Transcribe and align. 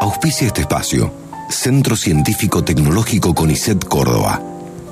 Auspicia 0.00 0.46
este 0.46 0.62
espacio. 0.62 1.12
Centro 1.50 1.94
Científico 1.94 2.64
Tecnológico 2.64 3.34
CONICET 3.34 3.84
Córdoba. 3.84 4.40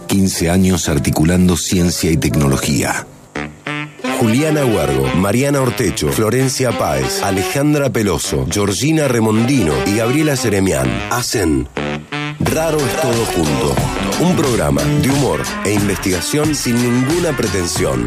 15 0.06 0.50
años 0.50 0.88
articulando 0.88 1.56
ciencia 1.56 2.10
y 2.10 2.18
tecnología. 2.18 3.06
Juliana 4.20 4.66
Huargo, 4.66 5.06
Mariana 5.16 5.62
Ortecho, 5.62 6.08
Florencia 6.08 6.76
Páez, 6.76 7.22
Alejandra 7.22 7.90
Peloso, 7.90 8.46
Georgina 8.50 9.08
Remondino 9.08 9.72
y 9.86 9.96
Gabriela 9.96 10.36
Seremián 10.36 10.88
hacen 11.10 11.68
Raro 12.40 12.78
es 12.78 12.96
todo 13.00 13.24
junto. 13.34 13.74
Un 14.20 14.36
programa 14.36 14.82
de 14.82 15.10
humor 15.10 15.42
e 15.64 15.72
investigación 15.72 16.54
sin 16.54 16.76
ninguna 16.76 17.36
pretensión. 17.36 18.06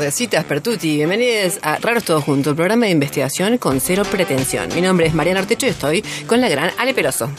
Tardecitas, 0.00 0.46
Pertuti. 0.46 0.96
Bienvenidos 0.96 1.58
a 1.60 1.76
Raros 1.76 2.04
Todos 2.04 2.24
Juntos, 2.24 2.54
programa 2.54 2.86
de 2.86 2.92
investigación 2.92 3.58
con 3.58 3.82
cero 3.82 4.02
pretensión. 4.10 4.70
Mi 4.74 4.80
nombre 4.80 5.06
es 5.06 5.12
Mariana 5.12 5.40
Ortecho 5.40 5.66
y 5.66 5.68
estoy 5.68 6.02
con 6.26 6.40
la 6.40 6.48
gran 6.48 6.70
Ale 6.78 6.94
Peroso. 6.94 7.30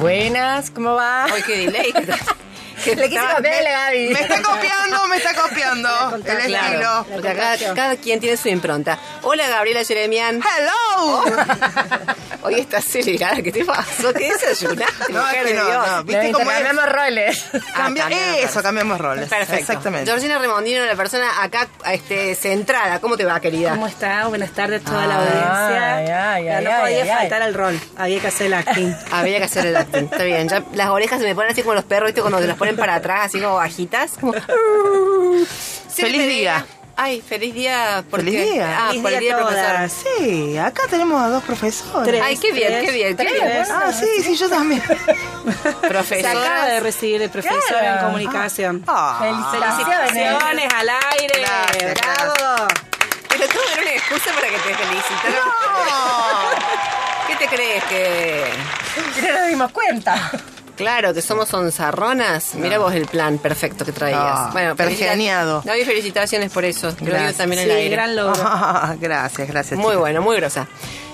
Buenas, 0.00 0.72
¿cómo 0.72 0.94
va? 0.94 1.26
Ay, 1.26 1.42
qué 1.46 1.58
delay. 1.58 1.92
que- 2.86 2.96
Le 2.96 3.08
quise 3.08 3.20
copiar 3.34 3.66
a 3.66 3.70
Gaby. 3.70 4.08
Me 4.10 4.20
está 4.20 4.42
copiando, 4.42 5.06
me 5.08 5.16
está 5.16 5.34
copiando 5.34 5.88
el 6.16 6.22
Claro, 6.24 6.66
estilo. 6.72 7.06
porque 7.12 7.28
acá 7.28 7.56
cada 7.74 7.96
quien 7.96 8.20
tiene 8.20 8.36
su 8.36 8.48
impronta. 8.48 8.98
Hola, 9.22 9.46
Gabriela 9.48 9.84
Jeremian. 9.84 10.40
¡Hello! 10.42 11.24
Hoy 12.42 12.60
está 12.60 12.78
acelerada. 12.78 13.42
¿Qué 13.42 13.50
te 13.50 13.64
pasó? 13.64 14.12
¿Qué 14.14 14.30
desayunaste, 14.32 14.94
No, 15.12 15.20
mujer 15.20 15.36
es 15.38 15.42
que 15.46 15.52
de 15.52 15.58
no, 15.58 15.66
Dios? 15.66 15.86
no. 15.88 16.04
¿Viste 16.04 16.32
cómo 16.32 16.50
es? 16.50 16.58
intercambiamos 16.58 16.92
roles. 16.92 17.44
Cambia- 17.74 18.04
Ah, 18.04 18.08
cambiamos 18.08 18.36
eso, 18.38 18.46
roles. 18.46 18.62
cambiamos 18.62 18.98
roles. 19.00 19.28
Perfecto. 19.28 19.54
Exactamente. 19.56 20.10
Georgina 20.10 20.38
Remondino, 20.38 20.84
la 20.84 20.94
persona 20.94 21.42
acá 21.42 21.66
este, 21.92 22.34
centrada. 22.36 23.00
¿Cómo 23.00 23.16
te 23.16 23.24
va, 23.24 23.40
querida? 23.40 23.70
¿Cómo 23.70 23.88
está? 23.88 24.28
Buenas 24.28 24.50
tardes 24.52 24.82
a 24.82 24.84
toda 24.84 25.06
la 25.06 25.14
Ay, 25.18 25.26
audiencia. 25.26 25.96
ay, 25.96 26.06
ay, 26.08 26.44
Ya 26.44 26.60
no 26.60 26.70
ay, 26.70 26.80
podía 26.82 27.02
ay, 27.02 27.08
ay. 27.10 27.16
faltar 27.18 27.42
al 27.42 27.54
rol, 27.54 27.80
había 27.96 28.20
que 28.20 28.26
hacer 28.28 28.46
el 28.46 28.54
acting. 28.54 28.94
Había 29.10 29.38
que 29.38 29.44
hacer 29.44 29.66
el 29.66 29.76
acting. 29.76 30.04
Está 30.04 30.22
bien. 30.22 30.48
Ya 30.48 30.62
las 30.74 30.88
orejas 30.90 31.18
se 31.20 31.26
me 31.26 31.34
ponen 31.34 31.50
así 31.50 31.62
como 31.62 31.74
los 31.74 31.84
perros, 31.84 32.06
¿viste? 32.08 32.20
Cuando 32.20 32.38
se 32.38 32.46
las 32.46 32.56
ponen 32.56 32.75
para 32.76 32.96
atrás, 32.96 33.26
así 33.26 33.40
como 33.40 33.56
bajitas. 33.56 34.12
Como... 34.20 34.32
Feliz 35.88 36.26
día. 36.26 36.66
Ay, 36.98 37.20
feliz 37.20 37.52
día. 37.52 38.02
porque- 38.10 38.24
Feliz 38.30 38.52
día. 38.54 38.74
Ah, 38.78 38.86
Feliz 38.88 39.02
por 39.02 39.12
el 39.12 39.20
día 39.20 39.36
día 39.36 39.46
profesor. 39.46 39.90
Sí, 40.18 40.56
acá 40.56 40.82
tenemos 40.88 41.20
a 41.22 41.28
dos 41.28 41.42
profesores. 41.44 42.08
Tres. 42.08 42.22
Ay, 42.24 42.38
qué 42.38 42.52
bien, 42.52 42.84
qué 42.86 42.90
bien. 42.90 43.16
Qué 43.16 43.24
Tres. 43.24 43.32
bien. 43.34 43.64
Ah, 43.70 43.92
sí, 43.92 44.22
sí, 44.22 44.34
yo 44.34 44.48
también. 44.48 44.82
Se 45.82 45.88
Profesora. 45.88 46.30
acaba 46.30 46.66
de 46.66 46.80
recibir 46.80 47.20
el 47.20 47.28
profesor 47.28 47.62
Claro. 47.68 47.98
en 48.00 48.04
comunicación. 48.06 48.82
Ah, 48.86 49.18
Felicitaciones 49.20 50.72
al 50.74 50.88
aire. 50.88 51.40
Gracias, 51.40 51.94
Bravo. 52.00 52.66
Pero 53.28 53.46
todo 53.48 53.62
era 53.74 53.82
una 53.82 53.90
excusa 53.92 54.30
para 54.32 54.46
que 54.46 54.56
te 54.56 54.74
felicitaran. 54.74 55.48
¿Qué 57.26 57.36
te 57.36 57.46
crees 57.48 57.84
que.? 57.84 58.44
No 59.22 59.38
nos 59.38 59.48
dimos 59.48 59.72
cuenta. 59.72 60.30
Claro, 60.76 61.12
que 61.14 61.22
somos 61.22 61.52
onzarronas. 61.54 62.54
Mira 62.54 62.78
vos 62.78 62.92
el 62.94 63.06
plan 63.06 63.38
perfecto 63.38 63.84
que 63.84 63.92
traías. 63.92 64.20
Ah, 64.22 64.48
bueno, 64.52 64.76
pergeniado. 64.76 65.62
Gaby, 65.64 65.84
felicitaciones 65.84 66.52
por 66.52 66.64
eso. 66.64 66.88
Te 66.94 67.00
lo 67.00 67.06
digo 67.06 67.12
Gracias. 67.18 67.36
también 67.38 67.64
Sí, 67.64 67.70
aire. 67.70 67.90
gran 67.96 68.14
logro. 68.14 68.34
Gracias, 69.00 69.48
gracias. 69.48 69.78
Muy 69.80 69.96
bueno, 69.96 70.20
muy 70.22 70.36
grosa. 70.36 70.66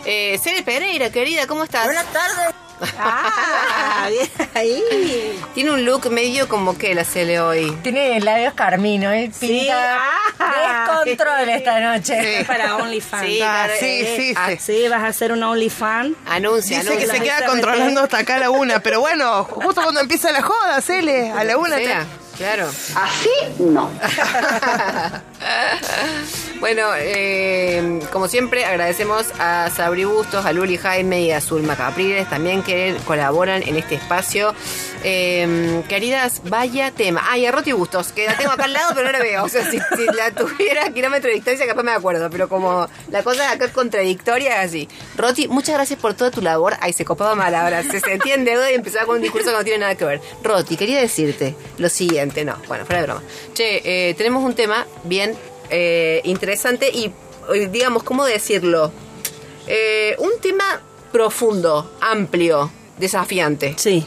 Eh, 0.04 0.38
Cere 0.42 0.62
Pereira, 0.62 1.10
querida, 1.10 1.46
¿cómo 1.46 1.62
estás? 1.64 1.86
tardes. 2.12 2.54
Ah, 2.98 4.08
bien 4.10 4.28
ahí. 4.54 5.40
Tiene 5.54 5.70
un 5.72 5.84
look 5.84 6.10
medio 6.10 6.48
como 6.48 6.76
que 6.76 6.94
la 6.94 7.04
Cele 7.04 7.40
hoy. 7.40 7.70
Tiene 7.82 8.20
labios 8.20 8.54
carmino, 8.54 9.10
¿eh? 9.12 9.30
Sí. 9.38 9.46
Pinta 9.46 9.98
Ah. 10.38 11.00
descontrol 11.04 11.48
esta 11.48 11.80
noche. 11.80 12.38
Sí. 12.38 12.44
Para 12.44 12.76
OnlyFans. 12.76 13.26
Sí, 13.26 13.40
Ah, 13.42 13.64
claro, 13.66 13.72
sí, 13.78 13.86
eh, 13.86 14.14
sí, 14.16 14.34
ah, 14.36 14.48
sí. 14.50 14.56
Sí, 14.58 14.88
vas 14.88 15.02
a 15.02 15.06
hacer 15.08 15.32
un 15.32 15.42
OnlyFans. 15.42 16.16
Anuncia, 16.26 16.80
Dice 16.80 16.96
que 16.98 17.06
se 17.06 17.20
queda 17.20 17.46
controlando 17.46 18.02
hasta 18.02 18.18
acá 18.18 18.36
a 18.36 18.38
la 18.40 18.50
una, 18.50 18.80
pero 18.80 19.00
bueno, 19.00 19.44
justo 19.44 19.82
cuando 19.82 20.00
empieza 20.00 20.32
la 20.32 20.42
joda, 20.42 20.80
Cele, 20.80 21.30
a 21.30 21.44
la 21.44 21.56
una. 21.56 21.76
Sea, 21.76 22.06
claro. 22.36 22.68
Así 22.68 23.28
no. 23.60 23.90
bueno, 26.60 26.90
eh, 26.96 28.00
como 28.12 28.28
siempre, 28.28 28.64
agradecemos 28.64 29.26
a 29.38 29.70
Sabri 29.70 30.04
Bustos, 30.04 30.44
a 30.44 30.52
Luli 30.52 30.76
Jaime 30.76 31.22
y 31.22 31.32
a 31.32 31.40
Zulma 31.40 31.76
Capriles 31.76 32.28
también 32.28 32.62
que 32.62 32.96
colaboran 33.06 33.62
en 33.62 33.76
este 33.76 33.96
espacio. 33.96 34.54
Eh, 35.04 35.82
queridas, 35.88 36.42
vaya 36.44 36.90
tema. 36.92 37.22
Ay, 37.28 37.46
a 37.46 37.52
Roti 37.52 37.72
Bustos, 37.72 38.12
que 38.12 38.26
la 38.26 38.36
tengo 38.36 38.52
acá 38.52 38.64
al 38.64 38.72
lado, 38.72 38.92
pero 38.94 39.06
no 39.06 39.12
la 39.12 39.18
veo. 39.18 39.44
O 39.44 39.48
sea, 39.48 39.68
si, 39.68 39.78
la 40.16 40.30
tuviera 40.30 40.86
a 40.86 40.92
kilómetro 40.92 41.28
de 41.28 41.34
distancia, 41.34 41.66
capaz 41.66 41.82
me 41.82 41.92
acuerdo. 41.92 42.30
Pero 42.30 42.48
como 42.48 42.88
la 43.10 43.22
cosa 43.22 43.50
acá 43.50 43.64
es 43.64 43.72
contradictoria, 43.72 44.60
así. 44.60 44.88
Roti, 45.16 45.48
muchas 45.48 45.74
gracias 45.74 45.98
por 45.98 46.14
toda 46.14 46.30
tu 46.30 46.40
labor. 46.40 46.74
Ay, 46.80 46.92
se 46.92 47.04
copaba 47.04 47.34
mal 47.34 47.54
ahora. 47.54 47.82
Se 47.82 48.00
sentía 48.00 48.34
en 48.34 48.44
deuda 48.44 48.70
y 48.70 48.74
empezaba 48.74 49.06
con 49.06 49.16
un 49.16 49.22
discurso 49.22 49.50
que 49.50 49.56
no 49.56 49.64
tiene 49.64 49.80
nada 49.80 49.94
que 49.96 50.04
ver. 50.04 50.20
Roti, 50.42 50.76
quería 50.76 51.00
decirte 51.00 51.56
lo 51.78 51.88
siguiente. 51.88 52.44
No, 52.44 52.56
bueno, 52.68 52.86
fuera 52.86 53.00
de 53.00 53.06
broma. 53.06 53.22
Che, 53.54 53.82
eh, 53.84 54.14
tenemos 54.14 54.44
un 54.44 54.54
tema 54.54 54.86
bien 55.04 55.31
eh, 55.72 56.20
interesante 56.24 56.88
y, 56.90 57.06
eh, 57.52 57.68
digamos, 57.72 58.04
¿cómo 58.04 58.24
decirlo? 58.24 58.92
Eh, 59.66 60.14
un 60.18 60.30
tema 60.40 60.80
profundo, 61.10 61.96
amplio, 62.00 62.70
desafiante. 62.98 63.74
Sí. 63.76 64.06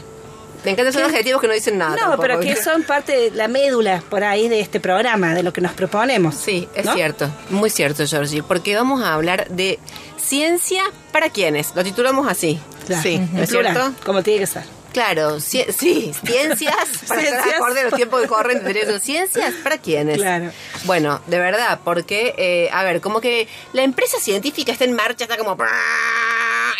Me 0.64 0.72
encantan 0.72 0.94
esos 0.96 1.02
adjetivos 1.08 1.40
que 1.40 1.46
no 1.46 1.52
dicen 1.52 1.78
nada. 1.78 1.92
No, 1.92 1.96
tampoco, 1.96 2.22
pero 2.22 2.40
que 2.40 2.48
¿viste? 2.48 2.64
son 2.64 2.82
parte 2.82 3.12
de 3.16 3.30
la 3.30 3.46
médula 3.46 4.02
por 4.08 4.24
ahí 4.24 4.48
de 4.48 4.58
este 4.60 4.80
programa, 4.80 5.32
de 5.34 5.44
lo 5.44 5.52
que 5.52 5.60
nos 5.60 5.72
proponemos. 5.72 6.34
Sí, 6.34 6.66
es 6.74 6.86
¿no? 6.86 6.94
cierto, 6.94 7.30
muy 7.50 7.70
cierto, 7.70 8.04
Georgie, 8.06 8.42
porque 8.42 8.74
vamos 8.74 9.00
a 9.02 9.14
hablar 9.14 9.48
de 9.50 9.78
ciencia 10.16 10.82
para 11.12 11.30
quienes. 11.30 11.72
Lo 11.76 11.84
titulamos 11.84 12.26
así. 12.28 12.58
Claro, 12.86 13.02
Sí, 13.02 13.14
en 13.14 13.32
¿no 13.34 13.42
es 13.42 13.50
cierto? 13.50 13.92
como 14.04 14.22
tiene 14.24 14.40
que 14.40 14.46
ser. 14.46 14.64
Claro, 14.96 15.36
ci- 15.36 15.70
sí, 15.78 16.10
ciencias, 16.24 16.74
para 17.06 17.20
estar 17.20 17.42
Ciencias. 17.42 17.54
acorde 17.60 17.80
a 17.80 17.84
los 17.84 17.92
tiempos 17.94 18.22
que 18.22 18.28
corren, 18.28 18.62
tendría 18.62 18.84
eso. 18.84 18.98
Ciencias 18.98 19.52
para 19.62 19.76
quiénes. 19.76 20.16
Claro. 20.16 20.50
Bueno, 20.84 21.20
de 21.26 21.38
verdad, 21.38 21.80
porque, 21.84 22.34
eh, 22.38 22.70
a 22.72 22.82
ver, 22.82 23.02
como 23.02 23.20
que 23.20 23.46
la 23.74 23.82
empresa 23.82 24.18
científica 24.18 24.72
está 24.72 24.84
en 24.84 24.94
marcha, 24.94 25.24
está 25.24 25.36
como 25.36 25.54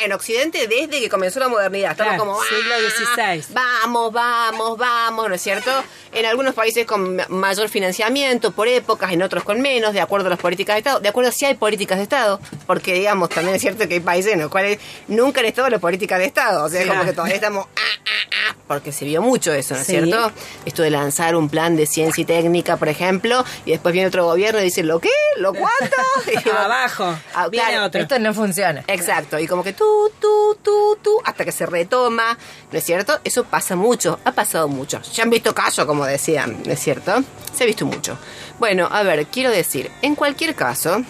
en 0.02 0.12
Occidente 0.12 0.66
desde 0.68 1.00
que 1.00 1.08
comenzó 1.08 1.40
la 1.40 1.48
modernidad. 1.48 1.92
Estamos 1.92 2.14
Claro, 2.14 2.24
como 2.24 2.42
siglo 2.44 2.74
"Ah, 2.74 3.34
XVI". 3.36 3.54
Vamos, 3.54 4.12
vamos, 4.12 4.78
vamos, 4.78 5.28
¿no 5.28 5.34
es 5.34 5.42
cierto? 5.42 5.70
En 6.12 6.24
algunos 6.26 6.54
países 6.54 6.86
con 6.86 7.20
mayor 7.28 7.68
financiamiento 7.68 8.52
por 8.52 8.68
épocas, 8.68 9.12
en 9.12 9.22
otros 9.22 9.44
con 9.44 9.60
menos, 9.60 9.92
de 9.92 10.00
acuerdo 10.00 10.26
a 10.28 10.30
las 10.30 10.38
políticas 10.38 10.74
de 10.76 10.78
Estado, 10.78 11.00
de 11.00 11.08
acuerdo 11.08 11.30
si 11.32 11.44
hay 11.44 11.54
políticas 11.54 11.98
de 11.98 12.04
Estado, 12.04 12.40
porque 12.66 12.94
digamos, 12.94 13.28
también 13.28 13.56
es 13.56 13.62
cierto 13.62 13.86
que 13.88 13.94
hay 13.94 14.00
países 14.00 14.32
en 14.32 14.40
los 14.40 14.50
cuales 14.50 14.78
nunca 15.08 15.40
han 15.40 15.46
estado 15.46 15.68
las 15.68 15.80
políticas 15.80 16.18
de 16.18 16.26
Estado, 16.26 16.64
o 16.64 16.68
sea, 16.68 16.80
es 16.82 16.86
como 16.88 17.04
que 17.04 17.12
todavía 17.12 17.34
estamos, 17.36 17.66
ah, 17.76 17.80
ah, 18.06 18.28
ah, 18.50 18.56
porque 18.66 18.92
se 18.92 19.04
vio 19.04 19.20
mucho 19.22 19.52
eso, 19.52 19.74
¿no 19.74 19.80
es 19.80 19.86
Sí. 19.86 19.92
cierto? 19.92 20.32
Esto 20.64 20.82
de 20.82 20.90
lanzar 20.90 21.36
un 21.36 21.48
plan 21.48 21.76
de 21.76 21.86
ciencia 21.86 22.22
y 22.22 22.24
técnica, 22.24 22.76
por 22.76 22.88
ejemplo, 22.88 23.44
y 23.64 23.72
después 23.72 23.92
viene 23.92 24.08
otro 24.08 24.24
gobierno 24.24 24.60
y 24.60 24.64
dice, 24.64 24.82
¿lo 24.82 24.98
qué? 25.00 25.10
¿Lo 25.38 25.52
cuánto? 25.54 25.96
Y 26.44 26.48
Abajo, 26.56 27.14
Ah, 27.34 27.48
viene 27.48 27.68
claro, 27.68 27.86
otro. 27.86 28.00
Esto 28.00 28.18
no 28.18 28.32
funciona. 28.34 28.82
Exacto, 28.88 29.38
y 29.38 29.46
como 29.46 29.62
que 29.62 29.72
tú, 29.72 29.85
tú, 30.20 30.56
tú, 30.62 30.98
tú, 31.02 31.18
hasta 31.24 31.44
que 31.44 31.52
se 31.52 31.66
retoma, 31.66 32.36
¿no 32.70 32.78
es 32.78 32.84
cierto? 32.84 33.18
Eso 33.24 33.44
pasa 33.44 33.76
mucho, 33.76 34.18
ha 34.24 34.32
pasado 34.32 34.68
mucho. 34.68 35.00
Ya 35.14 35.22
han 35.24 35.30
visto 35.30 35.54
caso, 35.54 35.86
como 35.86 36.04
decían, 36.04 36.62
¿no 36.64 36.72
es 36.72 36.80
cierto? 36.80 37.22
Se 37.54 37.64
ha 37.64 37.66
visto 37.66 37.86
mucho. 37.86 38.18
Bueno, 38.58 38.88
a 38.90 39.02
ver, 39.02 39.26
quiero 39.26 39.50
decir, 39.50 39.90
en 40.02 40.14
cualquier 40.14 40.54
caso, 40.54 41.02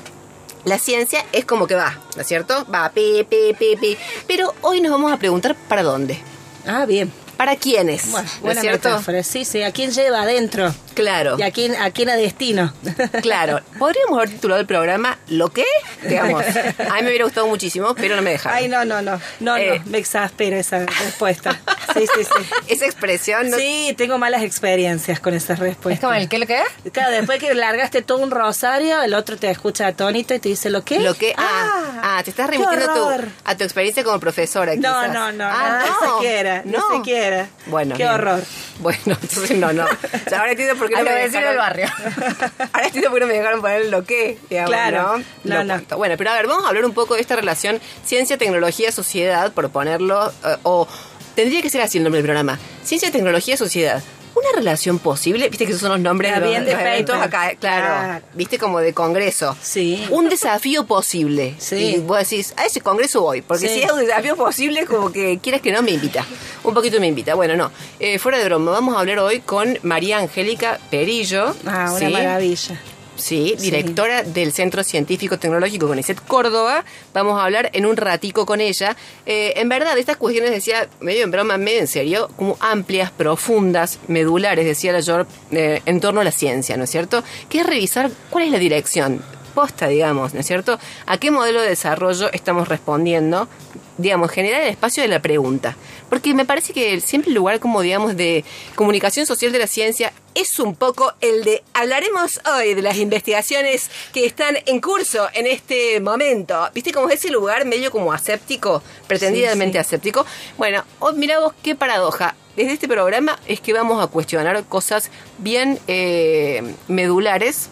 la 0.64 0.78
ciencia 0.78 1.24
es 1.32 1.44
como 1.44 1.66
que 1.66 1.74
va, 1.74 1.98
¿no 2.16 2.22
es 2.22 2.26
cierto? 2.26 2.66
Va, 2.72 2.88
pi, 2.90 3.24
pi, 3.28 3.54
pi, 3.58 3.76
pi. 3.76 3.96
Pero 4.26 4.52
hoy 4.62 4.80
nos 4.80 4.90
vamos 4.92 5.12
a 5.12 5.16
preguntar 5.18 5.54
para 5.68 5.82
dónde. 5.82 6.18
Ah, 6.66 6.84
bien. 6.86 7.12
¿Para 7.36 7.54
quiénes? 7.56 8.10
Bueno, 8.10 8.26
¿No 8.26 8.34
es 8.34 8.40
buena 8.40 8.60
cierto? 8.62 8.88
metáfora. 8.88 9.22
Sí, 9.22 9.44
sí. 9.44 9.62
¿A 9.62 9.70
quién 9.70 9.90
lleva 9.92 10.22
adentro? 10.22 10.74
Claro. 10.96 11.36
¿Y 11.38 11.42
a 11.42 11.50
quién, 11.52 11.76
a 11.76 11.90
quién 11.92 12.08
a 12.10 12.16
destino? 12.16 12.72
Claro, 13.22 13.60
podríamos 13.78 14.16
haber 14.18 14.30
titulado 14.30 14.60
el 14.60 14.66
programa 14.66 15.18
¿Lo 15.28 15.48
qué? 15.52 15.64
Digamos. 16.02 16.42
A 16.44 16.94
mí 16.96 17.02
me 17.02 17.08
hubiera 17.08 17.24
gustado 17.24 17.46
muchísimo, 17.46 17.94
pero 17.94 18.16
no 18.16 18.22
me 18.22 18.30
dejaron. 18.30 18.56
Ay, 18.58 18.68
no, 18.68 18.84
no, 18.84 19.02
no. 19.02 19.20
No, 19.40 19.56
Eh. 19.56 19.78
no. 19.84 19.90
Me 19.90 19.98
exaspera 19.98 20.58
esa 20.58 20.80
respuesta. 20.86 21.60
Sí, 21.94 22.06
sí, 22.14 22.24
sí. 22.24 22.30
Esa 22.68 22.84
expresión 22.86 23.50
no 23.50 23.56
Sí, 23.56 23.94
tengo 23.96 24.18
malas 24.18 24.42
experiencias 24.42 25.20
con 25.20 25.34
esas 25.34 25.50
Es 25.58 25.58
respuestas. 25.60 26.00
como 26.08 26.14
el 26.14 26.28
que 26.28 26.38
lo 26.38 26.46
que 26.46 26.58
es. 26.60 26.92
Claro, 26.92 27.10
después 27.12 27.38
que 27.38 27.54
largaste 27.54 28.02
todo 28.02 28.18
un 28.18 28.30
rosario, 28.30 29.02
el 29.02 29.14
otro 29.14 29.36
te 29.36 29.50
escucha 29.50 29.86
atónito 29.86 30.34
y 30.34 30.38
te 30.38 30.48
dice 30.48 30.70
lo 30.70 30.82
que. 30.84 30.98
Lo 31.00 31.14
que. 31.14 31.34
Ah, 31.36 32.00
ah, 32.02 32.20
te 32.24 32.30
estás 32.30 32.48
remitiendo 32.50 32.90
a 32.90 32.94
tu, 32.94 33.28
a 33.44 33.56
tu 33.56 33.64
experiencia 33.64 34.02
como 34.04 34.18
profesora. 34.20 34.74
No, 34.74 34.80
quizás. 34.80 35.12
no, 35.12 35.32
no, 35.32 35.44
Ah, 35.46 35.84
no, 35.86 36.06
no 36.06 36.16
se 36.18 36.26
quiera, 36.26 36.62
no 36.64 36.78
se 36.96 37.02
quiera. 37.02 37.48
Bueno. 37.66 37.96
Qué 37.96 38.02
bien. 38.04 38.14
horror. 38.14 38.42
Bueno, 38.80 39.00
entonces 39.06 39.56
no, 39.56 39.72
no. 39.72 39.84
O 39.84 40.28
sea, 40.28 40.40
ahora 40.40 40.50
entiendo 40.52 40.76
por 40.76 40.85
qué 40.88 40.96
A 40.96 40.98
no 40.98 41.04
me 41.04 41.28
dejaron- 41.28 41.48
del 41.48 41.56
barrio. 41.58 41.86
Ahora 42.72 42.86
entiendo 42.86 43.10
por 43.10 43.18
qué 43.18 43.20
no 43.20 43.26
me 43.26 43.38
dejaron 43.38 43.60
poner 43.60 43.86
lo 43.86 44.04
que, 44.04 44.38
digamos, 44.50 44.70
Claro. 44.70 45.22
¿no? 45.44 45.64
No. 45.64 45.80
Bueno, 45.96 46.14
pero 46.16 46.30
a 46.30 46.34
ver, 46.34 46.46
vamos 46.46 46.64
a 46.64 46.68
hablar 46.68 46.84
un 46.84 46.92
poco 46.94 47.14
de 47.14 47.20
esta 47.20 47.36
relación 47.36 47.80
ciencia, 48.04 48.38
tecnología, 48.38 48.92
sociedad, 48.92 49.52
por 49.52 49.70
ponerlo, 49.70 50.30
eh, 50.44 50.56
o 50.62 50.86
tendría 51.34 51.62
que 51.62 51.70
ser 51.70 51.80
así 51.82 51.98
el 51.98 52.04
nombre 52.04 52.18
del 52.22 52.26
programa. 52.26 52.58
Ciencia, 52.84 53.10
tecnología, 53.10 53.56
sociedad. 53.56 54.02
Una 54.36 54.48
relación 54.54 54.98
posible, 54.98 55.48
viste 55.48 55.64
que 55.64 55.70
esos 55.72 55.80
son 55.80 55.92
los 55.92 56.00
nombres 56.00 56.34
de 56.34 56.40
los, 56.40 56.48
bien 56.50 56.64
de 56.66 56.72
los 56.72 56.80
eventos 56.82 57.16
acá, 57.16 57.54
claro, 57.58 57.86
Claro. 57.86 58.24
viste 58.34 58.58
como 58.58 58.80
de 58.80 58.92
congreso. 58.92 59.56
Sí. 59.62 60.06
Un 60.10 60.28
desafío 60.28 60.84
posible. 60.86 61.54
Sí. 61.58 61.76
Y 61.76 61.98
vos 62.00 62.18
decís, 62.18 62.52
a 62.58 62.66
ese 62.66 62.82
congreso 62.82 63.22
voy, 63.22 63.40
porque 63.40 63.66
Sí. 63.66 63.76
si 63.76 63.82
es 63.84 63.90
un 63.90 64.00
desafío 64.00 64.36
posible, 64.36 64.84
como 64.84 65.10
que 65.10 65.38
quieras 65.38 65.62
que 65.62 65.72
no 65.72 65.82
me 65.82 65.92
invita. 65.92 66.26
Un 66.64 66.74
poquito 66.74 67.00
me 67.00 67.06
invita. 67.06 67.34
Bueno, 67.34 67.56
no. 67.56 67.72
Eh, 67.98 68.18
fuera 68.18 68.36
de 68.38 68.44
broma, 68.44 68.72
vamos 68.72 68.94
a 68.94 69.00
hablar 69.00 69.20
hoy 69.20 69.40
con 69.40 69.78
María 69.82 70.18
Angélica 70.18 70.78
Perillo. 70.90 71.56
Ah, 71.66 71.86
una 71.90 71.98
¿sí? 71.98 72.06
maravilla. 72.08 72.78
Sí, 73.16 73.54
Sí. 73.58 73.70
directora 73.70 74.22
del 74.22 74.52
Centro 74.52 74.82
Científico 74.84 75.38
Tecnológico 75.38 75.86
CONICET 75.88 76.20
Córdoba. 76.26 76.84
Vamos 77.12 77.38
a 77.40 77.44
hablar 77.44 77.70
en 77.72 77.86
un 77.86 77.96
ratico 77.96 78.46
con 78.46 78.60
ella. 78.60 78.96
Eh, 79.26 79.54
en 79.56 79.68
verdad, 79.68 79.96
estas 79.98 80.16
cuestiones, 80.16 80.50
decía, 80.52 80.88
medio 81.00 81.24
en 81.24 81.30
broma, 81.30 81.56
medio 81.58 81.80
en 81.80 81.86
serio, 81.86 82.28
como 82.36 82.56
amplias, 82.60 83.10
profundas, 83.10 83.98
medulares, 84.08 84.64
decía 84.64 84.92
la 84.92 85.00
York, 85.00 85.28
eh, 85.50 85.82
en 85.86 86.00
torno 86.00 86.20
a 86.20 86.24
la 86.24 86.32
ciencia, 86.32 86.76
¿no 86.76 86.84
es 86.84 86.90
cierto? 86.90 87.22
Que 87.48 87.60
es 87.60 87.66
revisar 87.66 88.10
cuál 88.30 88.44
es 88.44 88.50
la 88.50 88.58
dirección 88.58 89.22
posta, 89.56 89.88
digamos, 89.88 90.34
¿no 90.34 90.40
es 90.40 90.46
cierto? 90.46 90.78
¿A 91.06 91.16
qué 91.16 91.30
modelo 91.30 91.62
de 91.62 91.70
desarrollo 91.70 92.30
estamos 92.34 92.68
respondiendo? 92.68 93.48
Digamos, 93.96 94.30
generar 94.30 94.60
el 94.60 94.68
espacio 94.68 95.02
de 95.02 95.08
la 95.08 95.22
pregunta. 95.22 95.74
Porque 96.10 96.34
me 96.34 96.44
parece 96.44 96.74
que 96.74 97.00
siempre 97.00 97.30
el 97.30 97.36
lugar 97.36 97.58
como, 97.58 97.80
digamos, 97.80 98.18
de 98.18 98.44
comunicación 98.74 99.24
social 99.24 99.52
de 99.52 99.58
la 99.58 99.66
ciencia 99.66 100.12
es 100.34 100.58
un 100.58 100.74
poco 100.76 101.14
el 101.22 101.42
de, 101.42 101.64
hablaremos 101.72 102.38
hoy 102.54 102.74
de 102.74 102.82
las 102.82 102.98
investigaciones 102.98 103.90
que 104.12 104.26
están 104.26 104.58
en 104.66 104.82
curso 104.82 105.26
en 105.32 105.46
este 105.46 105.98
momento. 106.00 106.68
¿Viste 106.74 106.92
como 106.92 107.08
ese 107.08 107.30
lugar 107.30 107.64
medio 107.64 107.90
como 107.90 108.12
aséptico, 108.12 108.82
pretendidamente 109.08 109.78
aséptico? 109.78 110.26
Bueno, 110.58 110.84
oh, 110.98 111.12
mira 111.12 111.40
vos 111.40 111.54
qué 111.62 111.74
paradoja. 111.74 112.36
Desde 112.56 112.72
este 112.72 112.88
programa 112.88 113.38
es 113.46 113.60
que 113.62 113.72
vamos 113.72 114.04
a 114.04 114.08
cuestionar 114.08 114.62
cosas 114.64 115.10
bien 115.38 115.78
eh, 115.88 116.74
medulares 116.88 117.70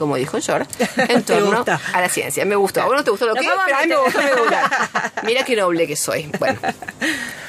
como 0.00 0.16
dijo 0.16 0.38
George, 0.40 0.66
en 1.08 1.22
torno 1.22 1.64
a 1.92 2.00
la 2.00 2.08
ciencia. 2.08 2.44
Me 2.44 2.56
gustó. 2.56 2.80
A 2.80 2.86
vos 2.86 2.96
no 2.96 3.04
te 3.04 3.10
gustó 3.10 3.26
lo 3.26 3.34
que 3.34 3.40
es, 3.40 3.46
pero 3.64 3.76
a 3.76 3.82
mí 3.82 3.88
me 3.88 3.96
gustó 3.96 4.22
medular. 4.22 4.64
Mira 5.22 5.44
qué 5.44 5.54
noble 5.54 5.86
que 5.86 5.94
soy. 5.94 6.28
Bueno, 6.38 6.58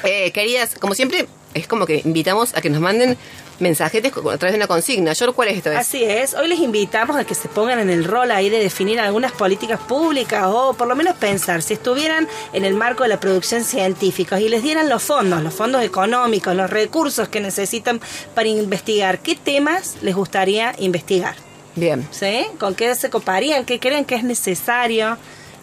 eh, 0.04 0.30
queridas, 0.32 0.76
como 0.78 0.94
siempre, 0.94 1.26
es 1.54 1.66
como 1.66 1.86
que 1.86 2.02
invitamos 2.04 2.54
a 2.54 2.60
que 2.60 2.70
nos 2.70 2.80
manden 2.80 3.16
mensajetes 3.58 4.12
a 4.12 4.38
través 4.38 4.52
de 4.52 4.56
una 4.56 4.66
consigna. 4.66 5.14
George, 5.14 5.34
¿cuál 5.34 5.48
es 5.48 5.56
esta 5.56 5.70
vez? 5.70 5.78
Así 5.78 6.04
es, 6.04 6.34
hoy 6.34 6.48
les 6.48 6.58
invitamos 6.58 7.16
a 7.16 7.24
que 7.24 7.34
se 7.34 7.48
pongan 7.48 7.78
en 7.78 7.88
el 7.88 8.04
rol 8.04 8.30
ahí 8.30 8.50
de 8.50 8.58
definir 8.58 9.00
algunas 9.00 9.32
políticas 9.32 9.80
públicas 9.80 10.44
o 10.46 10.74
por 10.74 10.88
lo 10.88 10.94
menos 10.94 11.16
pensar 11.16 11.62
si 11.62 11.74
estuvieran 11.74 12.28
en 12.52 12.64
el 12.64 12.74
marco 12.74 13.04
de 13.04 13.08
la 13.08 13.20
producción 13.20 13.64
científica 13.64 14.38
y 14.40 14.48
les 14.48 14.62
dieran 14.62 14.88
los 14.88 15.02
fondos, 15.02 15.42
los 15.42 15.54
fondos 15.54 15.82
económicos, 15.82 16.54
los 16.54 16.68
recursos 16.68 17.28
que 17.28 17.40
necesitan 17.40 18.00
para 18.34 18.48
investigar, 18.48 19.20
¿qué 19.20 19.36
temas 19.36 19.96
les 20.02 20.14
gustaría 20.14 20.74
investigar? 20.78 21.51
Bien. 21.76 22.06
¿Sí? 22.10 22.46
¿Con 22.58 22.74
qué 22.74 22.94
se 22.94 23.10
coparían? 23.10 23.64
¿Qué 23.64 23.78
creen 23.80 24.04
que 24.04 24.14
es 24.14 24.24
necesario? 24.24 25.16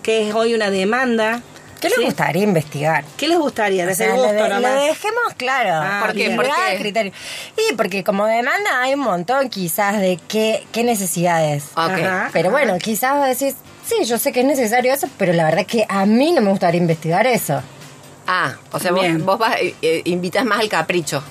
¿Qué 0.04 0.28
es 0.30 0.36
hoy 0.36 0.54
una 0.54 0.70
demanda? 0.72 1.42
¿Qué 1.80 1.88
les 1.90 1.98
¿Sí? 1.98 2.04
gustaría 2.06 2.44
investigar? 2.44 3.06
¿Qué 3.16 3.28
les 3.28 3.38
gustaría? 3.38 3.84
O 3.86 3.88
Desde 3.88 4.06
sea, 4.06 4.16
el 4.16 4.22
lo, 4.22 4.28
de- 4.70 4.88
dejemos 4.88 5.24
claro. 5.38 5.70
Ah, 5.76 6.02
¿Por 6.06 6.14
qué? 6.16 6.32
¿Por 6.32 6.46
qué? 6.46 6.78
criterio. 6.78 7.12
Y 7.70 7.74
porque 7.76 8.04
como 8.04 8.26
demanda 8.26 8.82
hay 8.82 8.96
un 8.96 9.00
montón 9.02 9.50
quizás 9.50 10.00
de 10.00 10.20
qué, 10.28 10.66
qué 10.74 10.84
necesidades. 10.84 11.66
Ajá. 11.76 12.30
Pero 12.34 12.52
bueno, 12.52 12.78
quizás 12.80 13.16
vos 13.16 13.28
decís, 13.28 13.56
sí, 13.86 14.04
yo 14.06 14.18
sé 14.18 14.34
que 14.34 14.42
es 14.42 14.46
necesario 14.46 14.94
eso, 14.94 15.08
pero 15.18 15.32
la 15.32 15.46
verdad 15.46 15.66
que 15.66 15.86
a 15.88 16.06
mí 16.06 16.34
no 16.34 16.42
me 16.42 16.50
gustaría 16.50 16.82
investigar 16.82 17.26
eso. 17.28 17.62
Ah, 18.28 18.56
o 18.72 18.80
sea, 18.80 18.92
vos, 18.92 19.02
Bien. 19.02 19.26
vos 19.26 19.40
vas, 19.40 19.56
eh, 19.62 19.74
eh, 19.82 20.02
invitas 20.06 20.44
más 20.44 20.60
al 20.60 20.68
capricho. 20.70 21.24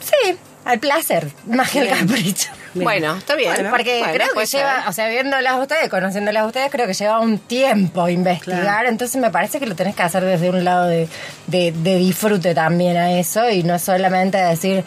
Sí, 0.00 0.36
al 0.64 0.78
placer, 0.80 1.30
más 1.46 1.70
que 1.70 1.80
al 1.80 1.88
capricho. 1.88 2.48
Bien. 2.74 2.84
Bueno, 2.84 3.16
está 3.16 3.34
bien. 3.34 3.52
Porque 3.70 3.98
Bueno, 3.98 4.12
creo 4.14 4.28
que 4.34 4.46
ser. 4.46 4.60
lleva, 4.60 4.84
o 4.88 4.92
sea, 4.92 5.08
viéndolas 5.08 5.54
a 5.54 5.58
ustedes, 5.60 5.88
conociéndolas 5.88 6.44
a 6.44 6.46
ustedes, 6.46 6.70
creo 6.70 6.86
que 6.86 6.94
lleva 6.94 7.18
un 7.20 7.38
tiempo 7.38 8.08
investigar. 8.08 8.60
Claro. 8.62 8.88
Entonces 8.88 9.20
me 9.20 9.30
parece 9.30 9.58
que 9.58 9.66
lo 9.66 9.74
tenés 9.74 9.96
que 9.96 10.02
hacer 10.02 10.24
desde 10.24 10.50
un 10.50 10.64
lado 10.64 10.86
de, 10.86 11.08
de- 11.48 11.72
de 11.72 11.96
disfrute 11.96 12.54
también 12.54 12.96
a 12.96 13.12
eso 13.18 13.50
y 13.50 13.62
no 13.64 13.78
solamente 13.78 14.38
decir, 14.38 14.84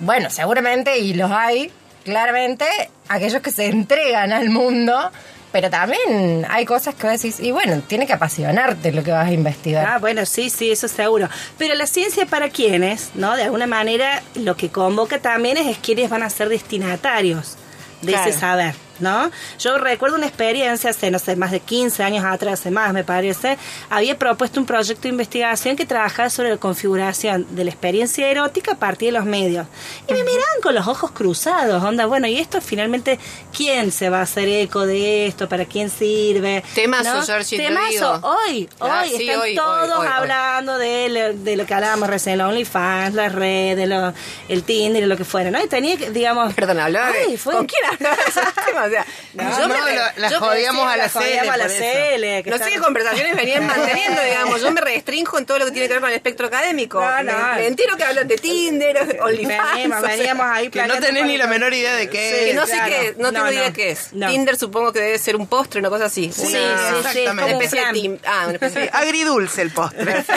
bueno, 0.00 0.30
seguramente, 0.30 0.98
y 0.98 1.14
los 1.14 1.30
hay, 1.32 1.72
claramente, 2.04 2.64
aquellos 3.08 3.42
que 3.42 3.50
se 3.50 3.66
entregan 3.66 4.32
al 4.32 4.48
mundo. 4.50 5.10
Pero 5.52 5.68
también 5.68 6.46
hay 6.48 6.64
cosas 6.64 6.94
que 6.94 7.08
vos 7.08 7.20
decís, 7.20 7.40
y 7.40 7.50
bueno, 7.50 7.82
tiene 7.86 8.06
que 8.06 8.12
apasionarte 8.12 8.92
lo 8.92 9.02
que 9.02 9.10
vas 9.10 9.26
a 9.28 9.32
investigar. 9.32 9.84
Ah, 9.84 9.98
bueno, 9.98 10.24
sí, 10.24 10.48
sí, 10.48 10.70
eso 10.70 10.86
seguro. 10.86 11.28
Pero 11.58 11.74
la 11.74 11.86
ciencia 11.88 12.24
para 12.26 12.48
quiénes, 12.50 13.10
¿no? 13.14 13.34
De 13.36 13.42
alguna 13.42 13.66
manera 13.66 14.22
lo 14.36 14.56
que 14.56 14.68
convoca 14.68 15.18
también 15.18 15.56
es, 15.56 15.66
es 15.66 15.78
quiénes 15.78 16.08
van 16.08 16.22
a 16.22 16.30
ser 16.30 16.48
destinatarios 16.48 17.56
de 18.02 18.12
Claro. 18.12 18.30
ese 18.30 18.38
saber, 18.38 18.74
¿no? 19.00 19.30
Yo 19.58 19.78
recuerdo 19.78 20.16
una 20.16 20.26
experiencia 20.26 20.90
hace, 20.90 21.10
no 21.10 21.18
sé, 21.18 21.36
más 21.36 21.50
de 21.50 21.60
15 21.60 22.02
años 22.02 22.24
atrás, 22.24 22.60
hace 22.60 22.70
más 22.70 22.92
me 22.92 23.04
parece, 23.04 23.58
había 23.88 24.18
propuesto 24.18 24.60
un 24.60 24.66
proyecto 24.66 25.02
de 25.02 25.08
investigación 25.10 25.76
que 25.76 25.86
trabajaba 25.86 26.30
sobre 26.30 26.50
la 26.50 26.56
configuración 26.56 27.46
de 27.50 27.64
la 27.64 27.70
experiencia 27.70 28.28
erótica 28.28 28.72
a 28.72 28.76
partir 28.78 29.08
de 29.12 29.18
los 29.18 29.24
medios. 29.26 29.66
Y 30.08 30.12
me 30.12 30.22
miraban 30.22 30.60
con 30.62 30.74
los 30.74 30.86
ojos 30.86 31.10
cruzados, 31.12 31.82
onda, 31.82 32.06
bueno, 32.06 32.26
¿y 32.26 32.38
esto 32.38 32.60
finalmente 32.60 33.18
quién 33.56 33.92
se 33.92 34.08
va 34.10 34.18
a 34.20 34.22
hacer 34.22 34.48
eco 34.48 34.86
de 34.86 35.26
esto? 35.26 35.48
¿Para 35.48 35.64
quién 35.64 35.90
sirve? 35.90 36.62
Temazo, 36.74 37.14
¿No? 37.14 37.22
Georgie, 37.22 37.56
te 37.58 37.68
digo. 37.90 38.20
hoy, 38.22 38.68
Ah, 38.80 39.02
hoy, 39.04 39.10
sí, 39.16 39.22
están 39.28 39.40
hoy, 39.40 39.54
todos 39.54 39.84
hoy, 39.84 39.90
hoy, 39.98 40.06
hoy. 40.06 40.12
hablando 40.14 40.78
de 40.78 41.08
lo, 41.08 41.34
de 41.44 41.56
lo 41.56 41.66
que 41.66 41.74
hablábamos 41.74 42.08
recién, 42.08 42.40
OnlyFans, 42.40 43.14
la 43.14 43.28
red, 43.28 43.76
de 43.76 43.86
lo, 43.86 44.12
el 44.48 44.62
Tinder 44.62 45.06
lo 45.06 45.16
que 45.16 45.24
fuera, 45.24 45.50
¿no? 45.50 45.62
Y 45.62 45.66
tenía 45.68 45.96
que, 45.96 46.10
digamos... 46.10 46.52
Perdón, 46.54 46.80
hablaba 46.80 47.10
de- 47.12 47.18
Ay, 47.30 47.36
fue- 47.36 47.54
¿Con 47.54 47.66
quién 47.66 47.82
hablaba 47.84 48.16
sea, 48.90 49.06
No, 49.34 49.44
no, 49.68 49.68
me- 49.68 49.94
lo- 49.94 50.02
la 50.16 50.28
yo 50.30 50.38
jodíamos 50.40 50.82
pensé- 50.86 50.92
a 50.92 50.96
la 50.96 51.02
la 51.04 51.08
jodíamos 51.10 51.40
Cele 51.40 51.50
a 51.50 51.56
la. 51.56 51.68
Cele, 51.68 52.42
que 52.42 52.50
No 52.50 52.58
sé 52.58 52.70
qué 52.70 52.78
conversaciones 52.78 53.36
venían 53.36 53.66
manteniendo, 53.66 54.22
digamos. 54.22 54.60
Yo 54.60 54.70
me 54.72 54.80
restrinjo 54.80 55.38
en 55.38 55.46
todo 55.46 55.58
lo 55.58 55.64
que 55.66 55.70
tiene 55.72 55.86
que 55.88 55.94
ver 55.94 56.00
con 56.00 56.10
el 56.10 56.16
espectro 56.16 56.46
académico. 56.48 57.00
No, 57.00 57.22
no. 57.22 57.32
Me, 57.32 57.54
me 57.54 57.66
entero 57.68 57.96
que 57.96 58.04
hablan 58.04 58.28
de 58.28 58.36
Tinder, 58.36 59.18
OnlyFans. 59.22 59.72
Veníamos, 59.74 59.98
o 59.98 60.06
sea, 60.06 60.16
veníamos 60.16 60.46
ahí 60.46 60.68
Que 60.70 60.82
no 60.86 60.98
tenés 60.98 61.24
ni 61.26 61.36
la 61.38 61.46
menor 61.46 61.72
idea 61.74 61.94
de 61.94 62.08
qué 62.08 62.18
que 62.18 62.50
es. 62.50 62.56
no 62.56 62.66
sé 62.66 62.72
claro. 62.72 62.86
qué 62.88 63.06
es, 63.08 63.16
no, 63.18 63.30
No, 63.30 63.32
tengo 63.32 63.52
idea 63.52 63.72
qué 63.72 63.90
es. 63.90 64.12
No. 64.12 64.28
Tinder 64.28 64.56
supongo 64.56 64.92
que 64.92 65.00
debe 65.00 65.18
ser 65.18 65.36
un 65.36 65.46
postre, 65.46 65.80
una 65.80 65.88
cosa 65.90 66.06
así. 66.06 66.32
Sí, 66.32 66.42
una, 66.42 66.50
sí, 66.50 66.94
sí, 67.12 67.18
exactamente. 67.20 67.32
una 67.32 67.44
un 67.56 67.62
especie 67.62 67.80
de 67.92 68.20
Ah, 68.26 68.42
una 68.44 68.52
especie 68.54 68.80
Sí, 68.80 68.86
de... 68.86 68.90
agridulce 68.92 69.62
el 69.62 69.70
postre. 69.70 70.24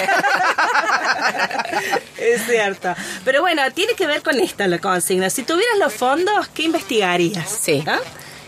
Es 2.17 2.45
cierto. 2.45 2.95
Pero 3.25 3.41
bueno, 3.41 3.61
tiene 3.73 3.93
que 3.95 4.07
ver 4.07 4.21
con 4.21 4.39
esta 4.39 4.67
la 4.67 4.79
consigna. 4.79 5.29
Si 5.29 5.43
tuvieras 5.43 5.77
los 5.77 5.93
fondos, 5.93 6.47
¿qué 6.49 6.63
investigarías? 6.63 7.49
Sí. 7.61 7.83
¿No? 7.85 7.97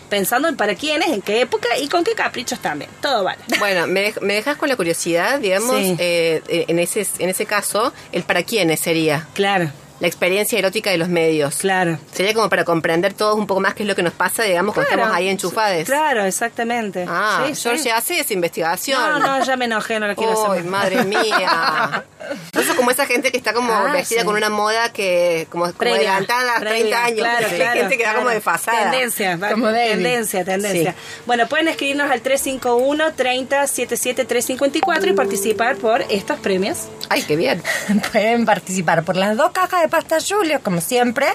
Pensando 0.08 0.48
en 0.48 0.56
para 0.56 0.74
quiénes, 0.74 1.08
en 1.08 1.20
qué 1.22 1.40
época 1.40 1.68
y 1.78 1.88
con 1.88 2.04
qué 2.04 2.12
caprichos 2.14 2.58
también. 2.60 2.90
Todo 3.00 3.24
vale. 3.24 3.38
Bueno, 3.58 3.86
me, 3.86 4.12
dej- 4.12 4.20
me 4.20 4.34
dejas 4.34 4.56
con 4.56 4.68
la 4.68 4.76
curiosidad, 4.76 5.40
digamos, 5.40 5.76
Sí. 5.76 5.96
eh, 5.98 6.42
eh, 6.48 6.64
en, 6.68 6.78
ese, 6.78 7.06
en 7.18 7.28
ese 7.30 7.46
caso, 7.46 7.92
el 8.12 8.22
para 8.22 8.42
quiénes 8.42 8.80
sería 8.80 9.26
Claro, 9.34 9.70
la 10.00 10.06
experiencia 10.06 10.58
erótica 10.58 10.90
de 10.90 10.98
los 10.98 11.08
medios. 11.08 11.56
claro. 11.56 11.98
Sería 12.12 12.34
como 12.34 12.48
para 12.48 12.64
comprender 12.64 13.12
todos 13.14 13.36
un 13.36 13.46
poco 13.46 13.60
más 13.60 13.74
qué 13.74 13.82
es 13.82 13.88
lo 13.88 13.94
que 13.94 14.02
nos 14.02 14.12
pasa, 14.12 14.42
digamos, 14.42 14.74
cuando 14.74 14.88
Claro. 14.88 15.02
estamos 15.02 15.18
ahí 15.18 15.28
enchufados. 15.28 15.84
Claro, 15.84 16.24
exactamente. 16.24 17.04
Ah, 17.08 17.44
Sí, 17.48 17.54
sí. 17.54 17.62
George 17.62 17.90
hace 17.92 18.20
esa 18.20 18.32
investigación. 18.34 19.00
No, 19.00 19.18
no, 19.18 19.44
ya 19.44 19.56
me 19.56 19.64
enojé, 19.66 19.98
no 20.00 20.06
lo 20.06 20.14
quiero 20.16 20.32
Uy, 20.32 20.50
hacer. 20.58 20.64
más. 20.64 20.82
madre 20.82 21.04
mía. 21.04 22.04
Eso 22.52 22.72
es 22.72 22.76
como 22.76 22.90
esa 22.90 23.06
gente 23.06 23.30
que 23.30 23.36
está 23.38 23.52
como 23.52 23.72
Ah, 23.72 23.92
vestida 23.92 24.20
sí. 24.20 24.26
con 24.26 24.34
una 24.34 24.50
moda 24.50 24.92
que 24.92 25.46
como, 25.50 25.64
como 25.66 25.76
Previa, 25.78 25.96
adelantada 26.16 26.56
a 26.56 26.60
30 26.60 26.70
previa, 26.70 27.04
años. 27.04 27.18
Claro, 27.20 27.46
Hay 27.50 27.56
claro, 27.56 27.80
gente 27.80 27.96
que 27.98 28.02
da 28.02 28.10
como 28.10 28.22
claro. 28.22 28.34
desfasada. 28.34 28.90
Tendencia, 28.90 29.36
va- 29.36 29.50
Como 29.50 29.68
tendencia, 29.70 30.44
tendencia. 30.44 30.92
Sí. 30.92 30.98
Bueno, 31.26 31.46
pueden 31.46 31.68
escribirnos 31.68 32.10
al 32.10 32.20
351 32.22 33.12
30 33.14 33.66
77 33.68 34.24
354 34.24 35.10
y 35.10 35.12
participar 35.14 35.76
por 35.76 36.02
estos 36.10 36.38
premios. 36.40 36.88
Ay, 37.08 37.22
qué 37.22 37.36
bien. 37.36 37.62
Pueden 38.12 38.44
participar 38.44 39.04
por 39.04 39.14
las 39.16 39.36
dos 39.36 39.52
cajas 39.52 39.82
de 39.82 39.85
pasta 39.88 40.18
Julius, 40.26 40.60
como 40.60 40.80
siempre, 40.80 41.26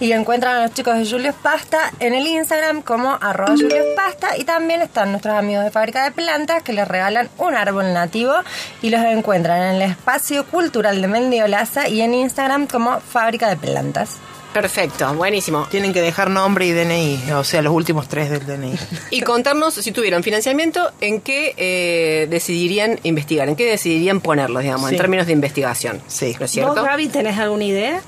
y 0.00 0.12
encuentran 0.12 0.56
a 0.56 0.62
los 0.62 0.74
chicos 0.74 0.96
de 0.98 1.06
Julius 1.08 1.34
Pasta 1.42 1.92
en 2.00 2.14
el 2.14 2.26
Instagram 2.26 2.82
como 2.82 3.18
arroba 3.20 3.54
Julius 3.54 3.86
Pasta, 3.94 4.36
y 4.36 4.44
también 4.44 4.82
están 4.82 5.10
nuestros 5.10 5.34
amigos 5.34 5.64
de 5.64 5.70
Fábrica 5.70 6.04
de 6.04 6.10
Plantas 6.10 6.62
que 6.62 6.72
les 6.72 6.86
regalan 6.86 7.28
un 7.38 7.54
árbol 7.54 7.92
nativo 7.92 8.34
y 8.82 8.90
los 8.90 9.00
encuentran 9.02 9.62
en 9.62 9.74
el 9.76 9.82
Espacio 9.90 10.46
Cultural 10.46 11.00
de 11.00 11.08
Mendiolaza 11.08 11.88
y 11.88 12.00
en 12.00 12.14
Instagram 12.14 12.66
como 12.66 13.00
Fábrica 13.00 13.48
de 13.48 13.56
Plantas. 13.56 14.16
Perfecto, 14.60 15.12
buenísimo. 15.12 15.66
Tienen 15.70 15.92
que 15.92 16.00
dejar 16.00 16.30
nombre 16.30 16.64
y 16.66 16.72
DNI, 16.72 17.32
o 17.32 17.44
sea, 17.44 17.60
los 17.60 17.74
últimos 17.74 18.08
tres 18.08 18.30
del 18.30 18.46
DNI. 18.46 18.74
Y 19.10 19.20
contarnos, 19.20 19.74
si 19.74 19.92
tuvieran 19.92 20.22
financiamiento, 20.22 20.92
¿en 21.02 21.20
qué 21.20 21.52
eh, 21.58 22.26
decidirían 22.30 22.98
investigar? 23.02 23.50
¿En 23.50 23.56
qué 23.56 23.66
decidirían 23.66 24.22
ponerlos, 24.22 24.62
digamos, 24.62 24.90
en 24.90 24.96
términos 24.96 25.26
de 25.26 25.32
investigación? 25.34 26.00
Sí. 26.06 26.34
¿No 26.40 26.46
es 26.46 26.50
cierto? 26.50 26.74
¿Vos, 26.74 26.84
Gaby, 26.84 27.08
tenés 27.08 27.38
alguna 27.38 27.64
idea? 27.64 28.00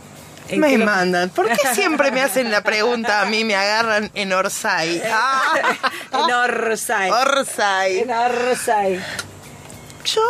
¿En 0.49 0.61
Me 0.61 0.78
lo- 0.78 0.87
mandan. 0.87 1.28
¿Por 1.28 1.49
qué 1.49 1.57
siempre 1.75 2.11
me 2.12 2.23
hacen 2.23 2.50
la 2.50 2.62
pregunta 2.62 3.21
a 3.21 3.26
mí? 3.26 3.45
Me 3.45 3.55
agarran 3.55 4.11
en 4.14 4.33
Orsay. 4.33 5.02
Ah, 5.12 5.52
En 6.14 6.35
Orsay. 6.35 7.11
Orsay. 7.11 7.99
En 7.99 8.11
Orsay. 8.11 8.99
Yo 10.07 10.23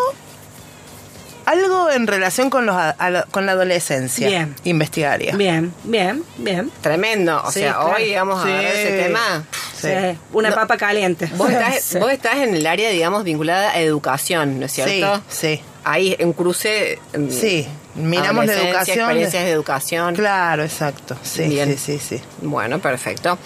Algo 1.48 1.90
en 1.90 2.06
relación 2.06 2.50
con, 2.50 2.66
los, 2.66 2.76
a- 2.76 3.24
con 3.30 3.46
la 3.46 3.52
adolescencia. 3.52 4.28
Bien. 4.28 4.54
Investigaría. 4.64 5.34
Bien, 5.34 5.72
bien, 5.84 6.22
bien. 6.36 6.70
Tremendo. 6.82 7.40
O 7.42 7.50
Sí, 7.50 7.60
sea, 7.60 7.72
claro. 7.74 7.94
hoy 7.96 8.14
vamos 8.14 8.40
a 8.40 8.44
Sí. 8.44 8.50
agarrar 8.52 8.72
ese 8.74 9.02
tema. 9.02 9.44
Sí. 9.74 9.88
Sí, 9.88 10.18
Una 10.32 10.50
No. 10.50 10.54
papa 10.56 10.76
caliente. 10.76 11.30
Vos 11.36 11.48
estás, 11.50 11.80
Sí. 11.84 11.98
vos 11.98 12.10
estás 12.12 12.36
en 12.36 12.54
el 12.54 12.66
área, 12.66 12.90
digamos, 12.90 13.24
vinculada 13.24 13.70
a 13.70 13.78
educación, 13.78 14.60
¿no 14.60 14.66
es 14.66 14.72
cierto? 14.72 15.22
sí. 15.28 15.60
Ahí, 15.84 16.14
en 16.18 16.34
cruce. 16.34 16.98
mm, 17.16 17.30
Sí, 17.30 17.66
miramos 17.94 18.44
la 18.44 18.52
educación. 18.52 18.98
experiencias 18.98 19.44
de 19.44 19.50
educación. 19.50 20.14
Claro, 20.16 20.62
exacto. 20.64 21.16
Sí, 21.22 21.44
Bien. 21.44 21.78
sí, 21.78 21.98
sí, 21.98 22.16
sí. 22.18 22.22
Bueno, 22.42 22.78
perfecto. 22.78 23.38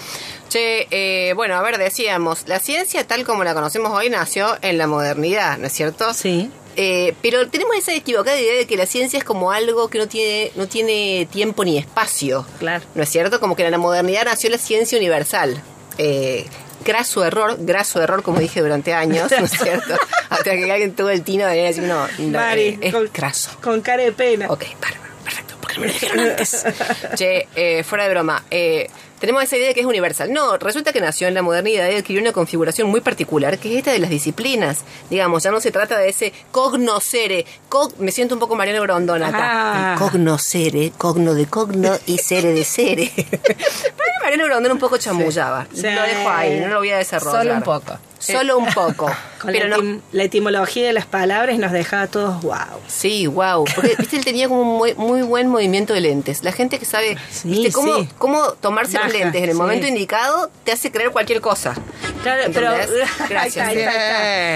Che, 0.49 0.89
eh, 0.91 1.35
bueno, 1.35 1.55
a 1.55 1.63
ver, 1.63 1.79
decíamos, 1.79 2.43
la 2.47 2.59
ciencia 2.59 3.07
tal 3.07 3.25
como 3.25 3.45
la 3.45 3.55
conocemos 3.55 3.93
hoy 3.93 4.11
nació 4.11 4.57
en 4.61 4.77
la 4.77 4.87
modernidad, 4.89 5.57
¿no 5.59 5.69
es 5.69 5.73
cierto? 5.73 6.13
Sí. 6.15 6.51
Eh, 6.76 7.14
pero 7.23 7.49
tenemos 7.49 7.76
esa 7.76 7.95
equivocada 7.95 8.41
idea 8.41 8.57
de 8.57 8.67
que 8.67 8.76
la 8.76 8.87
ciencia 8.87 9.19
es 9.19 9.25
como 9.25 9.52
algo 9.52 9.88
que 9.88 9.99
no 9.99 10.09
tiene, 10.09 10.52
no 10.57 10.67
tiene 10.67 11.29
tiempo 11.31 11.64
ni 11.64 11.79
espacio. 11.79 12.47
Claro. 12.59 12.85
¿No 12.95 13.02
es 13.02 13.09
cierto? 13.09 13.41
Como 13.41 13.57
que 13.57 13.64
en 13.64 13.71
la 13.71 13.79
modernidad 13.79 14.25
nació 14.25 14.50
la 14.50 14.59
ciencia 14.59 14.97
universal. 14.99 15.62
Eh, 15.99 16.47
graso 16.85 17.25
error, 17.25 17.57
graso 17.61 18.02
error, 18.02 18.23
como 18.23 18.38
dije 18.41 18.61
durante 18.61 18.93
años, 18.93 19.31
¿no 19.31 19.45
es 19.45 19.50
cierto? 19.50 19.95
Hasta 20.31 20.52
que 20.52 20.71
alguien 20.71 20.95
tuvo 20.95 21.11
el 21.11 21.23
tino 21.23 21.45
de 21.45 21.50
venir 21.50 21.64
a 21.64 21.69
decir, 21.69 21.85
no, 21.85 22.09
no, 22.19 22.38
Mari, 22.38 22.62
eh, 22.62 22.79
es 22.83 22.93
con, 22.93 23.11
graso. 23.12 23.50
con 23.62 23.81
cara 23.81 24.02
de 24.02 24.12
pena. 24.12 24.47
Ok, 24.49 24.64
bárbaro, 24.81 25.14
perfecto, 25.25 25.55
porque 25.61 25.81
me 25.81 25.87
lo 25.87 25.93
dijeron 25.93 26.21
antes. 26.21 26.64
che, 27.14 27.49
eh, 27.55 27.85
fuera 27.85 28.05
de 28.05 28.11
broma, 28.11 28.45
eh, 28.50 28.88
tenemos 29.23 29.45
esa 29.45 29.57
idea 29.57 29.69
de 29.69 29.75
que 29.75 29.83
es 29.83 29.87
universal. 29.87 30.33
No, 30.33 30.57
resulta 30.59 30.93
que 30.93 31.00
nació 31.00 31.29
en 31.29 31.35
la 31.35 31.43
modernidad 31.43 31.88
y 31.88 31.95
adquirió 31.95 32.21
una 32.21 32.33
configuración 32.33 32.88
muy 32.88 33.00
particular, 33.00 33.57
que 33.57 33.71
es 33.71 33.79
esta 33.79 33.93
de 33.93 34.00
las 34.00 34.11
disciplinas. 34.11 34.81
Digamos, 35.11 35.45
ya 35.45 35.52
no 35.52 35.61
se 35.61 35.71
trata 35.71 35.97
de 35.97 36.09
ese 36.09 36.33
cognoscere. 36.50 37.47
Cog, 37.69 38.00
me 38.00 38.11
siento 38.11 38.35
un 38.35 38.41
poco 38.41 38.57
Mariano 38.57 38.83
Grondona 38.83 39.29
acá. 39.29 39.93
Ah. 39.93 39.97
Cognosere, 39.97 40.91
cogno 40.99 41.35
de 41.35 41.47
cogno 41.47 41.97
y 42.05 42.19
sere 42.19 42.52
de 42.52 42.64
sere. 42.64 43.12
Pero 43.14 44.12
Mariano 44.25 44.47
Grondona 44.47 44.75
un 44.75 44.81
poco 44.81 44.99
chamullaba. 44.99 45.69
Sí. 45.73 45.83
Lo 45.83 46.02
dejo 46.02 46.29
ahí, 46.29 46.59
no 46.59 46.67
lo 46.67 46.79
voy 46.79 46.91
a 46.91 46.99
desarrollar. 46.99 47.43
Solo 47.43 47.55
un 47.55 47.62
poco. 47.62 47.99
Solo 48.25 48.59
un 48.59 48.67
poco. 48.73 49.07
Con 49.43 49.50
pero 49.52 49.67
la, 49.67 49.76
no, 49.76 49.83
etim- 49.83 50.00
la 50.12 50.23
etimología 50.23 50.87
de 50.87 50.93
las 50.93 51.05
palabras 51.07 51.59
nos 51.59 51.73
dejaba 51.73 52.07
todos 52.07 52.41
wow. 52.43 52.57
Sí, 52.87 53.26
wow. 53.26 53.64
Porque, 53.75 53.97
viste, 53.99 54.17
él 54.17 54.25
tenía 54.25 54.47
como 54.47 54.61
un 54.62 54.79
muy, 54.79 54.95
muy 54.95 55.23
buen 55.23 55.49
movimiento 55.49 55.93
de 55.95 56.00
lentes. 56.00 56.45
La 56.45 56.52
gente 56.52 56.79
que 56.79 56.85
sabe, 56.85 57.19
Sí, 57.33 57.49
viste, 57.49 57.73
cómo, 57.73 57.97
sí. 57.99 58.09
cómo 58.19 58.52
tomarse 58.52 58.93
los 58.99 59.07
Baja, 59.07 59.19
lentes 59.19 59.43
en 59.43 59.49
el 59.49 59.55
sí. 59.57 59.61
momento 59.61 59.87
indicado 59.88 60.49
te 60.62 60.71
hace 60.71 60.93
creer 60.93 61.11
cualquier 61.11 61.41
cosa. 61.41 61.75
Claro, 62.23 62.45
pero 62.55 62.71
Gracias. 62.71 62.91
está, 63.21 63.41
ahí 63.43 63.49
está, 63.49 63.67
ahí 63.67 63.79
está. 63.79 63.91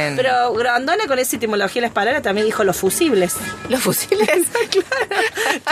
Bien. 0.04 0.16
Pero 0.16 0.52
Grondona 0.54 1.06
con 1.08 1.18
esa 1.18 1.35
etimología 1.35 1.82
de 1.82 1.88
las 1.88 1.92
palabras 1.94 2.23
también 2.23 2.46
dijo 2.46 2.62
los 2.62 2.76
fusibles. 2.76 3.35
Los 3.68 3.82
fusiles. 3.82 4.28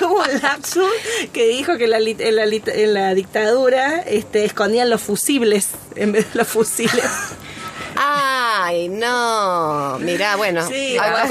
Tuvo 0.00 0.22
un 0.24 0.42
lapsus 0.42 0.88
que 1.32 1.46
dijo 1.46 1.76
que 1.78 1.84
en 1.84 1.90
la, 1.90 2.00
lit- 2.00 2.20
en 2.20 2.34
la, 2.36 2.44
en 2.44 2.94
la 2.94 3.14
dictadura 3.14 4.00
este, 4.00 4.44
escondían 4.44 4.90
los 4.90 5.00
fusibles 5.00 5.68
en 5.94 6.10
vez 6.10 6.32
de 6.32 6.38
los 6.38 6.48
fusiles. 6.48 7.04
Ay, 8.66 8.88
no. 8.88 9.98
Mirá, 10.00 10.36
bueno. 10.36 10.66
Sí, 10.66 10.96
errores. 10.96 11.30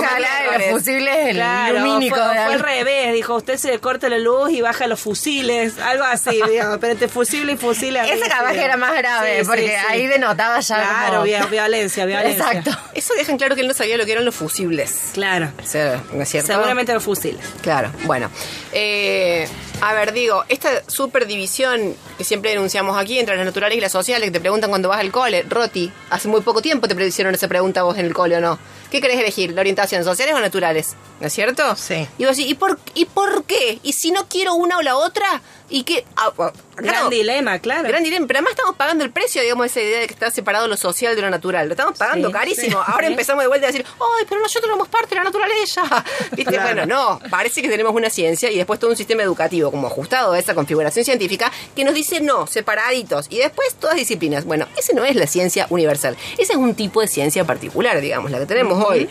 de 0.52 0.58
los 0.70 0.80
fusibles 0.80 1.16
el 1.30 1.36
Claro, 1.36 1.80
lumínico 1.80 2.16
fue, 2.16 2.24
fue 2.26 2.38
al 2.54 2.60
revés. 2.60 3.14
Dijo, 3.14 3.36
usted 3.36 3.58
se 3.58 3.80
corta 3.80 4.08
la 4.10 4.20
luz 4.20 4.52
y 4.52 4.62
baja 4.62 4.88
los 4.88 5.00
fusiles. 5.00 5.80
Algo 5.80 6.04
así, 6.04 6.40
digamos. 6.50 6.78
Pero 6.80 6.94
entre 6.94 7.08
fusible 7.08 7.54
y 7.54 7.58
a 8.02 8.06
Ese 8.06 8.24
sí, 8.24 8.30
capaz 8.30 8.54
era 8.54 8.78
más 8.78 8.96
grave, 8.96 9.40
Sí, 9.42 9.46
porque 9.48 9.68
sí. 9.70 9.86
ahí 9.90 10.06
denotaba 10.08 10.60
ya 10.60 10.76
Claro, 10.76 11.22
como- 11.22 11.50
violencia, 11.50 12.06
violencia. 12.06 12.46
Exacto. 12.52 12.72
Eso 12.94 13.14
deja 13.16 13.32
en 13.32 13.38
claro 13.38 13.56
que 13.56 13.62
él 13.62 13.68
no 13.68 13.74
sabía 13.74 13.98
lo 13.98 14.06
que 14.06 14.12
eran 14.12 14.26
los 14.26 14.36
fusibles. 14.36 15.10
Claro. 15.14 15.52
O 15.62 15.66
sea, 15.66 16.04
¿no 16.14 16.22
es 16.24 16.30
cierto? 16.30 16.48
Seguramente 16.54 16.94
los 16.94 17.04
fusiles. 17.04 17.44
Claro, 17.62 17.92
bueno. 18.04 18.30
Eh, 18.74 19.48
a 19.86 19.94
ver, 19.94 20.14
digo, 20.14 20.46
esta 20.48 20.90
subdivisión 20.90 21.94
que 22.18 22.24
siempre 22.24 22.52
denunciamos 22.52 22.98
aquí 22.98 23.20
entre 23.20 23.36
las 23.36 23.46
naturales 23.46 23.78
y 23.78 23.82
las 23.82 23.92
sociales, 23.92 24.28
que 24.28 24.32
te 24.32 24.40
preguntan 24.40 24.70
cuando 24.70 24.88
vas 24.88 25.02
al 25.02 25.12
cole, 25.12 25.44
Roti, 25.44 25.92
hace 26.10 26.30
muy 26.30 26.40
poco 26.40 26.62
tiempo 26.62 26.88
te 26.88 27.06
hicieron 27.06 27.34
esa 27.36 27.50
pregunta 27.50 27.84
vos 27.84 27.98
en 27.98 28.06
el 28.06 28.14
cole 28.14 28.38
o 28.38 28.40
no. 28.40 28.58
¿Qué 28.94 29.02
querés 29.02 29.18
elegir? 29.20 29.54
¿La 29.54 29.62
orientación 29.62 30.04
sociales 30.04 30.36
o 30.36 30.40
naturales? 30.40 30.94
¿No 31.20 31.26
es 31.26 31.34
cierto? 31.34 31.76
Sí. 31.76 32.08
Y 32.20 32.26
vos 32.26 32.38
decís, 32.38 32.52
¿y 32.52 32.54
por, 32.54 32.80
¿y 32.94 33.06
por 33.06 33.44
qué? 33.46 33.80
¿Y 33.82 33.94
si 33.94 34.12
no 34.12 34.28
quiero 34.30 34.54
una 34.54 34.78
o 34.78 34.84
la 34.84 34.98
otra? 34.98 35.42
¿Y 35.68 35.82
qué? 35.82 36.06
Ah, 36.16 36.32
Gran 36.76 37.10
dilema, 37.10 37.58
claro. 37.60 37.88
Gran 37.88 38.04
dilema, 38.04 38.28
pero 38.28 38.38
además 38.40 38.52
estamos 38.52 38.76
pagando 38.76 39.04
el 39.04 39.12
precio, 39.12 39.42
digamos, 39.42 39.66
esa 39.68 39.82
idea 39.82 40.00
de 40.02 40.08
que 40.08 40.14
está 40.14 40.30
separado 40.30 40.68
lo 40.68 40.76
social 40.78 41.16
de 41.16 41.22
lo 41.24 41.30
natural. 41.32 41.68
Lo 41.68 41.74
estamos 41.74 41.98
pagando 41.98 42.28
Sí, 42.28 42.34
carísimo. 42.34 42.84
sí. 42.86 42.92
Ahora 42.92 43.08
empezamos 43.08 43.44
de 43.44 43.48
vuelta 43.48 43.68
a 43.68 43.72
decir, 43.72 43.86
¡ay, 43.88 44.26
pero 44.30 44.42
nosotros 44.42 44.70
somos 44.72 44.88
parte 44.90 45.10
de 45.10 45.16
la 45.16 45.24
naturaleza! 45.24 45.84
¿Viste? 46.32 46.52
Claro. 46.52 46.64
Bueno, 46.64 46.86
no, 46.86 47.20
parece 47.30 47.62
que 47.64 47.70
tenemos 47.70 47.94
una 47.96 48.10
ciencia 48.12 48.52
y 48.52 48.58
después 48.58 48.80
todo 48.80 48.92
un 48.92 48.98
sistema 48.98 49.24
educativo 49.24 49.72
como 49.72 49.88
ajustado 49.88 50.34
a 50.34 50.40
esa 50.40 50.54
configuración 50.54 51.06
científica 51.06 51.52
que 51.76 51.84
nos 51.84 51.94
dice 51.96 52.20
no, 52.22 52.46
separaditos. 52.48 53.28
Y 53.30 53.38
después 53.38 53.74
todas 53.76 53.96
disciplinas. 53.96 54.46
Bueno, 54.46 54.68
ese 54.78 54.94
no 54.94 55.06
es 55.06 55.16
la 55.16 55.28
ciencia 55.28 55.66
universal. 55.70 56.16
Ese 56.38 56.54
es 56.54 56.58
un 56.58 56.76
tipo 56.76 57.02
de 57.02 57.08
ciencia 57.08 57.46
particular, 57.46 58.02
digamos, 58.02 58.30
la 58.32 58.40
que 58.40 58.46
tenemos 58.46 58.83
hoy. 58.84 59.10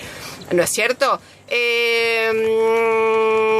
¿No 0.52 0.62
es 0.62 0.70
cierto? 0.70 1.20
Eh, 1.54 2.30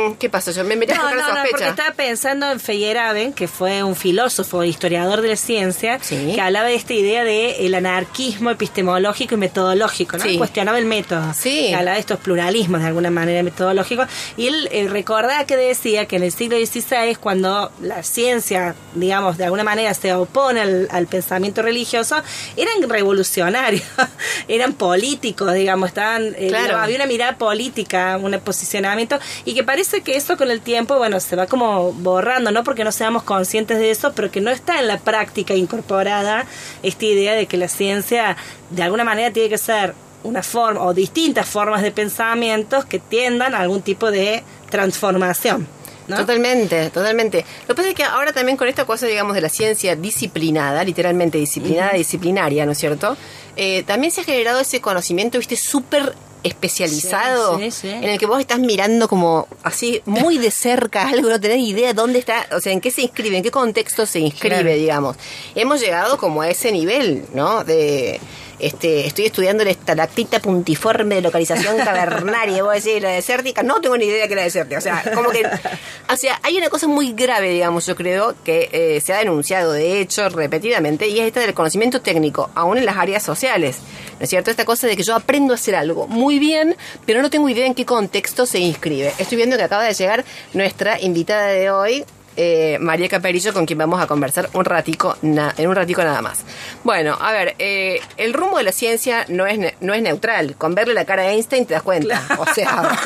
mm, 0.08 0.14
¿Qué 0.18 0.30
pasa? 0.30 0.50
Yo 0.52 0.64
me 0.64 0.76
metí 0.76 0.92
a 0.92 0.96
No, 0.96 1.02
buscar 1.02 1.18
no, 1.20 1.34
no, 1.34 1.50
porque 1.50 1.68
estaba 1.68 1.92
pensando 1.94 2.50
en 2.50 2.58
Feyerabend, 2.61 3.34
que 3.34 3.49
fue 3.49 3.82
un 3.82 3.96
filósofo, 3.96 4.62
historiador 4.64 5.20
de 5.20 5.28
la 5.28 5.37
ciencia, 5.37 5.99
Sí. 6.00 6.32
que 6.34 6.40
hablaba 6.40 6.68
de 6.68 6.75
esta 6.76 6.94
idea 6.94 7.25
de 7.25 7.66
el 7.66 7.75
anarquismo 7.75 8.50
epistemológico 8.50 9.34
y 9.34 9.38
metodológico, 9.38 10.16
¿no? 10.16 10.25
Sí. 10.25 10.38
Cuestionaba 10.38 10.78
el 10.78 10.84
método. 10.87 11.34
Sí. 11.34 11.72
Hablaba 11.75 11.94
de 11.96 12.00
estos 12.00 12.18
pluralismos 12.20 12.80
de 12.80 12.87
alguna 12.87 13.11
manera 13.11 13.42
metodológicos. 13.42 14.06
Y 14.37 14.46
él 14.46 14.68
eh, 14.72 14.87
recordaba 14.88 15.44
que 15.44 15.56
decía 15.56 16.06
que 16.06 16.16
en 16.16 16.22
el 16.22 16.32
siglo 16.32 16.56
XVI, 16.56 17.16
cuando 17.16 17.72
la 17.82 18.02
ciencia, 18.02 18.75
digamos, 18.94 19.37
de 19.38 19.44
alguna 19.44 19.64
manera 19.64 19.92
se 19.94 20.14
opone 20.14 20.61
al, 20.61 20.88
al 20.92 21.06
pensamiento 21.08 21.62
religioso, 21.62 22.22
eran 22.56 22.88
revolucionarios, 22.88 23.82
eran 24.49 24.72
políticos, 24.75 25.52
digamos, 25.54 25.88
estaban, 25.88 26.34
eh, 26.38 26.46
Claro. 26.49 26.64
digamos, 26.64 26.84
había 26.84 26.96
una 26.96 27.06
mirada 27.06 27.37
política, 27.38 27.81
un 28.20 28.38
posicionamiento, 28.40 29.18
y 29.44 29.54
que 29.54 29.64
parece 29.64 30.02
que 30.02 30.16
eso 30.16 30.36
con 30.36 30.50
el 30.50 30.60
tiempo, 30.60 30.96
bueno, 30.98 31.20
se 31.20 31.36
va 31.36 31.46
como 31.46 31.92
borrando, 31.92 32.50
no 32.50 32.64
porque 32.64 32.84
no 32.84 32.92
seamos 32.92 33.22
conscientes 33.22 33.78
de 33.78 33.90
eso, 33.90 34.12
pero 34.14 34.30
que 34.30 34.40
no 34.40 34.50
está 34.50 34.80
en 34.80 34.88
la 34.88 34.98
práctica 34.98 35.54
incorporada 35.54 36.46
esta 36.82 37.04
idea 37.04 37.34
de 37.34 37.46
que 37.46 37.56
la 37.56 37.68
ciencia 37.68 38.36
de 38.70 38.82
alguna 38.82 39.04
manera 39.04 39.32
tiene 39.32 39.48
que 39.48 39.58
ser 39.58 39.94
una 40.24 40.42
forma 40.42 40.82
o 40.82 40.94
distintas 40.94 41.48
formas 41.48 41.82
de 41.82 41.90
pensamientos 41.90 42.84
que 42.84 42.98
tiendan 42.98 43.54
a 43.54 43.60
algún 43.60 43.82
tipo 43.82 44.10
de 44.10 44.42
transformación. 44.70 45.66
¿no? 46.08 46.16
Totalmente, 46.16 46.90
totalmente. 46.90 47.44
Lo 47.62 47.68
que 47.68 47.74
pasa 47.74 47.88
es 47.90 47.94
que 47.94 48.04
ahora 48.04 48.32
también 48.32 48.56
con 48.56 48.68
esta 48.68 48.84
cosa, 48.84 49.06
digamos, 49.06 49.34
de 49.34 49.40
la 49.40 49.48
ciencia 49.48 49.96
disciplinada, 49.96 50.82
literalmente 50.84 51.38
disciplinada, 51.38 51.92
disciplinaria, 51.92 52.66
¿no 52.66 52.72
es 52.72 52.78
cierto? 52.78 53.16
Eh, 53.56 53.82
también 53.84 54.12
se 54.12 54.22
ha 54.22 54.24
generado 54.24 54.60
ese 54.60 54.80
conocimiento, 54.80 55.38
viste, 55.38 55.56
súper 55.56 56.14
especializado, 56.42 57.58
Sí, 57.58 57.70
sí, 57.70 57.80
sí. 57.82 57.88
en 57.88 58.04
el 58.04 58.18
que 58.18 58.26
vos 58.26 58.40
estás 58.40 58.58
mirando 58.58 59.08
como 59.08 59.46
así 59.62 60.02
muy 60.06 60.38
de 60.38 60.50
cerca 60.50 61.08
algo, 61.08 61.28
no 61.28 61.40
tenés 61.40 61.61
idea 61.61 61.92
dónde 61.94 62.18
está, 62.18 62.46
o 62.56 62.61
sea, 62.61 62.72
en 62.72 62.80
qué 62.80 62.90
se 62.90 63.02
inscribe, 63.02 63.37
en 63.37 63.42
qué 63.42 63.50
contexto 63.50 64.06
se 64.06 64.20
inscribe, 64.20 64.61
Claro. 64.62 64.75
digamos. 64.75 65.16
Hemos 65.54 65.80
llegado 65.80 66.18
como 66.18 66.42
a 66.42 66.49
ese 66.49 66.72
nivel, 66.72 67.25
¿no? 67.34 67.64
De 67.64 68.20
este, 68.62 69.07
estoy 69.07 69.26
estudiando 69.26 69.64
la 69.64 69.71
estalactita 69.71 70.40
puntiforme 70.40 71.16
de 71.16 71.21
localización 71.21 71.76
cavernaria, 71.85 72.62
voy 72.62 72.73
a 72.73 72.75
decir, 72.76 73.02
la 73.02 73.11
desértica, 73.11 73.62
no 73.62 73.81
tengo 73.81 73.97
ni 73.97 74.04
idea 74.04 74.26
que 74.28 74.35
era 74.35 74.42
desértica, 74.42 74.78
o 74.78 74.81
sea, 74.81 75.02
como 75.14 75.31
que, 75.31 75.42
o 76.09 76.16
sea, 76.16 76.40
hay 76.45 76.57
una 76.57 76.69
cosa 76.69 76.87
muy 76.87 77.12
grave, 77.12 77.50
digamos, 77.50 77.87
yo 77.87 77.97
creo, 77.97 78.35
que 78.45 78.71
eh, 78.73 79.00
se 79.00 79.12
ha 79.12 79.19
denunciado, 79.19 79.73
de 79.73 80.00
hecho, 80.00 80.28
repetidamente, 80.28 81.09
y 81.09 81.19
es 81.19 81.26
esta 81.26 81.40
del 81.40 81.54
conocimiento 81.54 82.00
técnico, 82.00 82.50
aún 82.54 82.78
en 82.78 82.87
las 82.87 82.97
áreas 82.97 83.23
sociales, 83.23 83.78
¿no 84.19 84.25
es 84.25 84.31
cierto? 84.31 84.50
Esta 84.50 84.64
cosa 84.64 84.87
de 84.87 84.97
que 84.97 85.02
yo 85.02 85.16
aprendo 85.16 85.52
a 85.52 85.57
hacer 85.57 85.75
algo 85.75 86.07
muy 86.07 86.38
bien, 86.38 86.76
pero 87.04 87.21
no 87.21 87.31
tengo 87.31 87.49
idea 87.49 87.66
en 87.66 87.75
qué 87.75 87.85
contexto 87.85 88.47
se 88.47 88.61
inscribe. 88.61 89.12
Estoy 89.19 89.37
viendo 89.37 89.57
que 89.57 89.64
acaba 89.64 89.83
de 89.83 89.95
llegar 89.95 90.25
nuestra 90.52 91.00
invitada 91.00 91.49
de 91.49 91.71
hoy, 91.71 92.04
eh, 92.36 92.78
María 92.80 93.08
Caperillo, 93.08 93.52
con 93.52 93.66
quien 93.66 93.78
vamos 93.78 94.00
a 94.02 94.06
conversar 94.06 94.48
un 94.54 94.64
ratico, 94.64 95.16
na- 95.22 95.54
en 95.56 95.68
un 95.68 95.74
ratico 95.74 96.02
nada 96.02 96.22
más. 96.22 96.40
Bueno, 96.84 97.16
a 97.20 97.32
ver, 97.32 97.54
eh, 97.58 98.00
el 98.16 98.32
rumbo 98.32 98.58
de 98.58 98.64
la 98.64 98.72
ciencia 98.72 99.24
no 99.28 99.46
es, 99.46 99.58
ne- 99.58 99.74
no 99.80 99.94
es 99.94 100.02
neutral. 100.02 100.54
Con 100.56 100.74
verle 100.74 100.94
la 100.94 101.04
cara 101.04 101.22
a 101.22 101.30
Einstein 101.32 101.66
te 101.66 101.74
das 101.74 101.82
cuenta. 101.82 102.22
O 102.38 102.46
sea, 102.54 102.98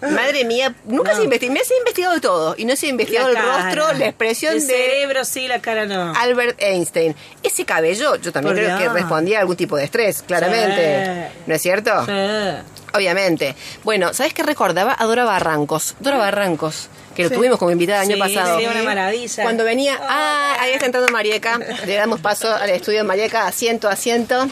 madre 0.00 0.44
mía, 0.44 0.74
nunca 0.84 1.14
se 1.14 1.24
investigó, 1.24 1.52
me 1.52 1.60
ha 1.60 1.78
investigado 1.78 2.20
todo 2.20 2.54
y 2.56 2.64
no 2.64 2.76
se 2.76 2.86
ha 2.86 2.90
investigado 2.90 3.32
La 3.32 3.40
el 3.40 3.46
rostro, 3.76 3.92
la 3.98 4.06
expresión 4.06 4.54
El 4.54 4.60
de 4.60 4.66
cerebro 4.66 5.24
sí, 5.24 5.48
la 5.48 5.60
cara 5.60 5.86
no. 5.86 6.12
Albert 6.16 6.60
Einstein. 6.60 7.14
Ese 7.42 7.64
cabello, 7.64 8.16
yo 8.16 8.32
también 8.32 8.54
Por 8.54 8.64
creo 8.64 8.78
que 8.78 8.88
respondía 8.88 9.38
a 9.38 9.40
algún 9.40 9.56
tipo 9.56 9.76
de 9.76 9.84
estrés, 9.84 10.22
claramente. 10.22 11.28
Sí. 11.32 11.38
¿No 11.46 11.54
es 11.54 11.62
cierto? 11.62 11.90
Sí. 12.06 12.12
Obviamente. 12.94 13.54
Bueno, 13.84 14.14
¿sabes 14.14 14.32
qué 14.34 14.42
recordaba? 14.42 14.94
A 14.98 15.04
Dora 15.04 15.24
Barrancos. 15.24 15.94
Dora 16.00 16.18
Barrancos, 16.18 16.88
que 17.14 17.24
lo 17.24 17.30
tuvimos 17.30 17.58
como 17.58 17.70
invitada 17.70 18.02
el 18.02 18.10
año 18.12 18.24
Sí, 18.26 18.34
pasado. 18.34 18.58
sí, 18.58 18.66
una 18.66 18.82
maravilla. 18.82 19.42
Cuando 19.42 19.64
venía, 19.64 19.98
ah, 20.02 20.56
ahí 20.60 20.72
está 20.72 20.86
entrando 20.86 21.12
Marieca. 21.12 21.58
Le 21.86 21.94
damos 21.94 22.20
paso 22.20 22.52
al 22.54 22.70
estudio 22.70 22.98
de 22.98 23.04
Marieca, 23.04 23.46
asiento, 23.46 23.88
asiento. 23.88 24.48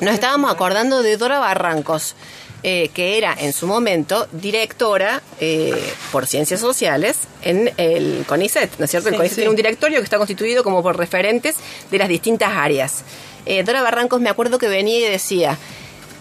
Nos 0.00 0.14
estábamos 0.14 0.50
acordando 0.52 1.02
de 1.02 1.16
Dora 1.16 1.38
Barrancos. 1.38 2.14
eh, 2.62 2.88
que 2.94 3.16
era 3.16 3.32
en 3.38 3.52
su 3.52 3.66
momento 3.68 4.26
directora 4.32 5.22
eh, 5.40 5.92
por 6.10 6.26
ciencias 6.26 6.58
sociales 6.58 7.16
en 7.42 7.70
el 7.76 8.24
CONICET, 8.26 8.78
¿no 8.78 8.86
es 8.86 8.90
cierto? 8.90 9.08
el 9.10 9.14
CONICET 9.14 9.36
tiene 9.36 9.50
un 9.50 9.56
directorio 9.56 9.98
que 9.98 10.04
está 10.04 10.16
constituido 10.16 10.64
como 10.64 10.82
por 10.82 10.96
referentes 10.96 11.54
de 11.92 11.98
las 11.98 12.08
distintas 12.08 12.50
áreas. 12.56 13.04
Eh, 13.44 13.62
Dora 13.62 13.82
Barrancos 13.82 14.20
me 14.20 14.30
acuerdo 14.30 14.58
que 14.58 14.66
venía 14.68 14.98
y 15.06 15.10
decía, 15.10 15.56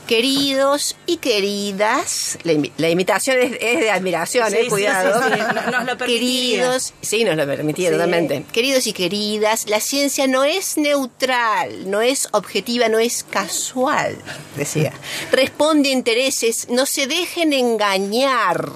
queridos 0.05 0.95
y 1.05 1.17
queridas, 1.17 2.37
la, 2.43 2.53
imi- 2.53 2.71
la 2.77 2.89
imitación 2.89 3.37
es, 3.39 3.53
es 3.59 3.79
de 3.79 3.89
admiración, 3.91 4.49
Sí, 4.49 4.55
eh, 4.57 4.63
sí, 4.63 4.69
cuidado. 4.69 5.21
sí, 5.23 5.29
sí, 5.33 5.39
no- 5.39 5.71
nos 5.71 5.85
lo 5.85 5.97
permitía. 5.97 6.05
Queridos, 6.07 6.93
sí, 7.01 7.23
nos 7.23 7.35
lo 7.35 7.45
permitía 7.45 7.91
totalmente. 7.91 8.45
Queridos 8.51 8.87
y 8.87 8.93
queridas, 8.93 9.67
la 9.69 9.79
ciencia 9.79 10.27
no 10.27 10.43
es 10.43 10.77
neutral, 10.77 11.89
no 11.89 12.01
es 12.01 12.27
objetiva, 12.31 12.87
no 12.89 12.99
es 12.99 13.23
casual, 13.23 14.17
decía. 14.55 14.93
Responde 15.31 15.89
a 15.89 15.93
intereses, 15.93 16.67
no 16.69 16.85
se 16.85 17.07
dejen 17.07 17.53
engañar. 17.53 18.69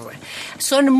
Son 0.58 0.90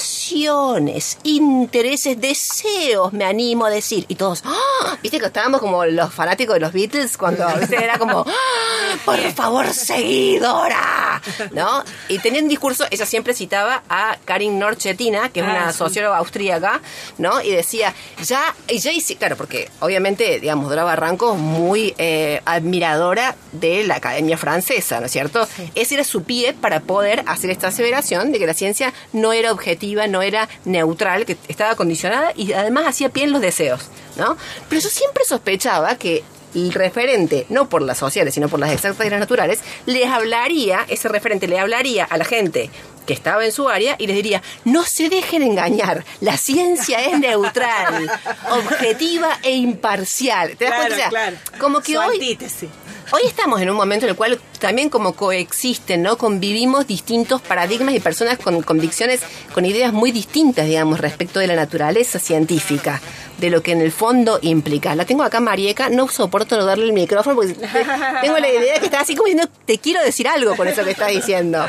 motivaciones, 0.00 1.18
intereses, 1.22 2.18
deseos, 2.20 3.12
me 3.12 3.24
animo 3.24 3.66
a 3.66 3.70
decir. 3.70 4.06
Y 4.08 4.14
todos, 4.14 4.42
¡ah! 4.46 4.96
viste 5.02 5.18
que 5.20 5.26
estábamos 5.26 5.60
como 5.60 5.84
los 5.84 6.12
fanáticos 6.14 6.54
de 6.54 6.60
los 6.60 6.72
Beatles 6.72 7.16
cuando 7.18 7.46
¿viste? 7.58 7.76
era 7.84 7.98
como, 7.98 8.24
¡ah! 8.26 8.96
por 9.04 9.18
favor, 9.40 9.66
seguidora, 9.72 11.20
¿no? 11.52 11.82
Y 12.08 12.18
tenía 12.18 12.42
un 12.42 12.48
discurso, 12.48 12.84
ella 12.90 13.06
siempre 13.06 13.34
citaba 13.34 13.82
a 13.88 14.16
Karin 14.24 14.58
Norchetina, 14.58 15.28
que 15.30 15.40
es 15.40 15.46
Ah, 15.46 15.50
una 15.50 15.72
sí. 15.72 15.78
socióloga 15.78 16.18
austríaca, 16.18 16.80
¿no? 17.18 17.40
Y 17.42 17.50
decía, 17.52 17.94
ya, 18.24 18.54
y 18.68 18.78
ya 18.78 18.92
hice, 18.92 19.16
claro, 19.16 19.36
porque 19.36 19.68
obviamente, 19.80 20.40
digamos, 20.40 20.68
Dora 20.68 20.84
Barranco 20.84 21.34
muy 21.34 21.94
eh, 21.98 22.40
admiradora 22.44 23.36
de 23.52 23.84
la 23.84 23.96
Academia 23.96 24.36
Francesa, 24.36 25.00
¿no 25.00 25.06
es 25.06 25.12
cierto? 25.12 25.46
Ese 25.74 25.94
era 25.94 26.04
su 26.04 26.22
pie 26.22 26.52
para 26.52 26.80
poder 26.80 27.22
hacer 27.26 27.50
esta 27.50 27.68
aseveración 27.68 28.32
de 28.32 28.38
que 28.38 28.46
la 28.46 28.54
ciencia 28.54 28.92
no 29.12 29.32
era 29.32 29.52
objetiva, 29.52 30.06
no 30.06 30.22
era 30.22 30.48
neutral, 30.64 31.24
que 31.26 31.36
estaba 31.48 31.74
condicionada 31.76 32.32
y 32.36 32.52
además 32.52 32.84
hacía 32.86 33.08
pie 33.08 33.24
en 33.24 33.32
los 33.32 33.40
deseos, 33.40 33.82
¿no? 34.16 34.36
Pero 34.68 34.80
yo 34.80 34.88
siempre 34.88 35.24
sospechaba 35.24 35.96
que 35.96 36.22
el 36.54 36.72
referente, 36.72 37.46
no 37.48 37.68
por 37.68 37.82
las 37.82 37.98
sociales, 37.98 38.34
sino 38.34 38.48
por 38.48 38.60
las 38.60 38.72
exactas 38.72 39.06
y 39.06 39.10
las 39.10 39.20
naturales, 39.20 39.60
les 39.86 40.06
hablaría, 40.06 40.84
ese 40.88 41.08
referente 41.08 41.46
le 41.48 41.58
hablaría 41.58 42.04
a 42.04 42.16
la 42.16 42.24
gente 42.24 42.70
que 43.06 43.14
estaba 43.14 43.44
en 43.44 43.52
su 43.52 43.68
área 43.68 43.96
y 43.98 44.06
les 44.06 44.16
diría, 44.16 44.42
no 44.64 44.84
se 44.84 45.08
dejen 45.08 45.42
engañar, 45.42 46.04
la 46.20 46.36
ciencia 46.36 47.00
es 47.00 47.18
neutral, 47.18 48.10
objetiva 48.50 49.38
e 49.42 49.52
imparcial. 49.52 50.56
¿Te 50.56 50.66
das 50.66 50.74
Claro, 50.74 50.86
cuenta? 50.88 50.94
O 50.94 50.96
sea, 50.96 51.08
claro. 51.08 51.36
Como 51.58 51.80
que 51.80 51.94
Su 51.94 51.98
hoy... 51.98 52.14
antítesis. 52.16 52.68
Hoy 53.12 53.22
estamos 53.26 53.60
en 53.60 53.68
un 53.68 53.76
momento 53.76 54.06
en 54.06 54.10
el 54.10 54.16
cual 54.16 54.40
también 54.60 54.88
como 54.88 55.14
coexisten, 55.14 56.00
¿no? 56.00 56.16
Convivimos 56.16 56.86
distintos 56.86 57.40
paradigmas 57.42 57.92
y 57.94 57.98
personas 58.00 58.38
con 58.38 58.62
convicciones, 58.62 59.20
con 59.52 59.64
ideas 59.66 59.92
muy 59.92 60.12
distintas, 60.12 60.66
digamos, 60.66 61.00
respecto 61.00 61.40
de 61.40 61.48
la 61.48 61.56
naturaleza 61.56 62.20
científica, 62.20 63.00
de 63.38 63.50
lo 63.50 63.64
que 63.64 63.72
en 63.72 63.80
el 63.80 63.90
fondo 63.90 64.38
implica. 64.42 64.94
La 64.94 65.06
tengo 65.06 65.24
acá, 65.24 65.40
Marieca, 65.40 65.88
no 65.88 66.06
soporto 66.08 66.56
no 66.56 66.64
darle 66.64 66.84
el 66.84 66.92
micrófono 66.92 67.34
porque 67.34 67.54
te- 67.54 67.66
tengo 68.22 68.38
la 68.38 68.48
idea 68.48 68.78
que 68.78 68.84
está 68.84 69.00
así 69.00 69.16
como 69.16 69.26
diciendo, 69.26 69.50
te 69.64 69.78
quiero 69.78 70.00
decir 70.04 70.28
algo 70.28 70.54
con 70.54 70.68
eso 70.68 70.84
que 70.84 70.90
estás 70.92 71.08
diciendo. 71.10 71.66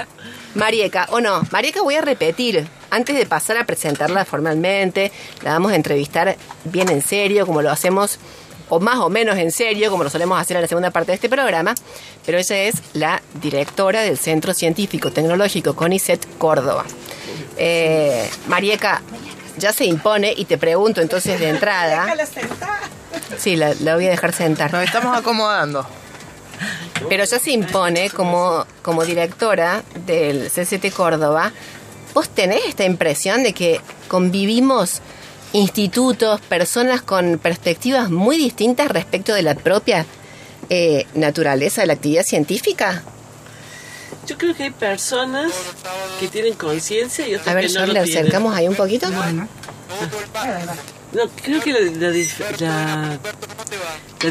Marieca, 0.53 1.07
o 1.11 1.21
no, 1.21 1.41
Marieca 1.51 1.81
voy 1.81 1.95
a 1.95 2.01
repetir, 2.01 2.67
antes 2.91 3.15
de 3.15 3.25
pasar 3.25 3.57
a 3.57 3.65
presentarla 3.65 4.25
formalmente, 4.25 5.11
la 5.41 5.53
vamos 5.53 5.71
a 5.71 5.75
entrevistar 5.75 6.35
bien 6.65 6.89
en 6.89 7.01
serio, 7.01 7.47
como 7.47 7.63
lo 7.63 7.71
hacemos 7.71 8.19
o 8.71 8.79
más 8.79 8.99
o 8.99 9.09
menos 9.09 9.37
en 9.37 9.51
serio, 9.51 9.91
como 9.91 10.05
lo 10.05 10.09
solemos 10.09 10.39
hacer 10.39 10.55
en 10.55 10.61
la 10.61 10.67
segunda 10.67 10.91
parte 10.91 11.11
de 11.11 11.15
este 11.15 11.27
programa, 11.27 11.75
pero 12.25 12.37
ella 12.37 12.57
es 12.63 12.75
la 12.93 13.21
directora 13.41 14.01
del 14.01 14.17
Centro 14.17 14.53
Científico 14.53 15.11
Tecnológico 15.11 15.75
CONICET 15.75 16.37
Córdoba. 16.37 16.85
Eh, 17.57 18.29
Marieca, 18.47 19.01
ya 19.57 19.73
se 19.73 19.83
impone 19.83 20.33
y 20.35 20.45
te 20.45 20.57
pregunto 20.57 21.01
entonces 21.01 21.37
de 21.37 21.49
entrada. 21.49 22.03
Déjala 22.03 22.25
sentar. 22.25 22.79
Sí, 23.37 23.57
la, 23.57 23.73
la 23.81 23.95
voy 23.95 24.07
a 24.07 24.09
dejar 24.09 24.31
sentar. 24.31 24.71
Nos 24.71 24.85
estamos 24.85 25.17
acomodando. 25.17 25.85
Pero 27.09 27.25
ya 27.25 27.39
se 27.39 27.51
impone 27.51 28.09
como, 28.09 28.65
como 28.81 29.03
directora 29.03 29.83
del 30.05 30.49
CCT 30.49 30.93
Córdoba. 30.93 31.51
¿Vos 32.13 32.29
tenés 32.29 32.61
esta 32.67 32.85
impresión 32.85 33.43
de 33.43 33.51
que 33.51 33.81
convivimos 34.07 35.01
institutos, 35.53 36.41
personas 36.41 37.01
con 37.01 37.39
perspectivas 37.39 38.09
muy 38.09 38.37
distintas 38.37 38.89
respecto 38.89 39.33
de 39.33 39.41
la 39.43 39.55
propia 39.55 40.05
eh, 40.69 41.05
naturaleza 41.15 41.81
de 41.81 41.87
la 41.87 41.93
actividad 41.93 42.23
científica? 42.23 43.03
Yo 44.27 44.37
creo 44.37 44.55
que 44.55 44.63
hay 44.63 44.71
personas 44.71 45.51
que 46.19 46.27
tienen 46.27 46.53
conciencia 46.53 47.27
y 47.27 47.35
otras 47.35 47.47
A 47.49 47.53
ver, 47.53 47.67
que 47.67 47.73
no 47.73 47.85
lo 47.85 47.93
le 47.93 48.03
tienen. 48.03 48.17
acercamos 48.19 48.55
ahí 48.55 48.67
un 48.67 48.75
poquito. 48.75 49.07
No, 51.13 51.23
creo 51.43 51.59
que 51.59 51.73
la, 51.73 51.79
la 52.59 53.19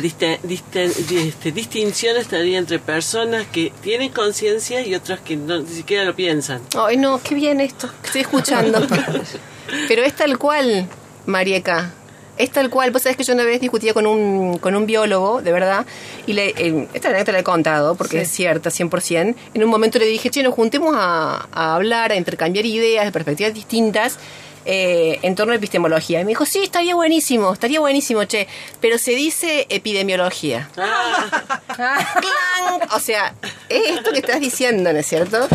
este, 0.03 1.53
distinción 1.53 2.17
estaría 2.17 2.59
entre 2.59 2.79
personas 2.79 3.47
que 3.49 3.71
tienen 3.83 4.11
conciencia 4.11 4.81
y 4.81 4.95
otras 4.95 5.21
que 5.21 5.37
no, 5.37 5.59
ni 5.59 5.69
siquiera 5.69 6.05
lo 6.05 6.17
piensan. 6.17 6.63
Ay, 6.75 6.97
no, 6.97 7.21
qué 7.23 7.35
bien 7.35 7.61
esto, 7.61 7.91
que 8.01 8.07
estoy 8.07 8.21
escuchando. 8.23 8.87
Pero 9.89 10.03
es 10.03 10.17
tal 10.17 10.39
cual, 10.39 10.89
Marieca. 11.27 11.93
Es 12.39 12.51
tal 12.51 12.71
cual. 12.71 12.91
Vos 12.91 13.03
sabés 13.03 13.19
que 13.19 13.25
yo 13.25 13.35
una 13.35 13.45
vez 13.45 13.61
discutía 13.61 13.93
con 13.93 14.07
un, 14.07 14.57
con 14.59 14.75
un 14.75 14.87
biólogo, 14.87 15.43
de 15.43 15.53
verdad, 15.53 15.85
y 16.27 16.33
le, 16.33 16.55
eh, 16.57 16.89
esta 16.95 17.09
anécdota 17.09 17.33
la 17.33 17.39
he 17.41 17.45
contado 17.45 17.95
porque 17.97 18.23
es 18.23 18.31
cierta, 18.31 18.71
100%. 18.71 19.35
En 19.53 19.65
un 19.65 19.69
momento 19.69 19.99
le 19.99 20.07
dije, 20.07 20.31
che, 20.31 20.43
nos 20.43 20.55
juntemos 20.55 20.95
a, 20.97 21.49
a 21.53 21.75
hablar, 21.75 22.13
a 22.13 22.17
intercambiar 22.17 22.65
ideas 22.65 23.05
de 23.05 23.13
perspectivas 23.13 23.53
distintas. 23.53 24.19
eh, 24.67 25.19
en 25.23 25.35
torno 25.37 25.55
a 25.55 25.57
epistemología. 25.57 26.21
Y 26.21 26.25
me 26.25 26.29
dijo, 26.31 26.45
sí, 26.45 26.61
estaría 26.63 26.95
buenísimo, 26.95 27.51
estaría 27.53 27.81
buenísimo, 27.81 28.25
che, 28.25 28.47
pero 28.81 28.99
se 28.99 29.13
dice 29.13 29.67
epidemiología. 29.71 30.69
Ah, 30.77 31.59
¡Clang! 31.75 32.89
O 32.95 33.01
sea, 33.01 33.35
es 33.71 33.97
esto 33.97 34.13
que 34.13 34.19
estás 34.19 34.39
diciendo, 34.39 34.93
¿no 34.93 34.99
es 34.99 35.07
cierto? 35.07 35.49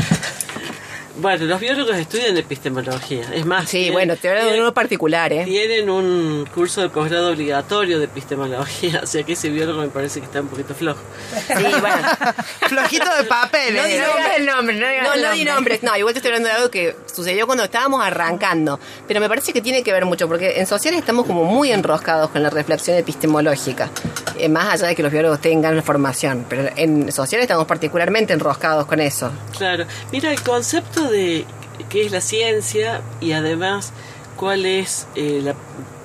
Bueno, 1.17 1.45
los 1.45 1.60
biólogos 1.60 1.95
estudian 1.95 2.36
epistemología. 2.38 3.23
Es 3.34 3.45
más, 3.45 3.69
Sí, 3.69 3.78
tienen- 3.78 3.93
bueno, 3.93 4.15
te 4.17 4.30
hablo 4.30 4.41
de 4.41 4.47
tienen- 4.47 4.62
uno 4.63 4.73
particular, 4.73 5.32
¿eh? 5.34 5.43
Tienen 5.45 5.89
un 5.89 6.47
curso 6.54 6.82
de 6.82 6.89
posgrado 6.89 7.32
obligatorio 7.32 7.99
de 7.99 8.06
epistemología, 8.06 8.99
o 9.04 9.08
sea 9.08 9.23
que 9.23 9.34
ese 9.34 9.49
biólogo 9.49 9.82
me 9.82 9.88
parece 9.88 10.19
que 10.19 10.25
está 10.25 10.41
un 10.41 10.47
poquito 10.47 10.73
flojo. 10.75 10.99
Sí, 11.47 11.54
bueno. 11.80 11.97
Flojito 12.67 13.15
de 13.15 13.23
papeles. 13.25 13.82
No 13.82 13.88
digas 13.88 14.38
el 14.38 14.45
nombre, 14.45 14.75
no 14.80 14.86
No, 15.15 15.15
no 15.28 15.34
di 15.34 15.45
nombres. 15.45 15.84
No, 15.84 15.95
igual 15.97 16.13
te 16.13 16.19
estoy 16.19 16.30
hablando 16.32 16.49
de 16.49 16.56
algo 16.56 16.69
que 16.71 16.95
sucedió 17.13 17.45
cuando 17.45 17.63
estábamos 17.63 18.04
arrancando. 18.04 18.80
Pero 19.08 19.19
me 19.19 19.30
parece 19.30 19.54
que 19.54 19.62
tiene 19.62 19.84
que 19.84 19.91
ver 19.91 20.06
mucho, 20.06 20.28
porque 20.28 20.60
en 20.60 20.65
sociales 20.67 20.99
estamos 20.99 21.25
como 21.25 21.43
muy 21.43 21.71
enroscados 21.71 22.30
con 22.32 22.41
la 22.43 22.49
reflexión 22.49 22.97
epistemológica. 22.97 23.89
Eh, 24.38 24.49
más 24.49 24.73
allá 24.73 24.88
de 24.88 24.95
que 24.95 25.04
los 25.04 25.12
biólogos 25.12 25.39
tengan 25.39 25.82
formación. 25.84 26.45
Pero 26.49 26.69
en 26.75 27.12
sociales 27.12 27.45
estamos 27.45 27.65
particularmente 27.67 28.34
enroscados 28.34 28.86
con 28.86 28.99
eso. 28.99 29.32
Claro, 29.58 29.86
mira, 30.12 30.32
el 30.32 30.41
concepto 30.41 31.05
de 31.10 31.46
qué 31.89 32.06
es 32.06 32.12
la 32.12 32.22
ciencia 32.22 33.02
y 33.22 33.32
además 33.34 33.91
cuál 34.38 34.65
es 34.65 35.08
eh, 35.15 35.39
la 35.44 35.56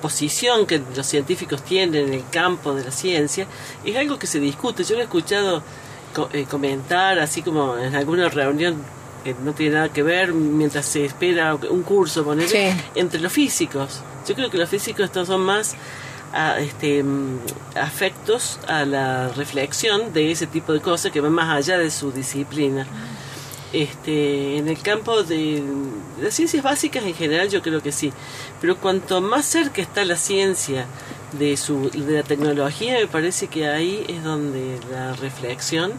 posición 0.01 0.65
que 0.65 0.81
los 0.95 1.05
científicos 1.05 1.63
tienen 1.63 2.07
en 2.07 2.13
el 2.15 2.23
campo 2.31 2.73
de 2.73 2.83
la 2.83 2.91
ciencia 2.91 3.45
es 3.85 3.95
algo 3.95 4.17
que 4.17 4.27
se 4.27 4.39
discute. 4.39 4.83
Yo 4.83 4.95
lo 4.95 5.01
he 5.01 5.03
escuchado 5.03 5.61
co- 6.15 6.29
eh, 6.33 6.45
comentar 6.49 7.19
así 7.19 7.41
como 7.41 7.77
en 7.77 7.95
alguna 7.95 8.29
reunión 8.29 8.83
que 9.23 9.35
no 9.43 9.53
tiene 9.53 9.75
nada 9.75 9.89
que 9.93 10.01
ver 10.01 10.33
mientras 10.33 10.85
se 10.85 11.05
espera 11.05 11.53
un 11.55 11.83
curso 11.83 12.23
ponele, 12.23 12.47
Sí. 12.49 12.81
entre 12.95 13.19
los 13.19 13.31
físicos. 13.31 14.01
Yo 14.27 14.33
creo 14.35 14.49
que 14.49 14.57
los 14.57 14.67
físicos 14.69 15.05
estos 15.05 15.27
son 15.27 15.41
más 15.41 15.75
a, 16.33 16.59
este, 16.59 17.03
mm, 17.03 17.39
afectos 17.75 18.59
a 18.67 18.85
la 18.85 19.27
reflexión 19.29 20.13
de 20.13 20.31
ese 20.31 20.47
tipo 20.47 20.73
de 20.73 20.79
cosas 20.79 21.11
que 21.11 21.21
van 21.21 21.33
más 21.33 21.49
allá 21.49 21.77
de 21.77 21.91
su 21.91 22.11
disciplina. 22.11 22.87
Este, 23.73 24.57
en 24.57 24.67
el 24.67 24.81
campo 24.81 25.23
de, 25.23 25.63
las 26.21 26.33
ciencias 26.33 26.61
básicas 26.61 27.05
en 27.05 27.13
general 27.13 27.47
yo 27.47 27.61
creo 27.61 27.81
que 27.81 27.93
sí, 27.93 28.11
pero 28.59 28.75
cuanto 28.75 29.21
más 29.21 29.45
cerca 29.45 29.81
está 29.81 30.03
la 30.03 30.17
ciencia 30.17 30.85
de, 31.39 31.55
su, 31.55 31.89
de 31.89 32.17
la 32.17 32.23
tecnología, 32.23 32.99
me 32.99 33.07
parece 33.07 33.47
que 33.47 33.67
ahí 33.67 34.03
es 34.09 34.23
donde 34.23 34.77
la 34.91 35.13
reflexión 35.13 35.93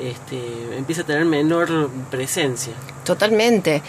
este, 0.00 0.76
empieza 0.76 1.02
a 1.02 1.06
tener 1.06 1.24
menor 1.24 1.90
presencia. 2.10 2.72
Totalmente. 3.04 3.82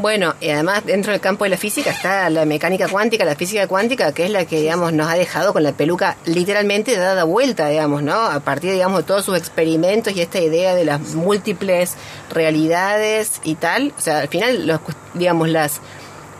Bueno, 0.00 0.34
y 0.40 0.48
además 0.48 0.86
dentro 0.86 1.12
del 1.12 1.20
campo 1.20 1.44
de 1.44 1.50
la 1.50 1.58
física 1.58 1.90
está 1.90 2.30
la 2.30 2.46
mecánica 2.46 2.88
cuántica, 2.88 3.26
la 3.26 3.36
física 3.36 3.66
cuántica, 3.68 4.12
que 4.12 4.24
es 4.24 4.30
la 4.30 4.46
que, 4.46 4.58
digamos, 4.62 4.94
nos 4.94 5.10
ha 5.10 5.14
dejado 5.14 5.52
con 5.52 5.62
la 5.62 5.72
peluca 5.72 6.16
literalmente 6.24 6.96
dada 6.96 7.24
vuelta, 7.24 7.68
digamos, 7.68 8.02
¿no? 8.02 8.14
A 8.14 8.40
partir, 8.40 8.72
digamos, 8.72 9.00
de 9.00 9.04
todos 9.06 9.26
sus 9.26 9.36
experimentos 9.36 10.14
y 10.16 10.22
esta 10.22 10.38
idea 10.40 10.74
de 10.74 10.86
las 10.86 11.00
múltiples 11.14 11.96
realidades 12.30 13.40
y 13.44 13.56
tal. 13.56 13.92
O 13.98 14.00
sea, 14.00 14.20
al 14.20 14.28
final, 14.28 14.66
los, 14.66 14.80
digamos, 15.12 15.50
las, 15.50 15.80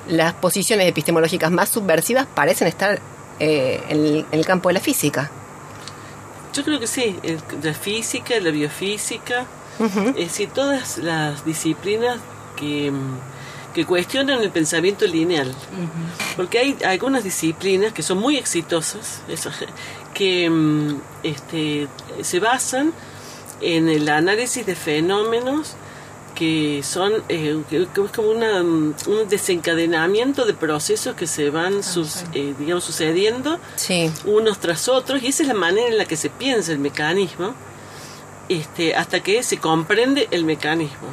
las 0.09 0.33
posiciones 0.33 0.89
epistemológicas 0.89 1.51
más 1.51 1.69
subversivas 1.69 2.27
parecen 2.35 2.67
estar 2.67 2.99
eh, 3.41 3.83
en, 3.91 3.99
el, 4.07 4.27
en 4.33 4.39
el 4.39 4.47
campo 4.47 4.71
de 4.71 4.75
la 4.75 4.81
física. 4.81 5.31
Yo 6.55 6.65
creo 6.65 6.81
que 6.81 6.87
sí, 6.87 7.15
el- 7.23 7.41
la 7.63 7.75
física, 7.75 8.41
la 8.41 8.51
biofísica, 8.51 9.45
Es 10.09 10.15
decir, 10.29 10.49
todas 10.51 10.99
las 10.99 11.45
disciplinas 11.45 12.19
que, 12.57 12.91
mm, 12.91 13.19
que 13.75 13.85
cuestionan 13.87 14.41
el 14.43 14.51
pensamiento 14.51 15.07
lineal. 15.07 15.55
Porque 16.37 16.59
hay 16.59 16.77
algunas 16.85 17.23
disciplinas 17.25 17.93
que 17.93 18.03
son 18.03 18.19
muy 18.19 18.37
exitosas, 18.37 19.23
eso, 19.29 19.51
que 20.15 20.49
mm, 20.51 21.01
este, 21.23 21.89
se 22.23 22.41
basan 22.41 22.93
en 23.61 23.89
el 23.89 24.09
análisis 24.09 24.65
de 24.67 24.75
fenómenos 24.75 25.75
que 26.35 26.81
son 26.83 27.13
eh, 27.29 27.61
que- 27.69 27.87
que 27.93 28.03
es 28.05 28.11
como 28.13 28.31
una, 28.31 28.63
mm, 28.63 28.95
un 29.09 29.29
desencadenamiento 29.29 30.47
de 30.47 30.55
procesos 30.55 31.15
que 31.15 31.27
se 31.27 31.51
van 31.51 31.83
sus, 31.83 32.23
eh, 32.33 32.55
digamos 32.59 32.85
sucediendo 32.85 33.59
Sí. 33.77 34.11
unos 34.25 34.59
tras 34.59 34.89
otros 34.89 35.23
y 35.23 35.27
esa 35.27 35.43
es 35.43 35.49
la 35.49 35.55
manera 35.55 35.89
en 35.89 35.99
la 35.99 36.07
que 36.07 36.17
se 36.17 36.31
piensa 36.31 36.73
el 36.73 36.79
mecanismo 36.79 37.55
este, 38.49 38.95
hasta 38.97 39.21
que 39.23 39.43
se 39.43 39.59
comprende 39.59 40.29
el 40.31 40.45
mecanismo. 40.45 41.09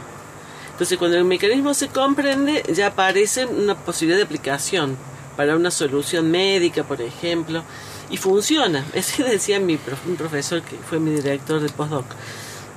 Entonces 0.78 1.00
cuando 1.00 1.18
el 1.18 1.26
mecanismo 1.26 1.74
se 1.74 1.88
comprende 1.88 2.62
ya 2.72 2.88
aparece 2.88 3.48
una 3.48 3.76
posibilidad 3.76 4.18
de 4.20 4.26
aplicación 4.26 4.96
para 5.36 5.56
una 5.56 5.72
solución 5.72 6.30
médica, 6.30 6.84
por 6.84 7.02
ejemplo, 7.02 7.64
y 8.12 8.18
funciona. 8.18 8.86
Eso 8.94 9.24
decía 9.24 9.60
mi 9.60 9.78
prof- 9.78 10.06
un 10.08 10.16
profesor 10.16 10.62
que 10.62 10.76
fue 10.78 11.00
mi 11.00 11.12
director 11.12 11.60
de 11.60 11.70
postdoc. 11.70 12.06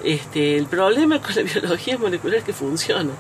Este, 0.03 0.57
el 0.57 0.65
problema 0.65 1.21
con 1.21 1.35
la 1.35 1.43
biología 1.53 1.99
molecular 1.99 2.39
es 2.39 2.45
que 2.45 2.55
funciona. 2.55 3.11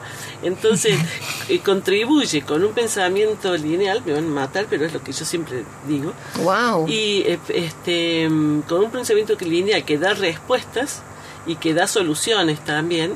Entonces, 0.43 0.99
eh, 1.51 1.59
contribuye 1.59 2.40
con 2.40 2.64
un 2.64 2.73
pensamiento 2.73 3.55
lineal, 3.55 4.03
me 4.07 4.14
van 4.14 4.25
a 4.25 4.29
matar, 4.29 4.66
pero 4.71 4.87
es 4.87 4.95
lo 4.95 5.03
que 5.05 5.12
yo 5.12 5.27
siempre 5.27 5.62
digo, 5.87 6.14
Wow. 6.43 6.88
y 6.88 7.23
eh, 7.27 7.38
este, 7.51 8.27
mm, 8.31 8.62
con 8.62 8.83
un 8.83 8.90
pensamiento 8.90 9.35
lineal 9.40 9.85
que 9.85 9.99
da 9.99 10.14
respuestas 10.14 11.03
y 11.47 11.57
que 11.57 11.75
da 11.75 11.87
soluciones 11.87 12.64
también, 12.64 13.14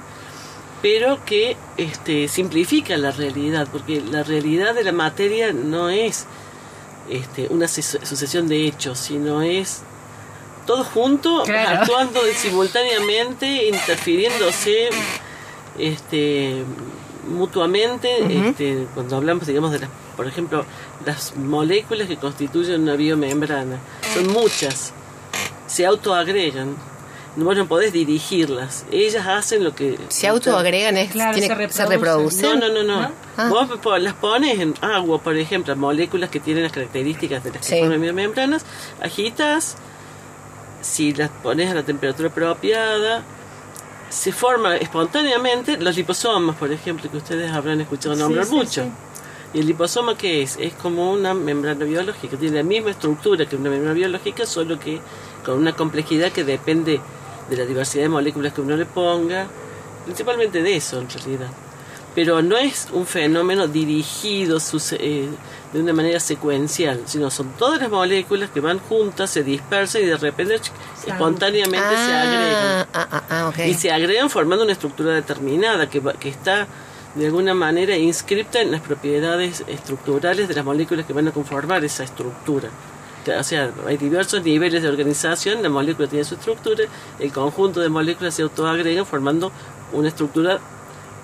pero 0.85 1.25
que 1.25 1.57
este, 1.79 2.29
simplifica 2.29 2.99
la 2.99 3.11
realidad, 3.11 3.66
porque 3.73 4.03
la 4.03 4.23
realidad 4.23 4.75
de 4.75 4.85
la 4.85 4.92
materia 4.92 5.51
no 5.51 5.88
es 5.88 6.27
este, 7.09 7.47
una 7.49 7.68
sucesión 7.68 8.49
de 8.49 8.66
hechos, 8.66 8.99
sino 8.99 9.40
es 9.40 9.81
todo 10.66 10.85
junto, 10.85 11.42
Claro. 11.44 11.81
actuando 11.81 12.20
simultáneamente, 12.37 13.66
interfiriéndose 13.68 14.90
este, 15.79 16.62
mutuamente, 17.29 18.09
este, 18.49 18.87
cuando 18.92 19.16
hablamos, 19.16 19.47
digamos, 19.47 19.73
de 19.73 19.79
las, 19.79 19.90
por 20.18 20.27
ejemplo, 20.27 20.66
las 21.07 21.35
moléculas 21.35 22.09
que 22.09 22.18
constituyen 22.18 22.83
una 22.83 22.97
biomembrana, 22.97 23.79
son 24.12 24.31
muchas, 24.35 24.92
se 25.66 25.87
autoagregan, 25.87 26.77
vos 27.37 27.57
no 27.57 27.66
podés 27.66 27.92
dirigirlas, 27.92 28.85
ellas 28.92 29.27
hacen 29.27 29.64
lo 29.64 29.75
que... 29.75 29.99
Se 30.09 30.29
autoagregan, 30.29 30.97
es, 30.97 31.11
Claro, 31.11 31.37
tiene- 31.38 31.55
se 31.68 31.73
se 31.73 31.87
reproducen. 31.87 32.61
No, 32.61 32.68
no, 32.68 32.83
no, 32.83 32.83
no. 33.01 33.11
Ah. 33.37 33.49
Vos 33.49 33.68
po- 33.83 33.99
las 33.99 34.14
pones 34.14 34.61
en 34.61 34.75
agua, 34.81 35.18
por 35.20 35.37
ejemplo, 35.37 35.75
moléculas 35.75 36.31
que 36.31 36.38
tienen 36.40 36.62
las 36.62 36.73
características 36.73 37.42
de 37.42 37.51
las 37.51 37.59
que 37.66 37.75
Sí. 37.75 37.81
forman 37.81 38.01
biomembranas, 38.01 38.64
agitas, 39.03 39.77
si 40.81 41.12
las 41.14 41.31
pones 41.31 41.70
a 41.70 41.75
la 41.75 41.83
temperatura 41.83 42.29
apropiada, 42.29 43.23
se 44.11 44.31
forman 44.33 44.77
espontáneamente 44.77 45.77
los 45.79 45.97
liposomas, 45.97 46.55
por 46.57 46.70
ejemplo, 46.70 47.11
que 47.11 47.16
ustedes 47.16 47.51
habrán 47.51 47.81
escuchado 47.81 48.14
nombrar 48.14 48.47
sí, 48.47 48.55
mucho. 48.55 48.85
sí. 48.85 48.90
¿Y 49.55 49.61
el 49.61 49.66
liposoma 49.66 50.16
qué 50.16 50.42
es? 50.42 50.57
Es 50.61 50.75
como 50.75 51.12
una 51.12 51.33
membrana 51.33 51.85
biológica, 51.85 52.37
tiene 52.37 52.57
la 52.59 52.62
misma 52.64 52.90
estructura 52.90 53.47
que 53.47 53.55
una 53.57 53.70
membrana 53.70 53.94
biológica, 53.94 54.47
solo 54.47 54.79
que 54.79 55.01
con 55.44 55.59
una 55.59 55.73
complejidad 55.75 56.33
que 56.33 56.42
depende 56.44 57.01
de 57.48 57.57
la 57.57 57.64
diversidad 57.64 58.04
de 58.04 58.09
moléculas 58.09 58.52
que 58.52 58.61
uno 58.61 58.76
le 58.76 58.87
ponga, 58.87 59.46
principalmente 60.04 60.62
de 60.62 60.76
eso 60.76 61.00
en 61.00 61.09
realidad. 61.09 61.48
Pero 62.14 62.42
no 62.42 62.57
es 62.57 62.88
un 62.92 63.07
fenómeno 63.07 63.66
dirigido 63.66 64.59
eh, 65.00 65.28
de 65.72 65.80
una 65.80 65.92
manera 65.92 66.20
secuencial, 66.20 67.02
sino 67.07 67.28
son 67.30 67.48
todas 67.59 67.80
las 67.80 67.90
moléculas 67.90 68.50
que 68.50 68.61
van 68.61 68.78
juntas, 68.78 69.30
se 69.30 69.42
dispersan 69.42 70.02
y 70.02 70.07
de 70.07 70.16
repente 70.16 70.61
espontáneamente 71.07 71.96
se 71.96 72.12
agregan 72.12 72.74
Ah, 72.96 73.09
ah, 73.11 73.52
ah, 73.57 73.64
y 73.66 73.74
se 73.74 73.90
agregan 73.90 74.30
formando 74.30 74.62
una 74.62 74.72
estructura 74.72 75.12
determinada 75.12 75.90
que, 75.90 76.00
que 76.20 76.28
está 76.28 76.68
de 77.16 77.26
alguna 77.26 77.54
manera 77.54 77.96
inscripta 77.96 78.61
en 78.61 78.70
las 78.70 78.80
propiedades 78.80 79.64
estructurales 79.66 80.46
de 80.46 80.54
las 80.54 80.64
moléculas 80.64 81.04
que 81.04 81.12
van 81.12 81.26
a 81.26 81.33
conformar 81.33 81.85
esa 81.85 82.04
estructura. 82.04 82.70
O 83.28 83.42
sea, 83.44 83.70
hay 83.87 83.96
diversos 83.96 84.42
niveles 84.42 84.82
de 84.82 84.88
organización, 84.88 85.62
la 85.62 85.68
molécula 85.68 86.08
tiene 86.08 86.24
su 86.24 86.34
estructura, 86.34 86.84
el 87.18 87.32
conjunto 87.32 87.80
de 87.80 87.88
moléculas 87.88 88.34
se 88.34 88.42
autoagregan 88.42 89.06
formando 89.06 89.50
una 89.92 90.08
estructura 90.08 90.58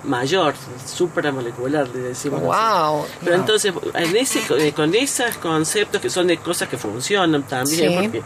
mayor, 0.03 0.55
supramolecular, 0.85 1.87
le 1.89 1.99
decimos. 1.99 2.39
así. 2.41 2.47
Wow. 2.47 3.05
Pero 3.23 3.35
entonces, 3.35 3.73
en 3.93 4.15
ese, 4.17 4.41
eh, 4.57 4.73
con 4.73 4.93
esos 4.95 5.37
conceptos 5.37 6.01
que 6.01 6.09
son 6.09 6.27
de 6.27 6.37
cosas 6.37 6.67
que 6.69 6.77
funcionan 6.77 7.43
también, 7.43 7.89
Sí. 7.91 7.95
porque 8.01 8.23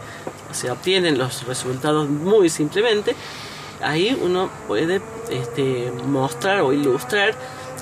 se 0.52 0.70
obtienen 0.70 1.18
los 1.18 1.46
resultados 1.46 2.08
muy 2.08 2.48
simplemente, 2.48 3.14
ahí 3.82 4.18
uno 4.22 4.48
puede 4.66 5.02
este, 5.30 5.92
mostrar 6.06 6.62
o 6.62 6.72
ilustrar 6.72 7.34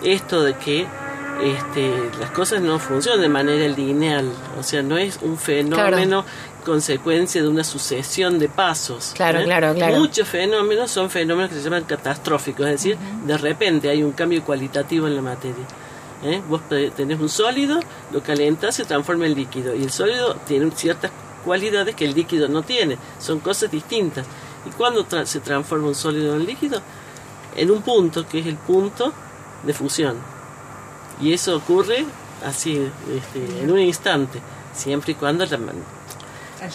esto 0.03 0.43
de 0.43 0.55
que 0.55 0.87
este, 1.43 2.11
las 2.21 2.31
cosas 2.31 2.61
no 2.63 2.79
funcionan 2.79 3.21
de 3.21 3.29
manera 3.29 3.67
lineal, 3.69 4.31
o 4.59 4.63
sea, 4.63 4.83
no 4.83 4.97
es 4.97 5.19
un 5.23 5.37
fenómeno 5.37 6.25
consecuencia 6.65 7.43
de 7.43 7.49
una 7.49 7.65
sucesión 7.65 8.39
de 8.39 8.49
pasos. 8.49 9.13
Claro, 9.15 9.41
¿eh? 9.41 9.45
claro, 9.45 9.75
claro. 9.75 9.97
Muchos 9.99 10.27
fenómenos 10.29 10.91
son 10.91 11.11
fenómenos 11.11 11.51
que 11.51 11.57
se 11.57 11.63
llaman 11.63 11.85
catastróficos, 11.85 12.67
es 12.67 12.73
decir, 12.73 12.97
de 13.27 13.37
repente 13.37 13.89
hay 13.91 14.03
un 14.03 14.13
cambio 14.13 14.43
cualitativo 14.43 15.07
en 15.07 15.17
la 15.17 15.23
materia. 15.23 15.65
¿eh? 16.25 16.41
Vos 16.49 16.67
te- 16.69 16.91
tenés 16.91 17.21
un 17.21 17.29
sólido, 17.29 17.81
lo 18.13 18.23
calentás, 18.23 18.77
se 18.77 18.85
transforma 18.85 19.27
en 19.27 19.35
líquido, 19.35 19.75
y 19.75 19.83
el 19.83 19.91
sólido 19.91 20.37
tiene 20.47 20.71
ciertas 20.71 21.11
cualidades 21.45 21.95
que 21.95 22.07
el 22.07 22.15
líquido 22.15 22.49
no 22.49 22.63
tiene, 22.63 22.97
son 23.19 23.41
cosas 23.41 23.71
distintas. 23.71 24.25
¿Y 24.67 24.71
cuándo 24.71 25.05
tra- 25.07 25.27
se 25.27 25.41
transforma 25.41 25.89
un 25.89 25.95
sólido 25.95 26.35
en 26.37 26.47
líquido? 26.47 26.81
En 27.57 27.71
un 27.71 27.83
punto, 27.83 28.27
que 28.27 28.39
es 28.39 28.47
el 28.47 28.57
punto 28.57 29.13
de 29.65 29.75
fusión. 29.75 30.17
Y 31.21 31.33
eso 31.33 31.57
ocurre 31.57 32.05
así, 32.45 32.91
este, 33.15 33.63
en 33.63 33.71
un 33.71 33.79
instante, 33.79 34.41
siempre 34.75 35.13
y 35.13 35.15
cuando 35.15 35.47
la 35.47 35.59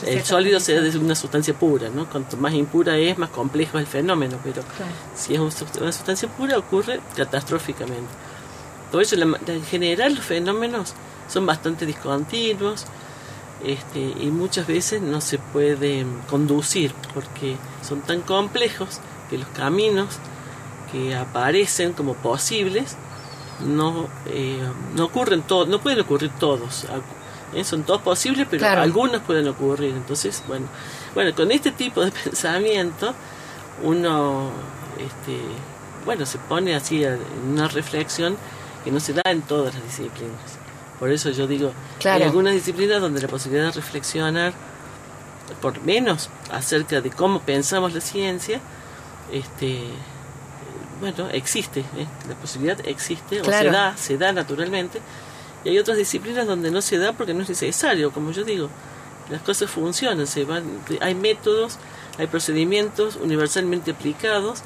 el 0.05 0.23
sólido 0.23 0.59
sea 0.59 0.81
de 0.81 0.97
una 0.97 1.15
sustancia 1.15 1.53
pura, 1.53 1.89
¿no? 1.89 2.07
Cuanto 2.07 2.37
más 2.37 2.53
impura 2.53 2.97
es, 2.97 3.17
más 3.17 3.29
complejo 3.29 3.77
es 3.79 3.85
el 3.85 3.87
fenómeno, 3.87 4.37
pero 4.43 4.61
si 5.15 5.33
es 5.33 5.39
una 5.39 5.91
sustancia 5.91 6.29
pura 6.29 6.57
ocurre 6.57 6.99
catastróficamente. 7.15 8.09
Por 8.91 9.01
eso, 9.01 9.15
la 9.15 9.37
en 9.47 9.63
general, 9.63 10.15
los 10.15 10.25
fenómenos 10.25 10.93
son 11.27 11.45
bastante 11.45 11.85
discontinuos 11.85 12.85
este, 13.63 13.99
y 13.99 14.31
muchas 14.31 14.67
veces 14.67 15.01
no 15.01 15.21
se 15.21 15.37
pueden 15.37 16.21
conducir 16.29 16.93
porque 17.13 17.57
son 17.87 18.01
tan 18.01 18.21
complejos 18.21 18.99
que 19.29 19.37
los 19.37 19.47
caminos 19.49 20.17
que 20.91 21.15
aparecen 21.15 21.93
como 21.93 22.15
posibles 22.15 22.95
no, 23.65 24.07
eh, 24.27 24.61
no 24.95 25.05
ocurren 25.05 25.41
todos, 25.43 25.67
no 25.67 25.79
pueden 25.79 25.99
ocurrir 26.01 26.31
todos. 26.39 26.85
¿eh? 27.53 27.63
Son 27.63 27.83
todos 27.83 28.01
posibles, 28.01 28.47
pero 28.49 28.59
Claro. 28.61 28.81
algunos 28.81 29.21
pueden 29.21 29.47
ocurrir. 29.47 29.93
Entonces, 29.95 30.43
bueno, 30.47 30.67
bueno, 31.15 31.33
con 31.35 31.51
este 31.51 31.71
tipo 31.71 32.01
de 32.03 32.11
pensamiento 32.23 33.13
uno, 33.83 34.49
este, 34.97 35.39
bueno, 36.05 36.25
se 36.25 36.37
pone 36.37 36.75
así 36.75 37.03
en 37.03 37.19
una 37.51 37.67
reflexión 37.67 38.35
que 38.83 38.91
no 38.91 38.99
se 38.99 39.13
da 39.13 39.21
en 39.25 39.41
todas 39.41 39.73
las 39.73 39.83
disciplinas. 39.83 40.57
Por 40.99 41.11
eso 41.11 41.29
yo 41.29 41.47
digo, 41.47 41.71
Claro. 41.99 42.17
hay 42.17 42.23
algunas 42.23 42.53
disciplinas 42.53 43.01
donde 43.01 43.21
la 43.21 43.27
posibilidad 43.29 43.67
de 43.67 43.71
reflexionar, 43.73 44.53
por 45.61 45.81
menos 45.81 46.29
acerca 46.51 47.01
de 47.01 47.09
cómo 47.09 47.39
pensamos 47.39 47.93
la 47.93 48.01
ciencia, 48.01 48.59
este, 49.31 49.83
bueno, 50.99 51.29
existe, 51.31 51.81
¿eh? 51.81 52.07
la 52.27 52.35
posibilidad 52.35 52.79
existe, 52.85 53.41
o 53.41 53.45
se 53.45 53.69
da, 53.69 53.95
se 53.97 54.17
da 54.17 54.31
naturalmente, 54.31 55.01
y 55.63 55.69
hay 55.69 55.79
otras 55.79 55.97
disciplinas 55.97 56.47
donde 56.47 56.71
no 56.71 56.81
se 56.81 56.97
da 56.97 57.13
porque 57.13 57.33
no 57.33 57.41
es 57.41 57.49
necesario, 57.49 58.11
como 58.11 58.31
yo 58.31 58.43
digo, 58.43 58.69
las 59.29 59.41
cosas 59.41 59.69
funcionan, 59.69 60.25
se 60.27 60.45
van, 60.45 60.63
hay 61.01 61.15
métodos, 61.15 61.77
hay 62.17 62.27
procedimientos 62.27 63.15
universalmente 63.15 63.91
aplicados 63.91 64.61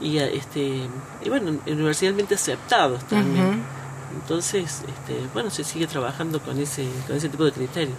y 0.00 0.18
este 0.18 0.88
y 1.22 1.28
bueno, 1.28 1.58
universalmente 1.66 2.34
aceptados 2.34 3.04
también. 3.08 3.64
Entonces, 4.14 4.82
este, 4.86 5.26
bueno, 5.34 5.50
se 5.50 5.64
sigue 5.64 5.86
trabajando 5.86 6.40
con 6.40 6.58
ese 6.58 6.86
con 7.06 7.16
ese 7.16 7.28
tipo 7.28 7.44
de 7.44 7.52
criterios. 7.52 7.98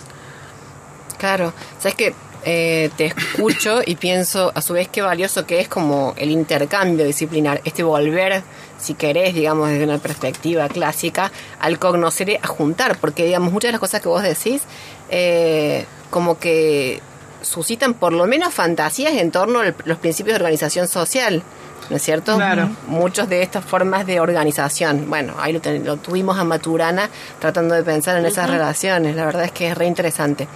Claro, 1.18 1.54
sabes 1.80 1.96
que 1.96 2.16
eh, 2.44 2.90
te 2.96 3.06
escucho 3.08 3.82
y 3.86 3.96
pienso 3.96 4.52
a 4.56 4.62
su 4.62 4.74
vez 4.74 4.88
qué 4.88 5.02
valioso 5.02 5.46
que 5.46 5.60
es 5.60 5.68
como 5.68 6.14
el 6.18 6.32
intercambio 6.32 7.06
disciplinar, 7.06 7.62
este 7.66 7.84
volver, 7.84 8.44
si 8.78 8.94
querés, 8.94 9.34
digamos, 9.34 9.70
desde 9.70 9.84
una 9.84 9.98
perspectiva 9.98 10.68
clásica, 10.70 11.32
al 11.60 11.80
cognoscere 11.80 12.40
a 12.42 12.48
juntar, 12.48 12.98
porque 13.00 13.26
digamos, 13.26 13.52
muchas 13.52 13.70
de 13.70 13.74
las 13.74 13.82
cosas 13.82 14.02
que 14.02 14.10
vos 14.10 14.24
decís, 14.24 14.64
eh, 15.10 15.86
como 16.10 16.40
que 16.40 17.02
suscitan 17.42 17.94
por 17.94 18.14
lo 18.14 18.28
menos 18.28 18.54
fantasías 18.54 19.14
en 19.14 19.32
torno 19.32 19.62
a 19.62 19.74
los 19.86 19.98
principios 19.98 20.34
de 20.34 20.44
organización 20.44 20.88
social. 20.88 21.44
¿No 21.90 21.96
es 21.96 22.02
cierto? 22.04 22.36
Claro. 22.36 22.70
Muchos 22.88 23.30
de 23.30 23.42
estas 23.42 23.64
formas 23.64 24.06
de 24.06 24.20
organización. 24.20 25.10
Bueno, 25.10 25.34
ahí 25.40 25.54
lo, 25.54 25.62
ten- 25.62 25.86
lo 25.86 25.98
tuvimos 25.98 26.38
a 26.38 26.44
Maturana 26.44 27.10
tratando 27.40 27.76
de 27.76 27.84
pensar 27.84 28.18
en 28.18 28.26
esas 28.26 28.50
relaciones. 28.50 29.16
La 29.16 29.26
verdad 29.26 29.46
es 29.46 29.52
que 29.52 29.68
es 29.70 29.78
re 29.78 29.86
interesante. 29.86 30.48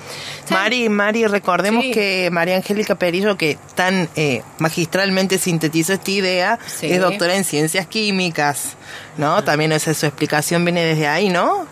Mari, 0.50 0.90
Mari, 0.90 1.28
recordemos 1.28 1.84
Sí. 1.84 1.92
que 1.92 2.30
María 2.32 2.56
Angélica 2.58 2.96
Perillo, 2.96 3.38
que 3.38 3.58
tan 3.76 4.10
eh, 4.16 4.42
magistralmente 4.60 5.38
sintetizó 5.38 5.94
esta 5.94 6.12
idea, 6.12 6.60
Sí. 6.66 6.92
es 6.92 7.00
doctora 7.00 7.36
en 7.36 7.44
ciencias 7.44 7.88
químicas, 7.88 8.76
¿no? 9.18 9.44
También 9.44 9.72
esa 9.72 9.94
su 9.94 10.06
explicación 10.06 10.64
viene 10.66 10.84
desde 10.86 11.08
ahí, 11.08 11.30
¿no? 11.30 11.66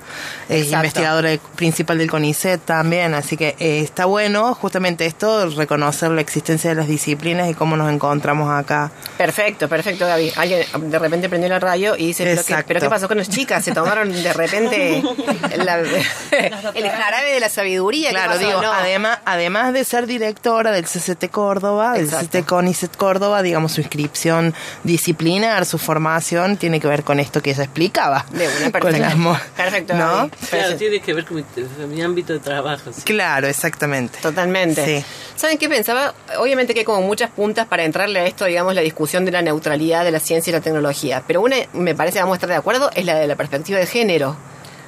Es 0.49 0.63
Exacto. 0.65 0.75
investigadora 0.77 1.29
principal 1.55 1.97
del 1.99 2.09
CONICET 2.09 2.61
también, 2.65 3.13
así 3.13 3.37
que 3.37 3.55
eh, 3.59 3.81
está 3.81 4.05
bueno 4.05 4.53
justamente 4.55 5.05
esto, 5.05 5.47
reconocer 5.51 6.09
la 6.11 6.21
existencia 6.21 6.71
de 6.71 6.75
las 6.75 6.87
disciplinas 6.87 7.49
y 7.49 7.53
cómo 7.53 7.77
nos 7.77 7.91
encontramos 7.91 8.49
acá. 8.51 8.89
Perfecto, 9.17 9.69
perfecto, 9.69 10.07
Gaby. 10.07 10.33
Alguien 10.35 10.65
de 10.89 10.99
repente 10.99 11.29
prendió 11.29 11.49
la 11.49 11.59
radio 11.59 11.95
y 11.95 12.07
dice, 12.07 12.23
¿pero 12.23 12.43
qué, 12.43 12.63
pero 12.67 12.79
qué 12.79 12.89
pasó 12.89 13.07
con 13.07 13.17
las 13.17 13.29
chicas? 13.29 13.63
Se 13.63 13.71
tomaron 13.73 14.11
de 14.11 14.33
repente 14.33 15.03
la- 15.57 15.79
el 15.79 16.89
jarabe 16.89 17.31
de 17.33 17.39
la 17.39 17.49
sabiduría. 17.49 18.09
¿Qué 18.09 18.15
Claro, 18.15 18.37
digo, 18.39 18.61
No. 18.61 18.73
además, 18.73 19.19
además 19.25 19.73
de 19.73 19.83
ser 19.83 20.07
directora 20.07 20.71
del 20.71 20.85
CCT 20.85 21.29
Córdoba, 21.29 21.93
del 21.93 22.05
Exacto. 22.05 22.39
CCT 22.39 22.45
CONICET 22.47 22.97
Córdoba, 22.97 23.43
digamos, 23.43 23.73
su 23.73 23.81
inscripción 23.81 24.55
disciplinar, 24.83 25.65
su 25.67 25.77
formación, 25.77 26.57
tiene 26.57 26.79
que 26.79 26.87
ver 26.87 27.03
con 27.03 27.19
esto 27.19 27.28
que 27.41 27.51
ella 27.51 27.63
explicaba. 27.63 28.25
De 28.31 28.47
una, 28.47 28.61
Con 28.63 28.71
perfecto. 28.71 28.99
las 28.99 29.15
mo- 29.17 29.39
Perfecto, 29.55 29.93
¿No? 29.95 30.29
Claro, 30.49 30.75
tiene 30.75 30.99
que 30.99 31.13
ver 31.13 31.25
con 31.25 31.37
mi, 31.37 31.43
con 31.43 31.89
mi 31.89 32.01
ámbito 32.01 32.33
de 32.33 32.39
trabajo. 32.39 32.91
sí. 32.91 33.01
Claro, 33.03 33.47
exactamente. 33.47 34.19
Totalmente. 34.21 34.83
Sí. 34.83 35.05
¿Saben 35.35 35.57
qué 35.57 35.69
pensaba? 35.69 36.13
Obviamente 36.39 36.73
que 36.73 36.79
hay 36.81 36.85
como 36.85 37.01
muchas 37.01 37.29
puntas 37.29 37.67
para 37.67 37.83
entrarle 37.83 38.19
a 38.19 38.25
esto, 38.25 38.45
digamos, 38.45 38.73
la 38.75 38.81
discusión 38.81 39.23
de 39.25 39.31
la 39.31 39.41
neutralidad 39.41 40.03
de 40.03 40.11
la 40.11 40.19
ciencia 40.19 40.51
y 40.51 40.53
la 40.53 40.61
tecnología. 40.61 41.23
Pero 41.27 41.41
una, 41.41 41.55
me 41.73 41.95
parece 41.95 42.15
que 42.15 42.21
vamos 42.21 42.33
a 42.33 42.37
estar 42.37 42.49
de 42.49 42.55
acuerdo, 42.55 42.89
es 42.95 43.05
la 43.05 43.15
de 43.19 43.27
la 43.27 43.35
perspectiva 43.35 43.79
de 43.79 43.85
género. 43.85 44.35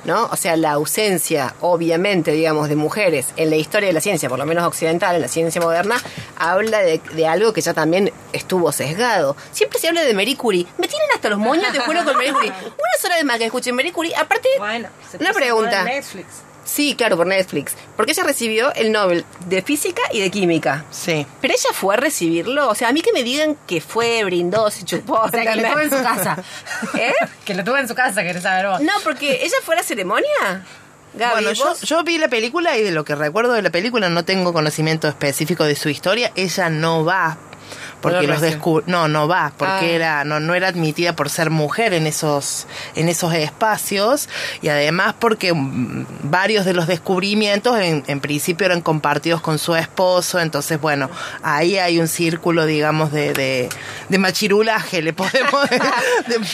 ¿No? 0.03 0.25
O 0.31 0.35
sea, 0.35 0.55
la 0.57 0.71
ausencia, 0.71 1.53
obviamente, 1.61 2.31
digamos, 2.31 2.69
de 2.69 2.75
mujeres 2.75 3.27
en 3.37 3.51
la 3.51 3.55
historia 3.55 3.87
de 3.87 3.93
la 3.93 4.01
ciencia, 4.01 4.29
por 4.29 4.39
lo 4.39 4.45
menos 4.47 4.63
occidental, 4.65 5.15
en 5.15 5.21
la 5.21 5.27
ciencia 5.27 5.61
moderna, 5.61 5.95
habla 6.37 6.79
de, 6.79 6.99
de 7.13 7.27
algo 7.27 7.53
que 7.53 7.61
ya 7.61 7.73
también 7.75 8.11
estuvo 8.33 8.71
sesgado. 8.71 9.35
Siempre 9.51 9.77
se 9.79 9.87
habla 9.89 10.01
de 10.01 10.13
Marie 10.15 10.35
Curie. 10.35 10.65
Me 10.79 10.87
tienen 10.87 11.07
hasta 11.13 11.29
los 11.29 11.37
moños, 11.37 11.71
te 11.71 11.79
juro, 11.81 12.03
con 12.03 12.15
Marie 12.15 12.33
Curie. 12.33 12.49
Una 12.63 13.01
sola 13.01 13.15
vez 13.15 13.25
más 13.25 13.37
que 13.37 13.45
escuchen 13.45 13.75
Marie 13.75 13.93
Curie. 13.93 14.15
Aparte, 14.15 14.49
Bueno, 14.57 14.89
se 15.09 15.17
una 15.17 15.29
de 15.29 15.35
pregunta. 15.35 15.79
en 15.81 15.85
Netflix. 15.85 16.25
Sí, 16.73 16.95
claro, 16.95 17.17
por 17.17 17.27
Netflix. 17.27 17.73
Porque 17.97 18.13
ella 18.13 18.23
recibió 18.23 18.73
el 18.75 18.93
Nobel 18.93 19.25
de 19.47 19.61
Física 19.61 20.01
y 20.13 20.21
de 20.21 20.31
Química. 20.31 20.85
Sí. 20.89 21.27
Pero 21.41 21.53
ella 21.53 21.69
fue 21.73 21.95
a 21.95 21.97
recibirlo. 21.97 22.69
O 22.69 22.75
sea, 22.75 22.87
a 22.87 22.93
mí 22.93 23.01
que 23.01 23.11
me 23.11 23.23
digan 23.23 23.57
que 23.67 23.81
fue, 23.81 24.23
brindó, 24.23 24.71
se 24.71 24.85
chupó. 24.85 25.15
O 25.15 25.29
sea, 25.29 25.41
que 25.53 25.61
lo 25.61 25.67
tuvo 25.69 25.79
en 25.81 25.89
su 25.89 26.01
casa. 26.01 26.37
¿Eh? 26.97 27.13
Que 27.43 27.53
lo 27.55 27.63
tuvo 27.65 27.77
en 27.77 27.87
su 27.89 27.95
casa, 27.95 28.23
querés 28.23 28.43
saber 28.43 28.67
vos. 28.67 28.79
No, 28.81 28.93
porque 29.03 29.43
ella 29.43 29.57
fue 29.65 29.75
a 29.75 29.79
la 29.79 29.83
ceremonia. 29.83 30.65
Gaby, 31.13 31.31
bueno, 31.43 31.51
yo, 31.51 31.65
vos- 31.65 31.81
yo 31.81 32.03
vi 32.05 32.17
la 32.17 32.29
película 32.29 32.77
y 32.77 32.83
de 32.83 32.91
lo 32.91 33.03
que 33.03 33.15
recuerdo 33.15 33.51
de 33.51 33.61
la 33.61 33.69
película 33.69 34.07
no 34.07 34.23
tengo 34.23 34.53
conocimiento 34.53 35.09
específico 35.09 35.65
de 35.65 35.75
su 35.75 35.89
historia. 35.89 36.31
Ella 36.35 36.69
no 36.69 37.03
va 37.03 37.37
porque 38.01 38.27
los 38.27 38.41
recibe. 38.41 38.59
descu- 38.61 38.83
no 38.87 39.07
no 39.07 39.27
va 39.27 39.51
porque 39.57 39.73
Ah. 39.85 39.95
era 39.95 40.23
no 40.23 40.39
no 40.39 40.53
era 40.55 40.67
admitida 40.67 41.15
por 41.15 41.29
ser 41.29 41.49
mujer 41.49 41.93
en 41.93 42.07
esos 42.07 42.67
en 42.95 43.07
esos 43.09 43.33
espacios 43.33 44.27
y 44.61 44.69
además 44.69 45.15
porque 45.19 45.53
mm, 45.53 46.05
varios 46.23 46.65
de 46.65 46.73
los 46.73 46.87
descubrimientos 46.87 47.77
en, 47.79 48.03
en 48.07 48.19
principio 48.19 48.65
eran 48.65 48.81
compartidos 48.81 49.41
con 49.41 49.59
su 49.59 49.75
esposo 49.75 50.39
entonces 50.39 50.79
bueno 50.81 51.09
ahí 51.43 51.77
hay 51.77 51.99
un 51.99 52.07
círculo 52.07 52.65
digamos 52.65 53.11
de 53.11 53.33
de, 53.33 53.69
de 54.09 54.17
machirulaje 54.17 55.01
le 55.01 55.13
podemos 55.13 55.69
de- 55.69 55.79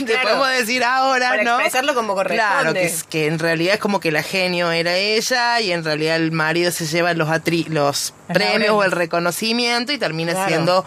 Claro. 0.05 0.21
podemos 0.23 0.49
decir 0.49 0.83
ahora 0.83 1.29
Para 1.29 1.43
no 1.43 1.55
expresarlo 1.55 1.93
como 1.95 2.13
corresponde. 2.15 2.43
claro 2.59 2.73
que 2.73 2.83
es 2.85 3.03
que 3.03 3.27
en 3.27 3.39
realidad 3.39 3.75
es 3.75 3.79
como 3.79 3.99
que 3.99 4.11
la 4.11 4.23
genio 4.23 4.71
era 4.71 4.95
ella 4.95 5.59
y 5.61 5.71
en 5.71 5.83
realidad 5.83 6.15
el 6.17 6.31
marido 6.31 6.71
se 6.71 6.85
lleva 6.85 7.13
los 7.13 7.29
atri 7.29 7.63
los 7.69 8.13
premios 8.27 8.71
o 8.71 8.83
el 8.83 8.91
reconocimiento 8.91 9.91
y 9.93 9.97
termina 9.97 10.33
Claro. 10.33 10.47
siendo 10.49 10.85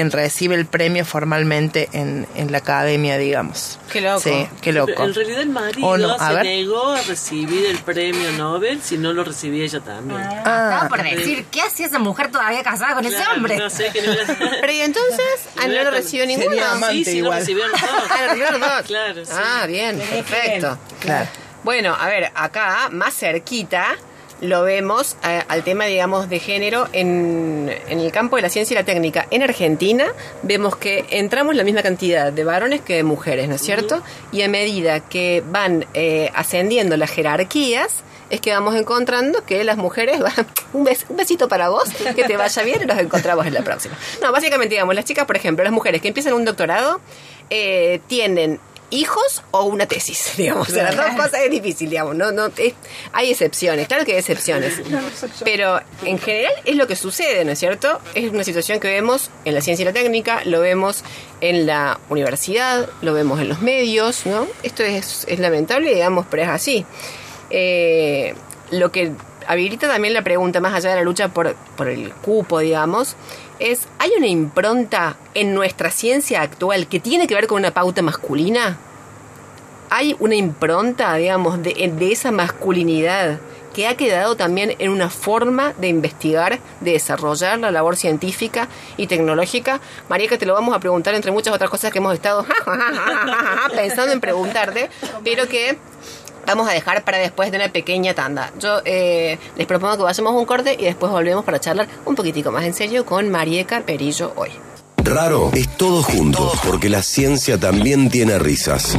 quien 0.00 0.10
recibe 0.10 0.54
el 0.54 0.64
premio 0.64 1.04
formalmente 1.04 1.90
en, 1.92 2.26
en 2.34 2.50
la 2.50 2.58
academia, 2.58 3.18
digamos. 3.18 3.78
Qué 3.92 4.00
loco. 4.00 4.20
Sí, 4.20 4.48
qué 4.62 4.72
loco. 4.72 4.92
En 5.04 5.12
realidad 5.14 5.40
el 5.42 5.50
marido 5.50 5.86
O 5.86 5.98
no, 5.98 6.12
a 6.14 6.28
se 6.28 6.34
ver. 6.36 6.44
negó 6.46 6.92
a 6.92 7.02
recibir 7.02 7.66
el 7.66 7.76
premio 7.80 8.32
Nobel 8.32 8.80
si 8.82 8.96
no 8.96 9.12
lo 9.12 9.24
recibía 9.24 9.62
ella 9.64 9.80
también. 9.80 10.18
Ah, 10.22 10.70
estaba 10.84 10.88
por 10.88 11.02
decir, 11.02 11.44
¿qué 11.50 11.60
hacía 11.60 11.84
esa 11.84 11.98
mujer 11.98 12.30
todavía 12.30 12.62
casada 12.62 12.94
con 12.94 13.04
ese 13.04 13.22
hombre? 13.36 13.58
No 13.58 13.68
sé, 13.68 13.90
que 13.92 14.00
no 14.00 14.12
era... 14.12 14.24
Pero 14.60 14.72
y 14.72 14.80
entonces, 14.80 15.24
ah, 15.58 15.66
no 15.68 15.84
lo 15.84 15.90
recibió 15.90 16.24
Sería 16.24 16.38
ninguno. 16.38 16.64
amante 16.66 16.94
Sí, 16.94 17.04
sí, 17.04 17.10
lo 17.20 17.24
igual. 17.26 17.38
recibieron 17.40 17.72
todos. 17.72 18.10
Ah, 18.10 18.16
lo 18.22 18.26
recibieron 18.28 18.60
todos. 18.62 18.82
Claro, 18.86 19.24
sí. 19.26 19.32
Ah, 19.34 19.66
bien, 19.66 19.98
perfecto. 19.98 20.78
Claro. 21.00 21.28
Bueno, 21.62 21.94
a 21.94 22.06
ver, 22.06 22.32
acá, 22.34 22.88
más 22.90 23.12
cerquita, 23.14 23.98
lo 24.40 24.62
vemos 24.62 25.16
eh, 25.22 25.42
al 25.48 25.62
tema, 25.64 25.84
digamos, 25.84 26.28
de 26.30 26.38
género 26.38 26.88
en, 26.92 27.70
en 27.88 28.00
el 28.00 28.10
campo 28.10 28.36
de 28.36 28.42
la 28.42 28.48
ciencia 28.48 28.74
y 28.74 28.78
la 28.78 28.84
técnica. 28.84 29.26
En 29.30 29.42
Argentina 29.42 30.06
vemos 30.42 30.76
que 30.76 31.04
entramos 31.10 31.54
la 31.54 31.62
misma 31.64 31.82
cantidad 31.82 32.32
de 32.32 32.44
varones 32.44 32.80
que 32.80 32.94
de 32.96 33.02
mujeres, 33.02 33.48
¿no 33.48 33.56
es 33.56 33.60
cierto? 33.60 34.02
Y 34.32 34.42
a 34.42 34.48
medida 34.48 35.00
que 35.00 35.42
van 35.46 35.84
eh, 35.94 36.30
ascendiendo 36.34 36.96
las 36.96 37.10
jerarquías, 37.10 38.02
es 38.30 38.40
que 38.40 38.52
vamos 38.52 38.76
encontrando 38.76 39.44
que 39.44 39.62
las 39.64 39.76
mujeres 39.76 40.20
van, 40.20 40.32
un, 40.72 40.86
bes- 40.86 41.04
un 41.08 41.16
besito 41.16 41.48
para 41.48 41.68
vos, 41.68 41.84
que 42.16 42.24
te 42.24 42.36
vaya 42.36 42.62
bien 42.62 42.80
y 42.82 42.86
nos 42.86 42.98
encontramos 42.98 43.44
en 43.46 43.52
la 43.54 43.62
próxima. 43.62 43.96
No, 44.22 44.32
básicamente, 44.32 44.74
digamos, 44.76 44.94
las 44.94 45.04
chicas, 45.04 45.26
por 45.26 45.36
ejemplo, 45.36 45.64
las 45.64 45.72
mujeres 45.72 46.00
que 46.00 46.08
empiezan 46.08 46.32
un 46.32 46.44
doctorado, 46.44 47.00
eh, 47.50 48.00
tienen 48.06 48.60
hijos 48.90 49.42
o 49.52 49.64
una 49.64 49.86
tesis, 49.86 50.32
digamos. 50.36 50.68
O 50.68 50.72
sea, 50.72 50.84
las 50.84 50.96
dos 50.96 51.06
cosas 51.16 51.40
es 51.44 51.50
difícil, 51.50 51.88
digamos. 51.90 52.14
No, 52.16 52.32
no, 52.32 52.46
es- 52.56 52.74
hay 53.12 53.30
excepciones, 53.30 53.86
claro 53.88 54.04
que 54.04 54.12
hay 54.12 54.18
excepciones. 54.18 54.80
Pero 55.44 55.80
en 56.04 56.18
general 56.18 56.52
es 56.64 56.76
lo 56.76 56.86
que 56.86 56.96
sucede, 56.96 57.44
¿no 57.44 57.52
es 57.52 57.58
cierto? 57.58 58.00
Es 58.14 58.30
una 58.30 58.44
situación 58.44 58.80
que 58.80 58.88
vemos 58.88 59.30
en 59.44 59.54
la 59.54 59.60
ciencia 59.60 59.82
y 59.82 59.86
la 59.86 59.92
técnica, 59.92 60.42
lo 60.44 60.60
vemos 60.60 61.04
en 61.40 61.66
la 61.66 61.98
universidad, 62.08 62.88
lo 63.02 63.14
vemos 63.14 63.40
en 63.40 63.48
los 63.48 63.60
medios, 63.62 64.26
¿no? 64.26 64.46
Esto 64.62 64.82
es, 64.82 65.24
es 65.28 65.38
lamentable, 65.38 65.94
digamos, 65.94 66.26
pero 66.30 66.42
es 66.42 66.48
así. 66.48 66.84
Eh, 67.50 68.34
lo 68.70 68.92
que 68.92 69.12
habilita 69.46 69.88
también 69.88 70.14
la 70.14 70.22
pregunta, 70.22 70.60
más 70.60 70.74
allá 70.74 70.90
de 70.90 70.96
la 70.96 71.02
lucha 71.02 71.28
por, 71.28 71.54
por 71.76 71.88
el 71.88 72.12
cupo, 72.12 72.60
digamos, 72.60 73.16
es, 73.60 73.86
¿hay 73.98 74.10
una 74.16 74.26
impronta 74.26 75.16
en 75.34 75.54
nuestra 75.54 75.90
ciencia 75.90 76.42
actual 76.42 76.88
que 76.88 76.98
tiene 76.98 77.26
que 77.26 77.34
ver 77.34 77.46
con 77.46 77.58
una 77.58 77.72
pauta 77.72 78.02
masculina? 78.02 78.78
¿Hay 79.90 80.16
una 80.18 80.34
impronta, 80.34 81.14
digamos, 81.14 81.62
de, 81.62 81.92
esa 82.10 82.32
masculinidad 82.32 83.38
que 83.74 83.86
ha 83.86 83.96
quedado 83.96 84.34
también 84.34 84.74
en 84.78 84.90
una 84.90 85.10
forma 85.10 85.74
de 85.74 85.88
investigar, 85.88 86.58
de 86.80 86.92
desarrollar 86.92 87.58
la 87.58 87.70
labor 87.70 87.96
científica 87.96 88.68
y 88.96 89.06
tecnológica? 89.06 89.80
María, 90.08 90.28
que 90.28 90.38
te 90.38 90.46
lo 90.46 90.54
vamos 90.54 90.74
a 90.74 90.80
preguntar 90.80 91.14
entre 91.14 91.30
muchas 91.30 91.54
otras 91.54 91.70
cosas 91.70 91.92
que 91.92 91.98
hemos 91.98 92.14
estado 92.14 92.46
pensando 93.76 94.12
en 94.12 94.20
preguntarte, 94.20 94.90
pero 95.22 95.48
que 95.48 95.76
vamos 96.46 96.68
a 96.68 96.72
dejar 96.72 97.04
para 97.04 97.18
después 97.18 97.50
de 97.50 97.58
una 97.58 97.68
pequeña 97.68 98.14
tanda. 98.14 98.52
Yo 98.58 98.80
eh, 98.84 99.38
les 99.56 99.66
propongo 99.66 99.96
que 99.96 100.02
vayamos 100.04 100.32
a 100.32 100.36
un 100.36 100.44
corte 100.44 100.76
y 100.78 100.84
después 100.84 101.12
volvemos 101.12 101.44
para 101.44 101.60
charlar 101.60 101.88
un 102.04 102.14
poquitico 102.14 102.50
más 102.50 102.64
en 102.64 102.74
serio 102.74 103.04
con 103.04 103.30
Marieca 103.30 103.80
Perillo 103.80 104.32
hoy. 104.36 104.50
Raro 105.02 105.50
es 105.54 105.68
todo 105.76 106.02
junto, 106.02 106.52
porque 106.64 106.88
la 106.88 107.02
ciencia 107.02 107.58
también 107.58 108.10
tiene 108.10 108.38
risas. 108.38 108.96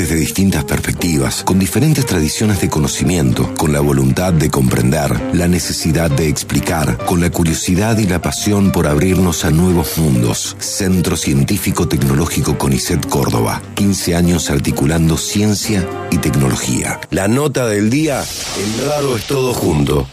Desde 0.00 0.14
distintas 0.14 0.64
perspectivas, 0.64 1.44
con 1.44 1.58
diferentes 1.58 2.06
tradiciones 2.06 2.58
de 2.62 2.70
conocimiento, 2.70 3.52
con 3.58 3.70
la 3.70 3.80
voluntad 3.80 4.32
de 4.32 4.48
comprender, 4.48 5.34
la 5.34 5.46
necesidad 5.46 6.10
de 6.10 6.26
explicar, 6.26 6.96
con 7.04 7.20
la 7.20 7.28
curiosidad 7.28 7.98
y 7.98 8.06
la 8.06 8.22
pasión 8.22 8.72
por 8.72 8.86
abrirnos 8.86 9.44
a 9.44 9.50
nuevos 9.50 9.98
mundos. 9.98 10.56
Centro 10.58 11.18
Científico 11.18 11.86
Tecnológico 11.86 12.56
CONICET 12.56 13.10
Córdoba. 13.10 13.60
15 13.74 14.14
años 14.14 14.48
articulando 14.48 15.18
ciencia 15.18 15.86
y 16.10 16.16
tecnología. 16.16 16.98
La 17.10 17.28
nota 17.28 17.66
del 17.66 17.90
día, 17.90 18.24
el 18.56 18.86
raro 18.86 19.18
es 19.18 19.26
todo 19.26 19.52
junto. 19.52 20.06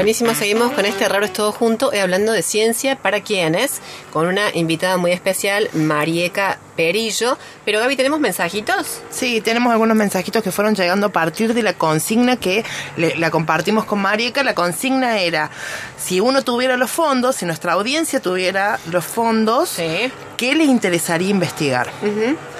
Buenísimo, 0.00 0.34
seguimos 0.34 0.72
con 0.72 0.86
este 0.86 1.06
raro 1.10 1.26
es 1.26 1.32
todo 1.34 1.52
junto, 1.52 1.92
eh, 1.92 2.00
hablando 2.00 2.32
de 2.32 2.40
ciencia 2.40 2.96
para 2.96 3.20
quienes, 3.20 3.82
con 4.14 4.26
una 4.28 4.44
invitada 4.54 4.96
muy 4.96 5.12
especial, 5.12 5.68
Marieca 5.74 6.58
Perillo. 6.74 7.36
Pero 7.66 7.80
Gaby, 7.80 7.96
¿tenemos 7.96 8.18
mensajitos? 8.18 9.02
Sí, 9.10 9.42
tenemos 9.42 9.70
algunos 9.70 9.94
mensajitos 9.98 10.42
que 10.42 10.52
fueron 10.52 10.74
llegando 10.74 11.08
a 11.08 11.10
partir 11.12 11.52
de 11.52 11.62
la 11.62 11.74
consigna 11.74 12.36
que 12.36 12.64
le- 12.96 13.14
la 13.16 13.30
compartimos 13.30 13.84
con 13.84 13.98
Marieka. 14.00 14.42
La 14.42 14.54
consigna 14.54 15.18
era, 15.18 15.50
si 15.98 16.18
uno 16.18 16.42
tuviera 16.42 16.78
los 16.78 16.90
fondos, 16.90 17.36
si 17.36 17.44
nuestra 17.44 17.74
audiencia 17.74 18.20
tuviera 18.20 18.80
los 18.90 19.04
fondos, 19.04 19.68
Sí. 19.68 20.10
¿qué 20.38 20.54
le 20.54 20.64
interesaría 20.64 21.28
investigar? 21.28 21.90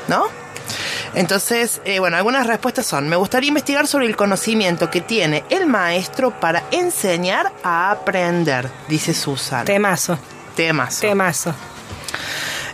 ¿No? 0.09 0.27
Entonces, 1.15 1.81
eh, 1.85 1.99
bueno, 1.99 2.17
algunas 2.17 2.47
respuestas 2.47 2.87
son, 2.87 3.09
me 3.09 3.17
gustaría 3.17 3.49
investigar 3.49 3.87
sobre 3.87 4.07
el 4.07 4.17
conocimiento 4.17 4.91
que 4.91 5.01
tiene 5.01 5.45
el 5.51 5.67
maestro 5.67 6.31
para 6.39 6.63
enseñar 6.71 7.53
a 7.65 7.91
aprender, 7.91 8.69
dice 8.89 9.13
Susan. 9.13 9.65
Temazo. 9.65 10.19
Temazo. 10.55 11.01
Temazo. 11.01 11.55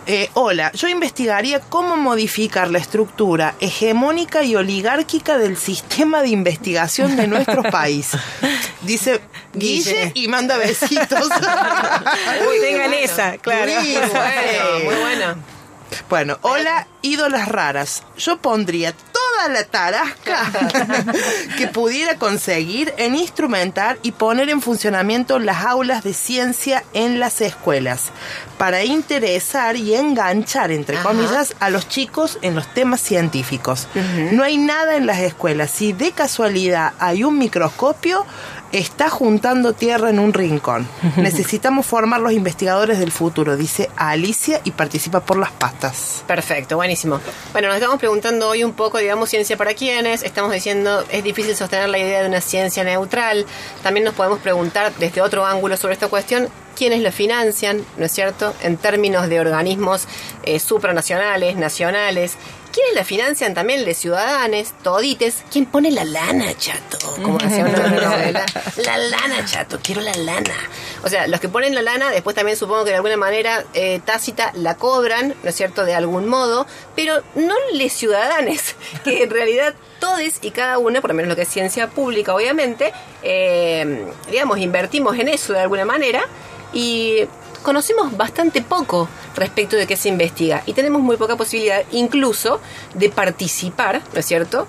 Eh, 0.09 0.29
hola, 0.35 0.71
yo 0.71 0.87
investigaría 0.87 1.59
cómo 1.59 1.97
modificar 1.97 2.69
la 2.71 2.77
estructura 2.77 3.55
hegemónica 3.59 4.41
y 4.43 4.55
oligárquica 4.55 5.37
del 5.37 5.57
sistema 5.57 6.21
de 6.21 6.29
investigación 6.29 7.17
de 7.17 7.27
nuestro 7.27 7.61
país. 7.71 8.11
Dice 8.83 9.19
Guille, 9.53 9.91
Guille. 10.05 10.11
y 10.13 10.27
manda 10.29 10.57
besitos. 10.57 11.27
Uy, 12.49 12.59
tengan 12.61 12.93
esa, 12.93 13.37
claro. 13.37 13.69
Muy 13.73 13.93
Bueno, 13.95 14.09
bueno. 14.13 14.85
muy 14.85 14.95
buena. 14.95 15.35
Bueno, 16.09 16.37
hola, 16.41 16.87
ídolas 17.01 17.47
raras. 17.47 18.03
Yo 18.17 18.37
pondría 18.37 18.93
toda 18.93 19.49
la 19.49 19.63
tarasca 19.65 20.51
que 21.57 21.67
pudiera 21.67 22.17
conseguir 22.17 22.93
en 22.97 23.15
instrumentar 23.15 23.97
y 24.03 24.11
poner 24.11 24.49
en 24.49 24.61
funcionamiento 24.61 25.39
las 25.39 25.65
aulas 25.65 26.03
de 26.03 26.13
ciencia 26.13 26.83
en 26.93 27.19
las 27.19 27.41
escuelas 27.41 28.11
para 28.57 28.83
interesar 28.83 29.75
y 29.75 29.95
enganchar, 29.95 30.71
entre 30.71 30.97
Ajá. 30.97 31.09
comillas, 31.09 31.55
a 31.59 31.69
los 31.69 31.87
chicos 31.87 32.39
en 32.41 32.55
los 32.55 32.73
temas 32.73 33.01
científicos. 33.01 33.87
No 34.31 34.43
hay 34.43 34.57
nada 34.57 34.95
en 34.95 35.05
las 35.05 35.19
escuelas. 35.19 35.71
Si 35.71 35.93
de 35.93 36.11
casualidad 36.11 36.93
hay 36.99 37.23
un 37.23 37.37
microscopio, 37.37 38.25
está 38.71 39.09
juntando 39.09 39.73
tierra 39.73 40.09
en 40.09 40.19
un 40.19 40.33
rincón. 40.33 40.87
Necesitamos 41.15 41.85
formar 41.85 42.21
los 42.21 42.31
investigadores 42.31 42.99
del 42.99 43.11
futuro, 43.11 43.57
dice 43.57 43.89
Alicia 43.95 44.61
y 44.63 44.71
participa 44.71 45.21
por 45.21 45.37
las 45.37 45.51
pastas. 45.51 46.23
Perfecto, 46.27 46.75
buenísimo. 46.75 47.19
Bueno, 47.53 47.69
nos 47.69 47.77
estamos 47.77 47.97
preguntando 47.99 48.49
hoy 48.49 48.63
un 48.63 48.73
poco, 48.73 48.97
digamos, 48.97 49.29
ciencia 49.29 49.57
para 49.57 49.73
quiénes. 49.73 50.23
Estamos 50.23 50.51
diciendo, 50.51 51.03
es 51.11 51.23
difícil 51.23 51.55
sostener 51.55 51.89
la 51.89 51.97
idea 51.97 52.21
de 52.21 52.27
una 52.27 52.41
ciencia 52.41 52.83
neutral. 52.83 53.45
También 53.83 54.03
nos 54.03 54.13
podemos 54.13 54.39
preguntar 54.39 54.93
desde 54.99 55.21
otro 55.21 55.45
ángulo 55.45 55.77
sobre 55.77 55.93
esta 55.93 56.07
cuestión, 56.07 56.49
quiénes 56.75 57.01
lo 57.01 57.11
financian, 57.11 57.83
¿no 57.97 58.05
es 58.05 58.11
cierto? 58.11 58.53
En 58.61 58.77
términos 58.77 59.29
de 59.29 59.39
organismos 59.39 60.07
eh, 60.43 60.59
supranacionales, 60.59 61.55
nacionales. 61.55 62.37
¿Quiénes 62.77 62.93
la 62.93 63.03
financian 63.03 63.55
también? 63.55 63.83
De 63.85 63.95
ciudadanos, 63.95 64.71
todites. 64.83 65.43
¿Quién 65.51 65.65
pone 65.65 65.89
la 65.89 66.05
lana, 66.05 66.55
chato? 66.55 66.99
Como 67.23 67.39
decía 67.39 67.65
una 67.65 67.87
novela. 67.87 68.45
La 68.85 68.97
lana, 68.99 69.43
chato, 69.45 69.79
quiero 69.81 70.01
la 70.01 70.13
lana. 70.13 70.53
O 71.03 71.09
sea, 71.09 71.25
los 71.25 71.39
que 71.39 71.49
ponen 71.49 71.73
la 71.73 71.81
lana, 71.81 72.11
después 72.11 72.35
también 72.35 72.55
supongo 72.55 72.83
que 72.83 72.91
de 72.91 72.97
alguna 72.97 73.17
manera 73.17 73.65
eh, 73.73 73.99
tácita 74.05 74.51
la 74.53 74.77
cobran, 74.77 75.33
¿no 75.41 75.49
es 75.49 75.55
cierto?, 75.55 75.85
de 75.85 75.95
algún 75.95 76.27
modo, 76.27 76.67
pero 76.95 77.23
no 77.33 77.55
les 77.73 77.93
ciudadanos, 77.93 78.75
que 79.03 79.23
en 79.23 79.31
realidad 79.31 79.73
todos 79.99 80.21
y 80.43 80.51
cada 80.51 80.77
uno, 80.77 81.01
por 81.01 81.09
lo 81.09 81.15
menos 81.15 81.29
lo 81.29 81.35
que 81.35 81.41
es 81.41 81.47
ciencia 81.47 81.87
pública, 81.87 82.35
obviamente, 82.35 82.93
eh, 83.23 84.05
digamos, 84.29 84.59
invertimos 84.59 85.17
en 85.17 85.29
eso 85.29 85.53
de 85.53 85.61
alguna 85.61 85.85
manera 85.85 86.27
y 86.73 87.27
conocemos 87.67 88.15
bastante 88.15 88.61
poco 88.61 89.09
respecto 89.35 89.75
de 89.75 89.85
qué 89.85 89.97
se 89.97 90.07
investiga 90.07 90.63
y 90.65 90.71
tenemos 90.71 91.01
muy 91.01 91.17
poca 91.17 91.35
posibilidad 91.35 91.83
incluso 91.91 92.61
de 92.93 93.09
participar, 93.09 94.01
¿no 94.13 94.21
es 94.21 94.25
cierto? 94.25 94.65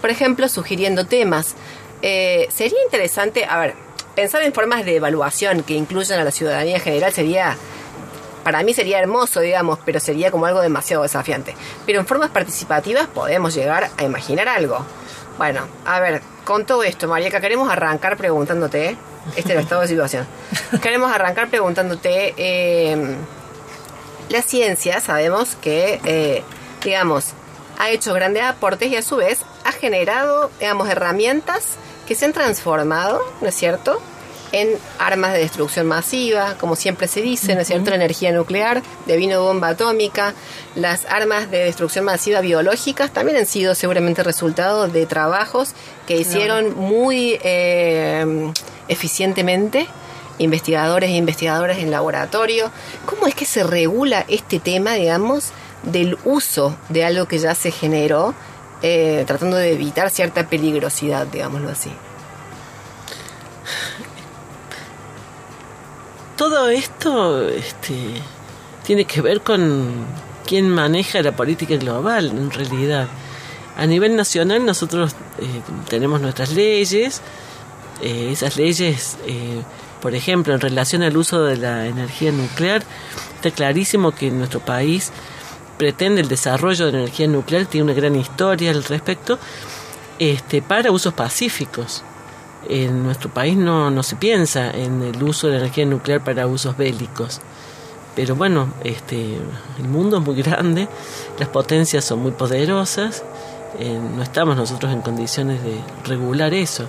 Por 0.00 0.10
ejemplo, 0.10 0.48
sugiriendo 0.48 1.06
temas. 1.06 1.56
Eh, 2.02 2.46
sería 2.54 2.78
interesante, 2.84 3.46
a 3.46 3.58
ver, 3.58 3.74
pensar 4.14 4.42
en 4.42 4.52
formas 4.52 4.84
de 4.84 4.94
evaluación 4.94 5.64
que 5.64 5.74
incluyan 5.74 6.20
a 6.20 6.24
la 6.24 6.30
ciudadanía 6.30 6.76
en 6.76 6.82
general 6.82 7.12
sería, 7.12 7.56
para 8.44 8.62
mí 8.62 8.74
sería 8.74 9.00
hermoso, 9.00 9.40
digamos, 9.40 9.80
pero 9.84 9.98
sería 9.98 10.30
como 10.30 10.46
algo 10.46 10.60
demasiado 10.60 11.02
desafiante. 11.02 11.56
Pero 11.84 11.98
en 11.98 12.06
formas 12.06 12.30
participativas 12.30 13.08
podemos 13.08 13.56
llegar 13.56 13.90
a 13.96 14.04
imaginar 14.04 14.48
algo. 14.48 14.86
Bueno, 15.38 15.66
a 15.84 16.00
ver, 16.00 16.22
con 16.44 16.64
todo 16.64 16.82
esto, 16.82 17.08
Mariaca, 17.08 17.40
queremos 17.40 17.70
arrancar 17.70 18.16
preguntándote, 18.16 18.96
este 19.36 19.40
es 19.40 19.50
el 19.50 19.58
estado 19.58 19.82
de 19.82 19.88
situación, 19.88 20.26
queremos 20.82 21.12
arrancar 21.12 21.48
preguntándote, 21.48 22.34
eh, 22.38 23.16
la 24.30 24.42
ciencia 24.42 25.00
sabemos 25.00 25.54
que, 25.56 26.00
eh, 26.04 26.42
digamos, 26.82 27.32
ha 27.78 27.90
hecho 27.90 28.14
grandes 28.14 28.44
aportes 28.44 28.90
y 28.90 28.96
a 28.96 29.02
su 29.02 29.16
vez 29.16 29.40
ha 29.64 29.72
generado, 29.72 30.50
digamos, 30.58 30.88
herramientas 30.88 31.76
que 32.06 32.14
se 32.14 32.24
han 32.24 32.32
transformado, 32.32 33.20
¿no 33.42 33.48
es 33.48 33.54
cierto?, 33.54 34.00
en 34.52 34.70
armas 34.98 35.32
de 35.32 35.40
destrucción 35.40 35.86
masiva, 35.86 36.56
como 36.58 36.76
siempre 36.76 37.08
se 37.08 37.22
dice, 37.22 37.54
¿no 37.54 37.62
es 37.62 37.66
cierto?, 37.66 37.90
la 37.90 37.96
energía 37.96 38.32
nuclear, 38.32 38.82
de 39.06 39.16
vino 39.16 39.42
bomba 39.42 39.68
atómica, 39.68 40.34
las 40.74 41.04
armas 41.06 41.50
de 41.50 41.58
destrucción 41.64 42.04
masiva 42.04 42.40
biológicas 42.40 43.10
también 43.12 43.38
han 43.38 43.46
sido 43.46 43.74
seguramente 43.74 44.22
resultado 44.22 44.88
de 44.88 45.06
trabajos 45.06 45.74
que 46.06 46.16
hicieron 46.16 46.76
muy 46.76 47.38
eh, 47.42 48.52
eficientemente 48.88 49.86
investigadores 50.38 51.10
e 51.10 51.14
investigadoras 51.14 51.78
en 51.78 51.90
laboratorio. 51.90 52.70
¿Cómo 53.06 53.26
es 53.26 53.34
que 53.34 53.44
se 53.44 53.62
regula 53.62 54.24
este 54.28 54.58
tema, 54.58 54.94
digamos, 54.94 55.52
del 55.82 56.18
uso 56.24 56.76
de 56.88 57.04
algo 57.04 57.26
que 57.26 57.38
ya 57.38 57.54
se 57.54 57.70
generó, 57.70 58.34
eh, 58.82 59.24
tratando 59.26 59.56
de 59.56 59.72
evitar 59.72 60.10
cierta 60.10 60.48
peligrosidad, 60.48 61.26
digámoslo 61.26 61.70
así? 61.70 61.90
Todo 66.36 66.68
esto 66.68 67.48
este, 67.48 67.94
tiene 68.84 69.06
que 69.06 69.22
ver 69.22 69.40
con 69.40 70.04
quién 70.46 70.68
maneja 70.68 71.22
la 71.22 71.34
política 71.34 71.76
global, 71.76 72.26
en 72.26 72.50
realidad. 72.50 73.08
A 73.76 73.86
nivel 73.86 74.16
nacional 74.16 74.64
nosotros 74.64 75.16
eh, 75.38 75.62
tenemos 75.88 76.20
nuestras 76.20 76.52
leyes, 76.52 77.22
eh, 78.02 78.28
esas 78.32 78.56
leyes, 78.56 79.16
eh, 79.26 79.62
por 80.02 80.14
ejemplo, 80.14 80.52
en 80.52 80.60
relación 80.60 81.02
al 81.02 81.16
uso 81.16 81.42
de 81.42 81.56
la 81.56 81.86
energía 81.86 82.32
nuclear, 82.32 82.82
está 83.36 83.50
clarísimo 83.50 84.12
que 84.12 84.30
nuestro 84.30 84.60
país 84.60 85.12
pretende 85.78 86.20
el 86.20 86.28
desarrollo 86.28 86.86
de 86.86 86.92
la 86.92 86.98
energía 86.98 87.28
nuclear, 87.28 87.66
tiene 87.66 87.84
una 87.84 87.94
gran 87.94 88.14
historia 88.14 88.70
al 88.72 88.84
respecto, 88.84 89.38
este, 90.18 90.60
para 90.60 90.90
usos 90.90 91.14
pacíficos. 91.14 92.02
En 92.68 93.04
nuestro 93.04 93.30
país 93.30 93.56
no, 93.56 93.90
no 93.90 94.02
se 94.02 94.16
piensa 94.16 94.70
en 94.70 95.02
el 95.02 95.22
uso 95.22 95.46
de 95.46 95.54
la 95.54 95.58
energía 95.60 95.86
nuclear 95.86 96.22
para 96.24 96.46
usos 96.46 96.76
bélicos. 96.76 97.40
Pero 98.16 98.34
bueno, 98.34 98.72
este, 98.82 99.36
el 99.78 99.88
mundo 99.88 100.16
es 100.16 100.24
muy 100.24 100.42
grande, 100.42 100.88
las 101.38 101.48
potencias 101.48 102.02
son 102.02 102.20
muy 102.20 102.32
poderosas, 102.32 103.22
eh, 103.78 104.00
no 104.16 104.22
estamos 104.22 104.56
nosotros 104.56 104.90
en 104.90 105.02
condiciones 105.02 105.62
de 105.62 105.78
regular 106.04 106.54
eso. 106.54 106.88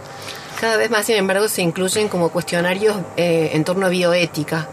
Cada 0.59 0.77
vez 0.77 0.89
más, 0.89 1.05
sin 1.05 1.17
embargo, 1.17 1.49
se 1.49 1.61
incluyen 1.61 2.07
como 2.07 2.29
cuestionarios 2.29 2.95
eh, 3.17 3.51
en 3.53 3.65
torno 3.65 3.85
a 3.87 3.89
bioética, 3.89 4.69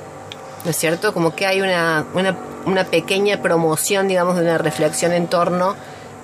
¿no 0.64 0.70
es 0.70 0.76
cierto? 0.76 1.12
Como 1.12 1.34
que 1.34 1.44
hay 1.44 1.60
una, 1.60 2.06
una, 2.14 2.36
una 2.66 2.84
pequeña 2.84 3.42
promoción, 3.42 4.06
digamos, 4.06 4.36
de 4.36 4.42
una 4.42 4.56
reflexión 4.56 5.12
en 5.12 5.26
torno 5.26 5.74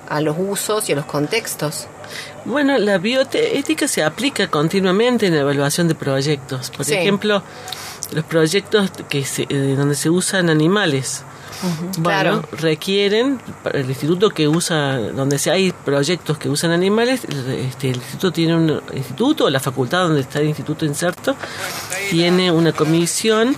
a 0.09 0.21
los 0.21 0.37
usos 0.39 0.89
y 0.89 0.93
a 0.93 0.95
los 0.95 1.05
contextos. 1.05 1.87
Bueno, 2.45 2.77
la 2.77 2.97
bioética 2.97 3.87
se 3.87 4.03
aplica 4.03 4.47
continuamente 4.49 5.27
en 5.27 5.35
la 5.35 5.41
evaluación 5.41 5.87
de 5.87 5.95
proyectos. 5.95 6.71
Por 6.71 6.85
Sí. 6.85 6.93
ejemplo, 6.95 7.43
los 8.13 8.23
proyectos 8.25 8.89
que 9.09 9.23
se, 9.25 9.43
eh, 9.49 9.75
donde 9.77 9.95
se 9.95 10.09
usan 10.09 10.49
animales. 10.49 11.23
Bueno, 11.99 12.41
claro. 12.41 12.43
requieren, 12.53 13.39
para 13.63 13.79
el 13.81 13.87
instituto 13.87 14.31
que 14.31 14.47
usa, 14.47 14.97
donde 14.97 15.37
se 15.37 15.51
hay 15.51 15.71
proyectos 15.71 16.39
que 16.39 16.49
usan 16.49 16.71
animales, 16.71 17.21
este, 17.25 17.89
el 17.91 17.97
instituto 17.97 18.31
tiene 18.31 18.55
un 18.55 18.81
instituto, 18.95 19.45
o 19.45 19.49
la 19.51 19.59
facultad 19.59 20.03
donde 20.03 20.21
está 20.21 20.39
el 20.39 20.47
instituto 20.47 20.85
inserto, 20.85 21.35
tiene 22.09 22.51
una 22.51 22.71
comisión 22.71 23.55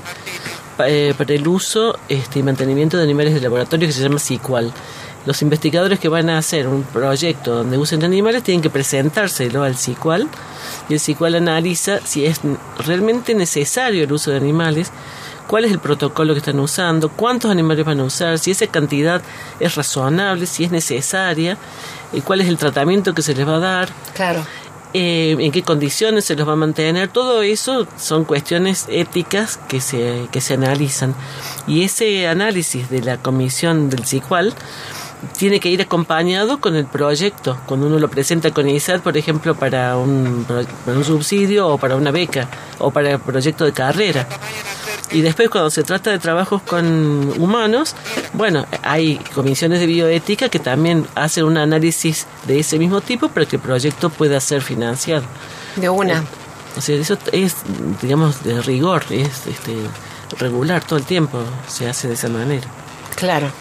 eh, 0.86 1.14
para 1.18 1.34
el 1.34 1.48
uso 1.48 1.98
este, 2.10 2.40
y 2.40 2.44
mantenimiento 2.44 2.98
de 2.98 3.04
animales 3.04 3.34
de 3.36 3.40
laboratorio 3.40 3.88
que 3.88 3.94
se 3.94 4.02
llama 4.02 4.20
SICUAL. 4.20 4.74
Los 5.26 5.42
investigadores 5.42 6.00
que 6.00 6.10
van 6.10 6.30
a 6.30 6.38
hacer 6.38 6.68
un 6.68 6.84
proyecto 6.84 7.56
donde 7.56 7.78
usen 7.78 8.04
animales 8.04 8.44
tienen 8.44 8.62
que 8.62 8.70
presentárselo 8.70 9.64
al 9.64 9.78
SICUAL 9.78 10.28
y 10.90 10.94
el 10.94 11.00
SICUAL 11.00 11.36
analiza 11.36 12.00
si 12.04 12.26
es 12.26 12.42
realmente 12.86 13.34
necesario 13.34 14.04
el 14.04 14.12
uso 14.12 14.32
de 14.32 14.38
animales, 14.38 14.92
cuál 15.48 15.64
es 15.66 15.72
el 15.72 15.80
protocolo 15.80 16.34
que 16.34 16.40
están 16.40 16.60
usando, 16.60 17.10
cuántos 17.10 17.52
animales 17.52 17.86
van 17.86 18.02
a 18.02 18.04
usar, 18.04 18.38
si 18.38 18.52
esa 18.52 18.68
cantidad 18.68 19.22
es 19.62 19.76
razonable, 19.76 20.46
si 20.46 20.66
es 20.66 20.72
necesaria, 20.72 21.58
y 22.12 22.22
cuál 22.22 22.42
es 22.42 22.48
el 22.48 22.58
tratamiento 22.58 23.14
que 23.14 23.22
se 23.22 23.34
les 23.34 23.48
va 23.48 23.56
a 23.56 23.60
dar 23.60 23.90
Claro. 24.14 24.46
eh, 24.94 25.36
en 25.40 25.52
qué 25.52 25.64
condiciones 25.64 26.26
se 26.26 26.36
los 26.36 26.48
va 26.48 26.54
a 26.54 26.58
mantener, 26.58 27.08
todo 27.08 27.42
eso 27.42 27.88
son 27.98 28.26
cuestiones 28.26 28.86
éticas 28.90 29.58
que 29.70 29.80
se, 29.82 30.28
que 30.32 30.42
se 30.42 30.54
analizan. 30.56 31.16
Y 31.66 31.84
ese 31.84 32.28
análisis 32.28 32.90
de 32.90 33.02
la 33.02 33.18
comisión 33.18 33.90
del 33.90 34.06
CICUAL 34.06 34.54
tiene 35.38 35.60
que 35.60 35.70
ir 35.70 35.82
acompañado 35.82 36.60
con 36.60 36.76
el 36.76 36.86
proyecto. 36.86 37.58
Cuando 37.66 37.88
uno 37.88 38.00
lo 38.00 38.10
presenta 38.10 38.52
con 38.52 38.68
ISAT, 38.68 39.02
por 39.02 39.18
ejemplo, 39.18 39.56
para 39.56 39.98
un, 39.98 40.46
para 40.48 40.98
un 40.98 41.04
subsidio 41.04 41.68
o 41.68 41.78
para 41.78 41.96
una 41.96 42.12
beca 42.12 42.48
o 42.80 42.92
para 42.92 43.12
el 43.12 43.20
proyecto 43.20 43.66
de 43.66 43.74
carrera. 43.74 44.28
Y 45.12 45.22
después 45.22 45.50
cuando 45.50 45.70
se 45.70 45.84
trata 45.84 46.10
de 46.10 46.18
trabajos 46.18 46.62
con 46.64 47.40
humanos, 47.40 47.96
bueno, 48.34 48.66
hay 48.82 49.18
comisiones 49.36 49.80
de 49.80 49.86
bioética 49.86 50.50
que 50.50 50.60
también 50.60 51.06
hacen 51.14 51.44
un 51.44 51.58
análisis 51.58 52.26
de 52.48 52.60
ese 52.60 52.80
mismo 52.80 53.00
tipo 53.02 53.30
para 53.30 53.46
que 53.46 53.58
el 53.58 53.62
proyecto 53.62 54.10
pueda 54.10 54.40
ser 54.40 54.62
financiado. 54.62 55.24
De 55.76 55.88
una. 55.90 56.20
Eh, 56.20 56.24
o 56.78 56.82
sea, 56.82 56.96
eso 56.96 57.18
es, 57.32 57.58
digamos, 58.02 58.44
de 58.44 58.60
rigor, 58.62 59.04
es 59.12 59.46
este, 59.46 59.76
regular 60.40 60.84
todo 60.84 60.98
el 60.98 61.06
tiempo, 61.06 61.40
se 61.68 61.88
hace 61.88 62.08
de 62.08 62.16
esa 62.16 62.30
manera. 62.30 62.68
Claro. 63.16 63.52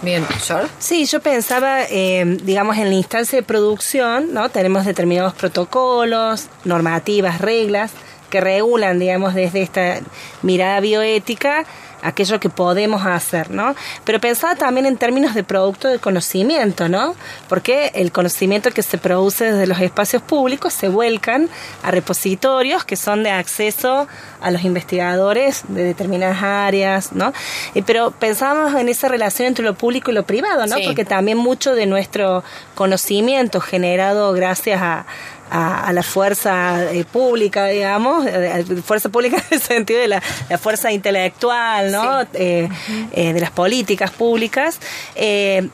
Bien, 0.00 0.24
¿Shor? 0.44 0.68
Sí, 0.78 1.06
yo 1.06 1.20
pensaba, 1.20 1.82
eh, 1.82 2.24
digamos, 2.44 2.76
en 2.76 2.88
la 2.88 2.94
instancia 2.94 3.38
de 3.38 3.42
producción, 3.42 4.32
¿no? 4.32 4.48
Tenemos 4.48 4.84
determinados 4.84 5.34
protocolos, 5.34 6.46
normativas, 6.64 7.40
reglas 7.40 7.92
que 8.30 8.40
regulan, 8.40 8.98
digamos, 8.98 9.34
desde 9.34 9.62
esta 9.62 10.00
mirada 10.42 10.80
bioética 10.80 11.64
aquello 12.02 12.40
que 12.40 12.48
podemos 12.48 13.04
hacer, 13.06 13.50
¿no? 13.50 13.74
Pero 14.04 14.20
pensaba 14.20 14.54
también 14.54 14.86
en 14.86 14.96
términos 14.96 15.34
de 15.34 15.44
producto 15.44 15.88
de 15.88 15.98
conocimiento, 15.98 16.88
¿no? 16.88 17.14
Porque 17.48 17.90
el 17.94 18.12
conocimiento 18.12 18.70
que 18.70 18.82
se 18.82 18.98
produce 18.98 19.52
desde 19.52 19.66
los 19.66 19.80
espacios 19.80 20.22
públicos 20.22 20.72
se 20.72 20.88
vuelcan 20.88 21.48
a 21.82 21.90
repositorios 21.90 22.84
que 22.84 22.96
son 22.96 23.22
de 23.22 23.30
acceso 23.30 24.06
a 24.40 24.50
los 24.50 24.64
investigadores 24.64 25.64
de 25.68 25.84
determinadas 25.84 26.42
áreas, 26.42 27.12
¿no? 27.12 27.32
Eh, 27.74 27.82
pero 27.84 28.10
pensábamos 28.12 28.74
en 28.80 28.88
esa 28.88 29.08
relación 29.08 29.48
entre 29.48 29.64
lo 29.64 29.74
público 29.74 30.10
y 30.10 30.14
lo 30.14 30.24
privado, 30.24 30.66
¿no? 30.66 30.76
Porque 30.84 31.04
también 31.04 31.38
mucho 31.38 31.74
de 31.74 31.86
nuestro 31.86 32.44
conocimiento 32.74 33.60
generado 33.60 34.32
gracias 34.32 34.80
a 34.80 35.06
a, 35.50 35.92
la 35.92 36.02
fuerza 36.02 36.92
eh, 36.92 37.04
pública, 37.04 37.66
digamos, 37.66 38.26
eh, 38.26 38.64
fuerza 38.84 39.08
pública 39.08 39.36
en 39.50 39.58
el 39.58 39.60
sentido 39.60 40.00
de 40.00 40.08
la, 40.08 40.20
fuerza 40.58 40.92
intelectual, 40.92 41.90
¿no? 41.90 42.26
Eh, 42.34 42.68
de 43.12 43.40
las 43.40 43.50
políticas 43.50 44.10
públicas, 44.10 44.80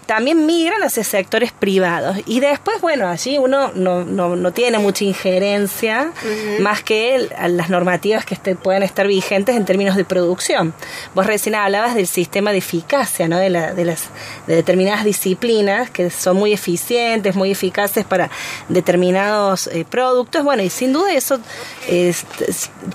también 0.07 0.47
migran 0.47 0.83
hacia 0.83 1.05
sectores 1.05 1.53
privados. 1.53 2.19
Y 2.27 2.41
después, 2.41 2.81
bueno, 2.81 3.09
allí 3.09 3.39
uno 3.39 3.73
no, 3.75 4.05
no, 4.05 4.37
no 4.37 4.53
tiene 4.53 4.79
mucha 4.79 5.05
injerencia 5.05 6.13
más 6.61 6.83
que 6.83 7.29
las 7.49 7.71
normativas 7.71 8.25
que 8.25 8.35
este, 8.35 8.55
pueden 8.55 8.83
estar 8.83 9.07
vigentes 9.07 9.57
en 9.57 9.65
términos 9.65 9.97
de 9.97 10.05
producción. 10.05 10.75
Vos 11.15 11.27
recién 11.27 11.55
hablabas 11.55 11.95
del 11.95 12.07
sistema 12.07 12.53
de 12.53 12.59
eficacia, 12.59 13.29
¿no? 13.29 13.39
De, 13.39 13.51
la, 13.51 13.75
de 13.75 13.85
las 13.85 14.05
de 14.47 14.57
determinadas 14.57 15.05
disciplinas 15.05 15.91
que 15.91 16.11
son 16.11 16.37
muy 16.37 16.53
eficientes, 16.53 17.35
muy 17.35 17.51
eficaces 17.51 18.05
para 18.05 18.31
determinados 18.69 19.64
eh, 19.69 19.85
productos. 19.89 20.45
Bueno, 20.45 20.63
y 20.63 20.71
sin 20.71 20.93
duda 20.93 21.13
eso 21.13 21.39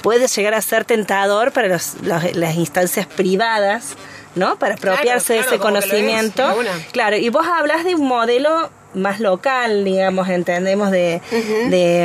puede 0.01 0.27
llegar 0.27 0.53
a 0.53 0.61
ser 0.61 0.85
tentador 0.85 1.51
para 1.51 1.67
las 1.67 2.55
instancias 2.55 3.05
privadas, 3.05 3.95
¿no? 4.35 4.57
Para 4.57 4.75
apropiarse 4.75 5.33
de 5.33 5.39
ese 5.39 5.59
conocimiento. 5.59 6.43
claro, 6.91 7.17
y 7.17 7.29
vos 7.29 7.45
hablas 7.47 7.83
de 7.83 7.95
un 7.95 8.07
modelo 8.07 8.69
más 8.93 9.19
local, 9.19 9.83
digamos, 9.83 10.29
entendemos, 10.29 10.91
de, 10.91 11.21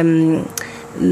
mm, 0.05 0.39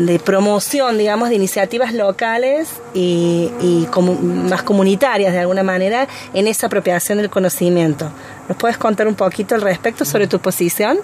de, 0.06 0.18
promoción, 0.18 0.98
digamos, 0.98 1.30
de 1.30 1.36
iniciativas 1.36 1.92
locales 1.94 2.68
y, 2.94 3.50
y 3.60 3.88
más 4.22 4.62
comunitarias, 4.62 5.32
de 5.32 5.40
alguna 5.40 5.62
manera, 5.62 6.08
en 6.34 6.46
esa 6.46 6.66
apropiación 6.66 7.18
del 7.18 7.30
conocimiento. 7.30 8.10
¿Nos 8.48 8.56
puedes 8.58 8.76
contar 8.76 9.08
un 9.08 9.14
poquito 9.14 9.54
al 9.54 9.62
respecto 9.62 10.04
sobre 10.04 10.26
tu 10.26 10.38
posición? 10.40 10.98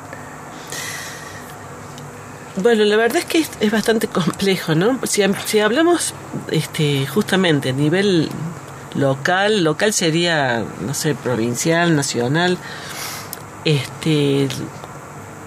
Bueno, 2.62 2.84
la 2.84 2.96
verdad 2.96 3.18
es 3.18 3.24
que 3.24 3.38
es, 3.38 3.70
bastante 3.70 4.08
complejo, 4.08 4.74
¿no? 4.74 4.98
Si, 5.04 5.22
si, 5.46 5.60
hablamos 5.60 6.14
este, 6.50 7.06
justamente 7.06 7.70
a 7.70 7.72
nivel 7.72 8.28
local, 8.94 9.62
local 9.62 9.92
sería, 9.92 10.64
no 10.80 10.94
sé, 10.94 11.14
provincial, 11.14 11.94
nacional, 11.94 12.58
este, 13.64 14.48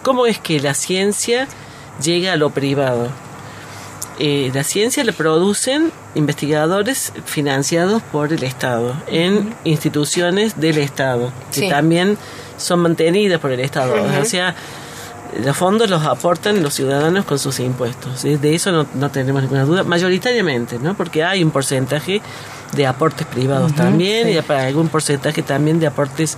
¿cómo 0.03 0.25
es 0.25 0.39
que 0.39 0.59
la 0.59 0.73
ciencia 0.73 1.47
llega 2.01 2.33
a 2.33 2.35
lo 2.37 2.51
privado? 2.51 3.09
Eh, 4.19 4.51
la 4.53 4.63
ciencia 4.63 5.03
la 5.03 5.11
producen 5.13 5.91
investigadores 6.15 7.11
financiados 7.25 8.03
por 8.03 8.31
el 8.31 8.43
Estado 8.43 8.95
en 9.07 9.55
instituciones 9.63 10.59
del 10.61 10.77
Estado, 10.77 11.33
que 11.53 11.69
también 11.69 12.17
son 12.57 12.81
mantenidas 12.81 13.39
por 13.39 13.51
el 13.51 13.59
Estado. 13.59 13.95
O 14.21 14.25
sea, 14.25 14.55
los 15.39 15.55
fondos 15.55 15.89
los 15.89 16.03
aportan 16.03 16.61
los 16.61 16.73
ciudadanos 16.73 17.25
con 17.25 17.39
sus 17.39 17.59
impuestos. 17.59 18.23
De 18.23 18.55
eso 18.55 18.71
no, 18.71 18.85
no 18.95 19.09
tenemos 19.11 19.41
ninguna 19.41 19.65
duda, 19.65 19.83
mayoritariamente, 19.83 20.79
¿no? 20.79 20.93
Porque 20.95 21.23
hay 21.23 21.43
un 21.43 21.51
porcentaje 21.51 22.21
de 22.73 22.87
aportes 22.87 23.27
privados 23.27 23.73
también 23.75 24.29
y 24.29 24.41
para 24.41 24.65
algún 24.65 24.87
porcentaje 24.87 25.41
también 25.41 25.79
de 25.79 25.87
aportes 25.87 26.37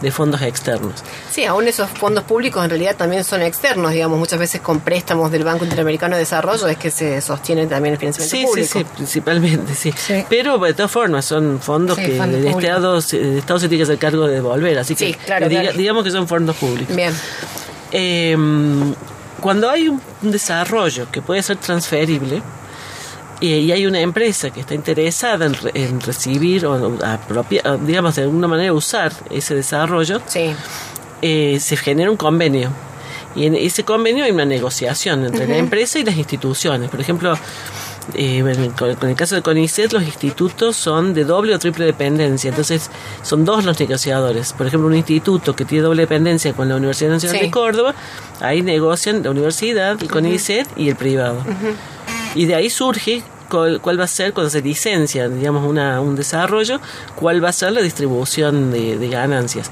de 0.00 0.10
fondos 0.10 0.42
externos. 0.42 0.92
Sí, 1.30 1.44
aún 1.44 1.66
esos 1.66 1.88
fondos 1.88 2.24
públicos 2.24 2.62
en 2.62 2.68
realidad 2.68 2.96
también 2.96 3.24
son 3.24 3.42
externos, 3.42 3.92
digamos, 3.92 4.18
muchas 4.18 4.38
veces 4.38 4.60
con 4.60 4.80
préstamos 4.80 5.30
del 5.30 5.44
Banco 5.44 5.64
Interamericano 5.64 6.16
de 6.16 6.20
Desarrollo 6.20 6.68
es 6.68 6.76
que 6.76 6.90
se 6.90 7.20
sostiene 7.20 7.66
también 7.66 7.94
el 7.94 7.98
financiamiento 7.98 8.50
público. 8.50 8.78
Sí, 8.78 8.78
sí, 8.80 8.84
principalmente, 8.96 9.74
sí. 9.74 9.94
Pero 10.28 10.58
de 10.58 10.74
todas 10.74 10.90
formas 10.90 11.24
son 11.24 11.60
fondos 11.60 11.96
que 11.96 12.18
el 12.18 12.46
Estado, 12.46 12.98
el 13.12 13.38
Estado 13.38 13.58
se 13.58 13.68
tiene 13.68 13.78
que 13.78 13.84
hacer 13.84 13.98
cargo 13.98 14.26
de 14.26 14.34
devolver, 14.34 14.78
así 14.78 14.94
que 14.94 15.16
digamos 15.76 16.04
que 16.04 16.10
son 16.10 16.28
fondos 16.28 16.56
públicos. 16.56 16.94
Bien 16.94 17.14
eh, 17.94 18.36
cuando 19.40 19.70
hay 19.70 19.88
un 19.88 20.00
desarrollo 20.20 21.06
que 21.12 21.22
puede 21.22 21.42
ser 21.42 21.58
transferible 21.58 22.42
y, 23.40 23.70
hay 23.70 23.86
una 23.86 24.00
empresa 24.00 24.50
que 24.50 24.60
está 24.60 24.74
interesada 24.74 25.46
en, 25.74 26.00
recibir 26.00 26.66
o 26.66 26.98
digamos 27.86 28.16
de 28.16 28.22
alguna 28.22 28.48
manera 28.48 28.72
usar 28.72 29.12
ese 29.30 29.54
desarrollo, 29.54 30.20
eh, 31.22 31.58
se 31.60 31.76
genera 31.76 32.10
un 32.10 32.16
convenio. 32.16 32.70
Y 33.36 33.46
en 33.46 33.54
ese 33.54 33.84
convenio 33.84 34.24
hay 34.24 34.30
una 34.30 34.44
negociación 34.44 35.24
entre 35.24 35.46
la 35.46 35.56
empresa 35.56 35.98
y 35.98 36.04
las 36.04 36.16
instituciones. 36.16 36.88
Por 36.88 37.00
ejemplo, 37.00 37.36
eh, 38.14 38.70
con, 38.78 39.08
el 39.08 39.16
caso 39.16 39.34
de 39.34 39.42
CONICET, 39.42 39.92
los 39.92 40.02
institutos 40.02 40.76
son 40.76 41.14
de 41.14 41.24
doble 41.24 41.54
o 41.54 41.58
triple 41.58 41.86
dependencia, 41.86 42.50
entonces 42.50 42.90
son 43.22 43.44
dos 43.44 43.64
los 43.64 43.78
negociadores. 43.80 44.52
Por 44.52 44.66
ejemplo, 44.66 44.88
un 44.88 44.94
instituto 44.94 45.56
que 45.56 45.64
tiene 45.64 45.84
doble 45.84 46.02
dependencia 46.02 46.52
con 46.52 46.68
la 46.68 46.76
Universidad 46.76 47.10
Nacional 47.10 47.40
de 47.40 47.50
Córdoba, 47.50 47.94
ahí 48.40 48.62
negocian 48.62 49.22
la 49.22 49.30
universidad, 49.30 50.00
el 50.00 50.10
CONICET 50.10 50.68
y 50.76 50.88
el 50.88 50.96
privado. 50.96 51.42
Y 52.34 52.46
de 52.46 52.54
ahí 52.54 52.68
surge 52.70 53.22
cuál, 53.48 54.00
va 54.00 54.04
a 54.04 54.08
ser 54.08 54.32
cuando 54.32 54.50
se 54.50 54.62
licencia, 54.62 55.28
digamos, 55.28 55.66
una, 55.68 56.00
un 56.00 56.16
desarrollo, 56.16 56.80
cuál 57.14 57.42
va 57.44 57.50
a 57.50 57.52
ser 57.52 57.72
la 57.72 57.80
distribución 57.80 58.70
de, 58.70 59.08
ganancias. 59.08 59.70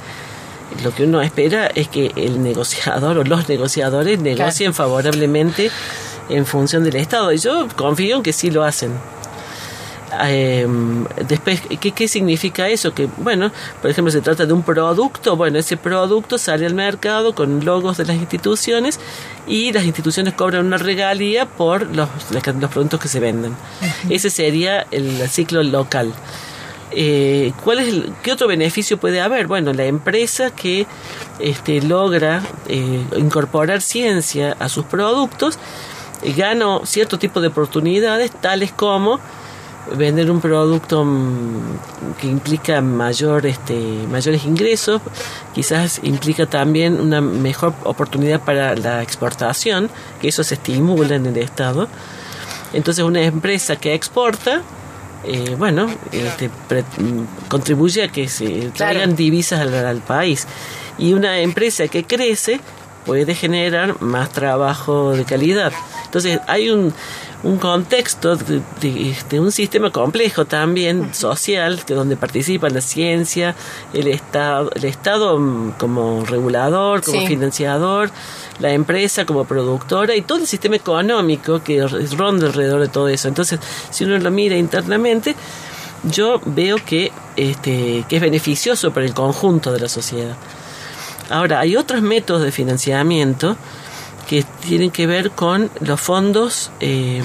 Lo 0.83 0.95
que 0.95 1.05
uno 1.05 1.20
espera 1.20 1.66
es 1.66 1.89
que 1.89 2.12
el 2.16 2.43
negociador 2.43 3.18
o 3.18 3.24
los 3.24 3.49
negociadores 3.49 4.20
negocien 4.20 4.72
favorablemente 4.72 5.70
en 6.28 6.46
función 6.46 6.84
del 6.84 6.96
Estado. 6.96 7.32
Y 7.32 7.38
yo 7.38 7.68
confío 7.76 8.16
en 8.16 8.22
que 8.22 8.32
sí 8.32 8.50
lo 8.50 8.64
hacen. 8.64 8.92
Eh, 10.24 10.66
después, 11.26 11.62
¿qué, 11.80 11.92
¿qué 11.92 12.08
significa 12.08 12.68
eso? 12.68 12.92
Que, 12.92 13.08
bueno, 13.16 13.50
por 13.80 13.90
ejemplo, 13.90 14.10
se 14.12 14.20
trata 14.20 14.44
de 14.44 14.52
un 14.52 14.62
producto, 14.62 15.36
bueno, 15.36 15.58
ese 15.58 15.76
producto 15.76 16.36
sale 16.36 16.66
al 16.66 16.74
mercado 16.74 17.34
con 17.34 17.64
logos 17.64 17.96
de 17.96 18.04
las 18.04 18.16
instituciones 18.16 19.00
y 19.46 19.72
las 19.72 19.84
instituciones 19.84 20.34
cobran 20.34 20.66
una 20.66 20.76
regalía 20.76 21.46
por 21.46 21.94
los, 21.94 22.08
los 22.30 22.70
productos 22.70 23.00
que 23.00 23.08
se 23.08 23.20
venden. 23.20 23.56
Ese 24.10 24.30
sería 24.30 24.86
el, 24.90 25.28
ciclo 25.28 25.62
local. 25.62 26.12
Eh, 26.94 27.54
¿cuál 27.64 27.78
es 27.78 27.88
el, 27.88 28.12
¿Qué 28.22 28.32
otro 28.32 28.46
beneficio 28.46 28.98
puede 28.98 29.22
haber? 29.22 29.46
Bueno, 29.46 29.72
la 29.72 29.86
empresa 29.86 30.50
que 30.50 30.86
este, 31.38 31.80
logra 31.80 32.42
eh, 32.68 33.02
incorporar 33.16 33.80
ciencia 33.80 34.56
a 34.58 34.68
sus 34.68 34.84
productos 34.84 35.58
gano 36.22 36.82
cierto 36.84 37.18
tipo 37.18 37.40
de 37.40 37.48
oportunidades, 37.48 38.30
tales 38.30 38.72
como 38.72 39.20
vender 39.96 40.30
un 40.30 40.40
producto 40.40 41.04
mm, 41.04 42.14
que 42.20 42.26
implica 42.28 42.80
mayor 42.80 43.46
este 43.46 43.74
mayores 44.08 44.44
ingresos 44.44 45.00
quizás 45.54 46.00
implica 46.04 46.46
también 46.46 47.00
una 47.00 47.20
mejor 47.20 47.74
oportunidad 47.84 48.40
para 48.40 48.76
la 48.76 49.02
exportación 49.02 49.90
que 50.20 50.28
eso 50.28 50.44
se 50.44 50.54
estimula 50.54 51.16
en 51.16 51.26
el 51.26 51.36
estado. 51.38 51.88
Entonces 52.72 53.04
una 53.04 53.22
empresa 53.22 53.76
que 53.76 53.94
exporta 53.94 54.62
eh, 55.24 55.56
bueno 55.58 55.88
este, 56.12 56.48
mm, 56.48 57.48
contribuye 57.48 58.04
a 58.04 58.08
que 58.08 58.28
se 58.28 58.70
traigan 58.70 59.16
divisas 59.16 59.60
al 59.60 60.00
país. 60.00 60.46
Y 60.98 61.14
una 61.14 61.40
empresa 61.40 61.88
que 61.88 62.04
crece 62.04 62.60
puede 63.05 63.34
generar 63.34 64.00
más 64.00 64.30
trabajo 64.30 65.12
de 65.12 65.24
calidad. 65.24 65.72
Entonces 66.05 66.40
hay 66.46 66.70
un, 66.70 66.92
un 67.42 67.59
contexto 67.59 68.36
de, 68.36 68.62
de, 68.80 69.40
un 69.40 69.50
sistema 69.50 69.90
complejo 69.90 70.44
también 70.44 71.14
social 71.14 71.84
que 71.84 71.94
donde 71.94 72.16
participa 72.16 72.68
la 72.68 72.80
ciencia 72.80 73.55
el 73.92 74.07
estado 74.09 74.70
el 74.74 74.84
estado 74.84 75.38
mm, 75.38 75.72
como 75.72 76.24
regulador 76.24 77.03
como 77.03 77.26
financiador 77.26 78.11
la 78.61 78.72
empresa 78.72 79.24
como 79.24 79.44
productora 79.44 80.14
y 80.14 80.22
todo 80.22 80.38
el 80.38 80.46
sistema 80.46 80.76
económico 80.76 81.62
que 81.64 81.84
ronda 82.16 82.46
alrededor 82.46 82.80
de 82.80 82.88
todo 82.88 83.09
eso 83.09 83.26
entonces 83.26 83.59
si 83.90 84.05
uno 84.05 84.18
lo 84.18 84.30
mira 84.30 84.57
internamente 84.57 85.34
yo 86.05 86.40
veo 86.44 86.76
que, 86.84 87.12
este, 87.36 88.05
que 88.09 88.16
es 88.16 88.22
beneficioso 88.22 88.92
para 88.92 89.07
el 89.07 89.14
conjunto 89.14 89.72
de 89.72 89.80
la 89.80 89.88
sociedad. 89.88 90.36
Ahora, 91.33 91.61
hay 91.61 91.76
otros 91.76 92.03
métodos 92.03 92.43
de 92.43 92.53
financiamiento 92.53 93.57
que 94.28 94.45
tienen 94.66 94.91
que 94.91 95.07
ver 95.07 95.30
con 95.30 95.70
los 95.80 96.01
fondos 96.01 96.70
eh, 96.80 97.22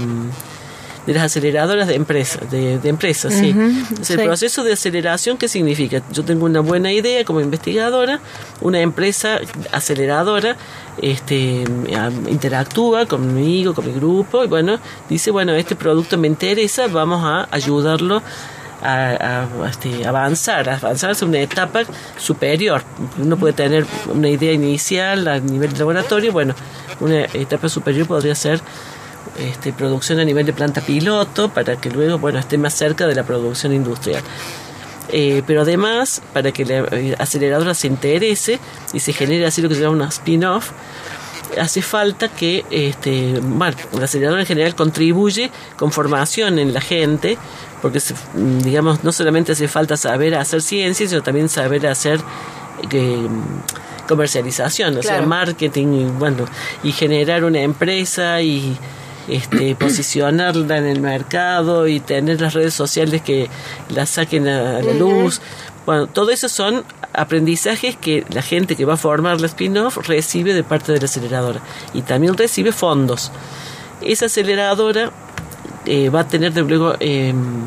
de 1.06 1.14
las 1.14 1.24
aceleradoras 1.24 1.88
de 1.88 1.96
empresas, 1.96 2.52
de, 2.52 2.80
empresas, 2.84 3.34
sí. 3.34 3.56
el 4.10 4.24
proceso 4.24 4.64
de 4.66 4.74
aceleración, 4.74 5.38
¿qué 5.38 5.48
significa? 5.48 6.02
Yo 6.12 6.26
tengo 6.26 6.46
una 6.46 6.60
buena 6.60 6.92
idea 6.92 7.24
como 7.24 7.40
investigadora, 7.40 8.20
una 8.60 8.82
empresa 8.82 9.40
aceleradora 9.72 10.58
este, 11.02 11.64
interactúa 12.30 13.06
conmigo, 13.06 13.74
con 13.74 13.88
mi 13.88 13.94
grupo, 13.94 14.44
y 14.44 14.48
bueno, 14.48 14.80
dice, 15.10 15.32
bueno, 15.32 15.54
este 15.54 15.78
producto 15.78 16.18
me 16.18 16.28
interesa, 16.28 16.88
vamos 16.88 17.24
a 17.24 17.48
ayudarlo 17.52 18.22
a, 18.82 19.48
este, 19.70 20.06
avanzar, 20.06 20.70
a 20.70 21.26
una 21.26 21.40
etapa 21.40 21.82
superior. 22.18 22.82
Uno 23.18 23.38
puede 23.38 23.54
tener 23.54 23.86
una 24.08 24.30
idea 24.30 24.54
inicial 24.54 25.28
a 25.28 25.40
nivel 25.40 25.74
de 25.74 25.80
laboratorio, 25.80 26.32
bueno, 26.32 26.56
una 27.00 27.26
etapa 27.26 27.70
superior 27.70 28.08
podría 28.08 28.36
ser 28.36 28.62
este, 29.38 29.74
producción 29.74 30.20
a 30.20 30.26
nivel 30.26 30.46
de 30.46 30.54
planta 30.54 30.82
piloto 30.82 31.50
para 31.50 31.76
que 31.76 31.92
luego 31.92 32.18
bueno 32.18 32.40
esté 32.40 32.58
más 32.58 32.74
cerca 32.74 33.06
de 33.08 33.16
la 33.16 33.24
producción 33.24 33.74
industrial. 33.74 34.24
Eh, 35.10 35.42
pero 35.48 35.62
además, 35.62 36.22
para 36.34 36.52
que 36.52 36.66
la 36.66 36.86
aceleradora 37.18 37.74
se 37.74 37.88
interese 37.88 38.60
y 38.94 39.00
se 39.00 39.14
genere 39.14 39.46
así 39.46 39.62
lo 39.62 39.70
que 39.70 39.76
se 39.76 39.82
llama 39.82 39.96
una 39.96 40.10
spin-off, 40.10 40.72
hace 41.60 41.82
falta 41.82 42.28
que 42.28 42.66
este, 42.70 43.40
bueno, 43.42 43.78
la 43.98 44.06
aceleradora 44.06 44.42
en 44.42 44.48
general 44.48 44.76
contribuye 44.76 45.50
con 45.78 45.92
formación 45.92 46.60
en 46.60 46.74
la 46.74 46.82
gente, 46.82 47.38
porque 47.82 48.02
digamos 48.34 49.04
no 49.04 49.12
solamente 49.12 49.52
hace 49.52 49.68
falta 49.68 49.98
saber 49.98 50.36
hacer 50.36 50.62
ciencia, 50.62 51.08
sino 51.08 51.22
también 51.22 51.50
saber 51.50 51.88
hacer 51.88 52.20
eh, 52.92 53.28
comercialización, 54.08 54.98
o 54.98 55.04
sea, 55.04 55.22
marketing 55.22 55.88
y 55.88 56.06
bueno, 56.06 56.46
y 56.84 56.92
generar 56.92 57.44
una 57.44 57.62
empresa 57.62 58.42
y 58.42 58.78
este, 59.28 59.76
posicionarla 59.80 60.78
en 60.78 60.86
el 60.86 61.02
mercado 61.02 61.88
y 61.88 62.00
tener 62.00 62.42
las 62.42 62.54
redes 62.54 62.74
sociales 62.74 63.22
que 63.22 63.50
la 63.90 64.06
saquen 64.06 64.48
a 64.48 64.82
la 64.82 64.94
luz. 64.94 65.42
Bueno, 65.86 66.08
todo 66.08 66.32
eso 66.32 66.50
son 66.50 66.84
aprendizajes 67.14 67.96
que 67.96 68.26
la 68.30 68.42
gente 68.42 68.76
que 68.76 68.86
va 68.86 68.96
a 68.96 68.98
formar 68.98 69.40
la 69.40 69.48
spin-off 69.48 69.98
recibe 70.08 70.54
de 70.54 70.64
parte 70.64 70.92
de 70.92 71.00
la 71.00 71.06
aceleradora 71.06 71.62
y 71.94 72.02
también 72.02 72.36
recibe 72.38 72.72
fondos. 72.72 73.32
Esa 74.02 74.26
aceleradora 74.26 75.12
eh, 75.88 76.10
va 76.10 76.22
a 76.22 76.28
tener 76.28 76.54
de 76.54 76.62
luego 76.62 76.96
em, 77.00 77.66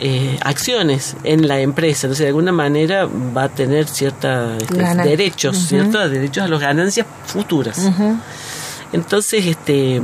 eh, 0.00 0.38
acciones 0.42 1.16
en 1.22 1.46
la 1.46 1.60
empresa, 1.60 2.06
entonces 2.06 2.24
de 2.24 2.28
alguna 2.28 2.52
manera 2.52 3.06
va 3.06 3.44
a 3.44 3.48
tener 3.48 3.86
ciertos 3.86 4.62
este, 4.62 5.02
derechos, 5.04 5.56
ciertos 5.56 6.10
derechos 6.10 6.44
a 6.44 6.48
las 6.48 6.60
ganancias 6.60 7.06
futuras. 7.26 7.78
Entonces, 8.92 9.46
este 9.46 10.00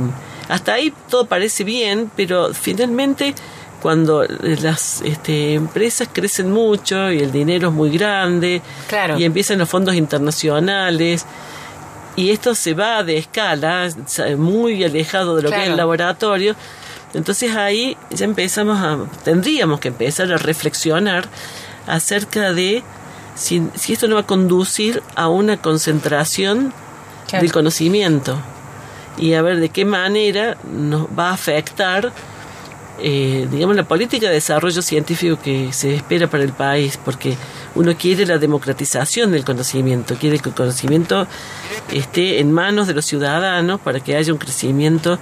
hasta 0.51 0.73
ahí 0.73 0.93
todo 1.09 1.25
parece 1.25 1.63
bien, 1.63 2.11
pero 2.15 2.53
finalmente 2.53 3.33
cuando 3.81 4.23
las 4.23 5.01
este, 5.01 5.53
empresas 5.53 6.09
crecen 6.11 6.51
mucho 6.51 7.11
y 7.11 7.19
el 7.19 7.31
dinero 7.31 7.69
es 7.69 7.73
muy 7.73 7.89
grande 7.89 8.61
y 9.17 9.23
empiezan 9.23 9.59
los 9.59 9.69
fondos 9.69 9.95
internacionales 9.95 11.25
y 12.15 12.29
esto 12.29 12.53
se 12.53 12.73
va 12.73 13.03
de 13.03 13.17
escala, 13.17 13.89
muy 14.37 14.83
alejado 14.83 15.37
de 15.37 15.43
lo 15.43 15.49
que 15.49 15.63
es 15.63 15.69
el 15.69 15.77
laboratorio, 15.77 16.55
entonces 17.13 17.55
ahí 17.55 17.97
ya 18.09 18.25
empezamos 18.25 18.79
a, 18.79 18.97
tendríamos 19.23 19.79
que 19.79 19.89
empezar 19.89 20.31
a 20.31 20.37
reflexionar 20.37 21.27
acerca 21.87 22.53
de 22.53 22.83
si, 23.35 23.67
si 23.75 23.93
esto 23.93 24.07
no 24.07 24.15
va 24.15 24.21
a 24.21 24.27
conducir 24.27 25.01
a 25.15 25.27
una 25.27 25.57
concentración 25.57 26.73
del 27.39 27.51
conocimiento. 27.51 28.37
Y 29.17 29.33
a 29.33 29.41
ver 29.41 29.59
de 29.59 29.69
qué 29.69 29.85
manera 29.85 30.57
nos 30.71 31.07
va 31.07 31.29
a 31.29 31.33
afectar, 31.33 32.11
eh, 32.99 33.47
digamos, 33.51 33.75
la 33.75 33.83
política 33.83 34.27
de 34.27 34.33
desarrollo 34.33 34.81
científico 34.81 35.37
que 35.41 35.73
se 35.73 35.95
espera 35.95 36.27
para 36.27 36.43
el 36.43 36.53
país, 36.53 36.97
porque 37.03 37.35
uno 37.75 37.95
quiere 37.97 38.25
la 38.25 38.37
democratización 38.37 39.31
del 39.31 39.43
conocimiento, 39.43 40.15
quiere 40.15 40.39
que 40.39 40.49
el 40.49 40.55
conocimiento 40.55 41.27
esté 41.91 42.39
en 42.39 42.51
manos 42.51 42.87
de 42.87 42.93
los 42.93 43.05
ciudadanos 43.05 43.79
para 43.81 43.99
que 43.99 44.15
haya 44.15 44.31
un 44.31 44.39
crecimiento 44.39 45.19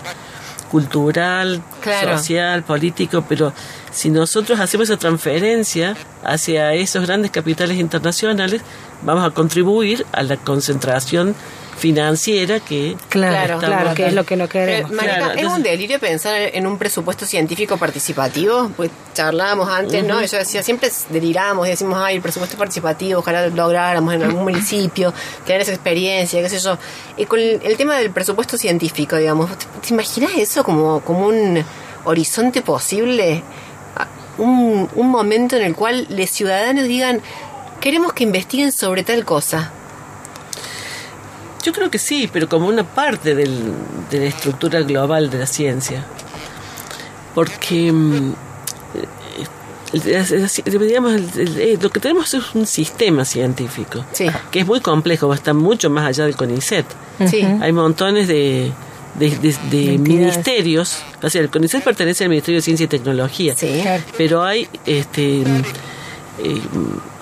cultural, 0.69 1.61
social, 2.03 2.63
político, 2.63 3.23
pero 3.27 3.51
si 3.91 4.09
nosotros 4.09 4.59
hacemos 4.59 4.89
esa 4.89 4.97
transferencia 4.97 5.95
hacia 6.23 6.73
esos 6.73 7.05
grandes 7.05 7.31
capitales 7.31 7.77
internacionales, 7.77 8.61
vamos 9.01 9.25
a 9.25 9.31
contribuir 9.31 10.05
a 10.11 10.23
la 10.23 10.37
concentración 10.37 11.35
financiera 11.79 12.59
que 12.59 12.95
claro 13.07 13.57
claro 13.57 13.95
que 13.95 14.07
es 14.07 14.13
lo 14.13 14.25
que 14.25 14.35
no 14.35 14.47
queremos. 14.47 14.91
Es 15.37 15.45
un 15.45 15.63
delirio 15.63 15.97
pensar 15.97 16.35
en 16.53 16.67
un 16.67 16.77
presupuesto 16.77 17.25
científico 17.25 17.77
participativo 17.77 18.69
pues 18.75 18.91
charlábamos 19.13 19.69
antes 19.69 20.03
no 20.03 20.21
yo 20.21 20.37
decía 20.37 20.61
siempre 20.61 20.91
deliramos 21.09 21.65
y 21.67 21.71
decimos 21.71 21.97
ay 21.97 22.17
el 22.17 22.21
presupuesto 22.21 22.57
participativo 22.57 23.19
ojalá 23.19 23.47
lo 23.47 23.55
lográramos 23.55 24.13
en 24.13 24.23
algún 24.23 24.43
municipio 24.43 25.13
tener 25.45 25.61
esa 25.61 25.71
experiencia 25.71 26.41
qué 26.41 26.49
sé 26.49 26.59
yo 26.59 26.77
y 27.15 27.25
con 27.25 27.39
el, 27.39 27.77
tema 27.77 27.97
del 27.97 28.11
presupuesto 28.11 28.57
científico 28.57 29.15
digamos 29.15 29.49
¿te, 29.81 29.93
imaginas 29.93 30.31
eso 30.35 30.63
como 30.65 30.99
como 30.99 31.27
un 31.27 31.63
horizonte 32.03 32.61
posible 32.61 33.41
un, 34.39 34.89
un 34.95 35.09
momento 35.09 35.55
en 35.55 35.63
el 35.63 35.75
cual 35.75 36.07
los 36.09 36.29
ciudadanos 36.29 36.85
digan 36.85 37.21
queremos 37.79 38.13
que 38.13 38.23
investiguen 38.23 38.71
sobre 38.71 39.03
tal 39.03 39.23
cosa 39.25 39.71
yo 41.63 41.73
creo 41.73 41.91
que 41.91 41.99
sí, 41.99 42.29
pero 42.31 42.47
como 42.47 42.67
una 42.67 42.83
parte 42.83 43.35
del, 43.35 43.73
de 44.09 44.19
la 44.19 44.25
estructura 44.25 44.81
global 44.81 45.29
de 45.29 45.39
la 45.39 45.47
ciencia. 45.47 46.05
Porque 47.35 47.91
mm, 47.91 48.33
digamos, 49.91 51.13
eh, 51.37 51.77
lo 51.81 51.89
que 51.89 51.99
tenemos 51.99 52.33
es 52.33 52.55
un 52.55 52.65
sistema 52.65 53.25
científico 53.25 54.05
que 54.51 54.59
es 54.59 54.65
muy 54.65 54.81
complejo, 54.81 55.27
va 55.27 55.35
a 55.35 55.37
estar 55.37 55.53
mucho 55.53 55.89
más 55.89 56.05
allá 56.05 56.25
del 56.25 56.35
CONICET. 56.35 56.85
Hay 57.61 57.71
montones 57.71 58.27
de, 58.27 58.71
de, 59.15 59.97
ministerios, 59.97 61.01
o 61.21 61.29
sea, 61.29 61.41
el 61.41 61.49
CONICET 61.49 61.83
pertenece 61.83 62.23
al 62.23 62.29
Ministerio 62.29 62.59
de 62.59 62.61
Ciencia 62.61 62.85
y 62.85 62.87
Tecnología, 62.87 63.55
pero 64.17 64.43
hay 64.43 64.67
este, 64.85 65.41
eh, 66.41 66.61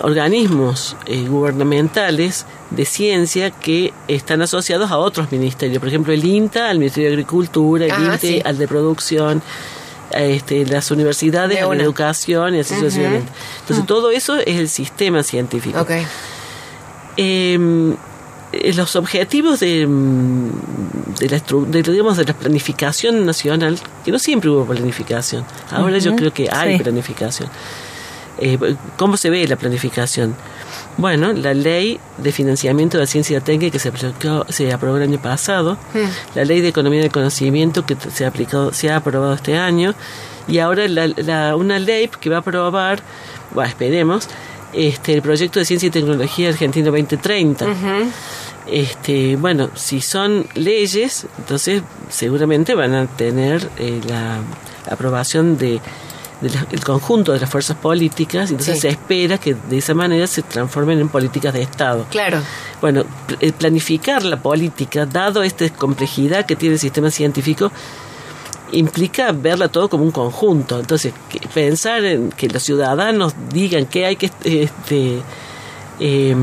organismos 0.00 0.96
eh, 1.06 1.26
gubernamentales 1.28 2.46
de 2.70 2.84
ciencia 2.84 3.50
que 3.50 3.92
están 4.06 4.42
asociados 4.42 4.90
a 4.90 4.98
otros 4.98 5.32
ministerios. 5.32 5.80
Por 5.80 5.88
ejemplo, 5.88 6.12
el 6.12 6.24
INTA 6.24 6.70
al 6.70 6.78
Ministerio 6.78 7.08
de 7.08 7.14
Agricultura, 7.14 7.86
el 7.86 8.04
INTE 8.04 8.42
al 8.44 8.58
de 8.58 8.68
Producción, 8.68 9.42
este, 10.12 10.64
las 10.66 10.90
universidades 10.90 11.60
a 11.60 11.74
la 11.74 11.82
educación 11.82 12.54
y 12.54 12.60
así 12.60 12.74
sucesivamente. 12.74 13.30
Entonces, 13.60 13.86
todo 13.86 14.10
eso 14.10 14.36
es 14.36 14.56
el 14.58 14.68
sistema 14.68 15.22
científico. 15.22 15.84
Em, 17.16 17.92
eh, 17.92 17.96
los 18.52 18.96
objetivos 18.96 19.60
de, 19.60 19.86
mm, 19.86 20.50
de, 21.20 21.28
la, 21.28 21.42
de, 21.66 21.82
digamos, 21.82 22.16
de 22.16 22.24
la 22.24 22.34
planificación 22.34 23.26
nacional, 23.26 23.78
que 24.04 24.10
no 24.10 24.18
siempre 24.18 24.50
hubo 24.50 24.64
planificación, 24.64 25.44
ahora 25.70 25.98
yo 25.98 26.16
creo 26.16 26.32
que 26.32 26.48
hay 26.50 26.78
planificación. 26.78 27.48
Eh, 28.40 28.56
¿Cómo 28.96 29.16
se 29.16 29.30
ve 29.30 29.46
la 29.48 29.56
planificación? 29.56 30.36
Bueno, 30.96 31.32
la 31.32 31.54
ley 31.54 31.98
de 32.18 32.30
financiamiento 32.32 32.96
de 32.96 33.02
la 33.02 33.06
ciencia 33.06 33.40
técnica 33.40 33.72
que 33.72 33.78
se, 33.78 33.88
aplicó, 33.88 34.46
se 34.48 34.72
aprobó 34.72 34.96
el 34.96 35.02
año 35.02 35.20
pasado, 35.20 35.74
hmm. 35.94 36.36
la 36.36 36.44
ley 36.44 36.60
de 36.60 36.68
economía 36.68 37.00
del 37.00 37.10
conocimiento 37.10 37.84
que 37.84 37.96
se 37.96 38.24
ha, 38.24 38.28
aplicado, 38.28 38.72
se 38.72 38.90
ha 38.90 38.96
aprobado 38.96 39.34
este 39.34 39.56
año, 39.56 39.94
y 40.46 40.58
ahora 40.60 40.86
la, 40.88 41.56
una 41.56 41.78
ley 41.78 42.08
que 42.20 42.30
va 42.30 42.36
a 42.36 42.40
aprobar, 42.40 43.02
bueno, 43.52 43.68
esperemos, 43.68 44.28
este, 44.72 45.14
el 45.14 45.22
proyecto 45.22 45.58
de 45.58 45.64
ciencia 45.64 45.86
y 45.86 45.90
tecnología 45.90 46.48
argentino 46.48 46.86
2030. 46.86 47.66
Este, 48.66 49.36
bueno, 49.36 49.70
si 49.74 50.00
son 50.00 50.46
leyes, 50.54 51.26
entonces 51.38 51.82
seguramente 52.10 52.74
van 52.74 52.94
a 52.94 53.06
tener 53.06 53.68
eh, 53.78 54.00
la 54.06 54.40
aprobación 54.90 55.56
de 55.56 55.80
del 56.40 56.84
conjunto 56.84 57.32
de 57.32 57.40
las 57.40 57.50
fuerzas 57.50 57.76
políticas, 57.76 58.50
entonces 58.50 58.80
se 58.80 58.88
espera 58.88 59.38
que 59.38 59.54
de 59.54 59.78
esa 59.78 59.92
manera 59.94 60.26
se 60.26 60.42
transformen 60.42 61.00
en 61.00 61.08
políticas 61.08 61.52
de 61.52 61.62
Estado. 61.62 62.06
Claro. 62.10 62.40
Bueno, 62.80 63.04
eh, 63.40 63.52
planificar 63.52 64.24
la 64.24 64.40
política, 64.40 65.04
dado 65.04 65.42
esta 65.42 65.68
complejidad 65.70 66.46
que 66.46 66.54
tiene 66.54 66.74
el 66.74 66.78
sistema 66.78 67.10
científico, 67.10 67.72
implica 68.72 69.32
verla 69.32 69.68
todo 69.68 69.88
como 69.88 70.04
un 70.04 70.10
conjunto. 70.10 70.78
Entonces, 70.78 71.12
pensar 71.54 72.04
en 72.04 72.30
que 72.30 72.48
los 72.48 72.62
ciudadanos 72.62 73.34
digan 73.52 73.86
que 73.86 74.06
hay 74.06 74.16
que 74.16 74.26
este, 74.26 75.20
eh, 76.00 76.34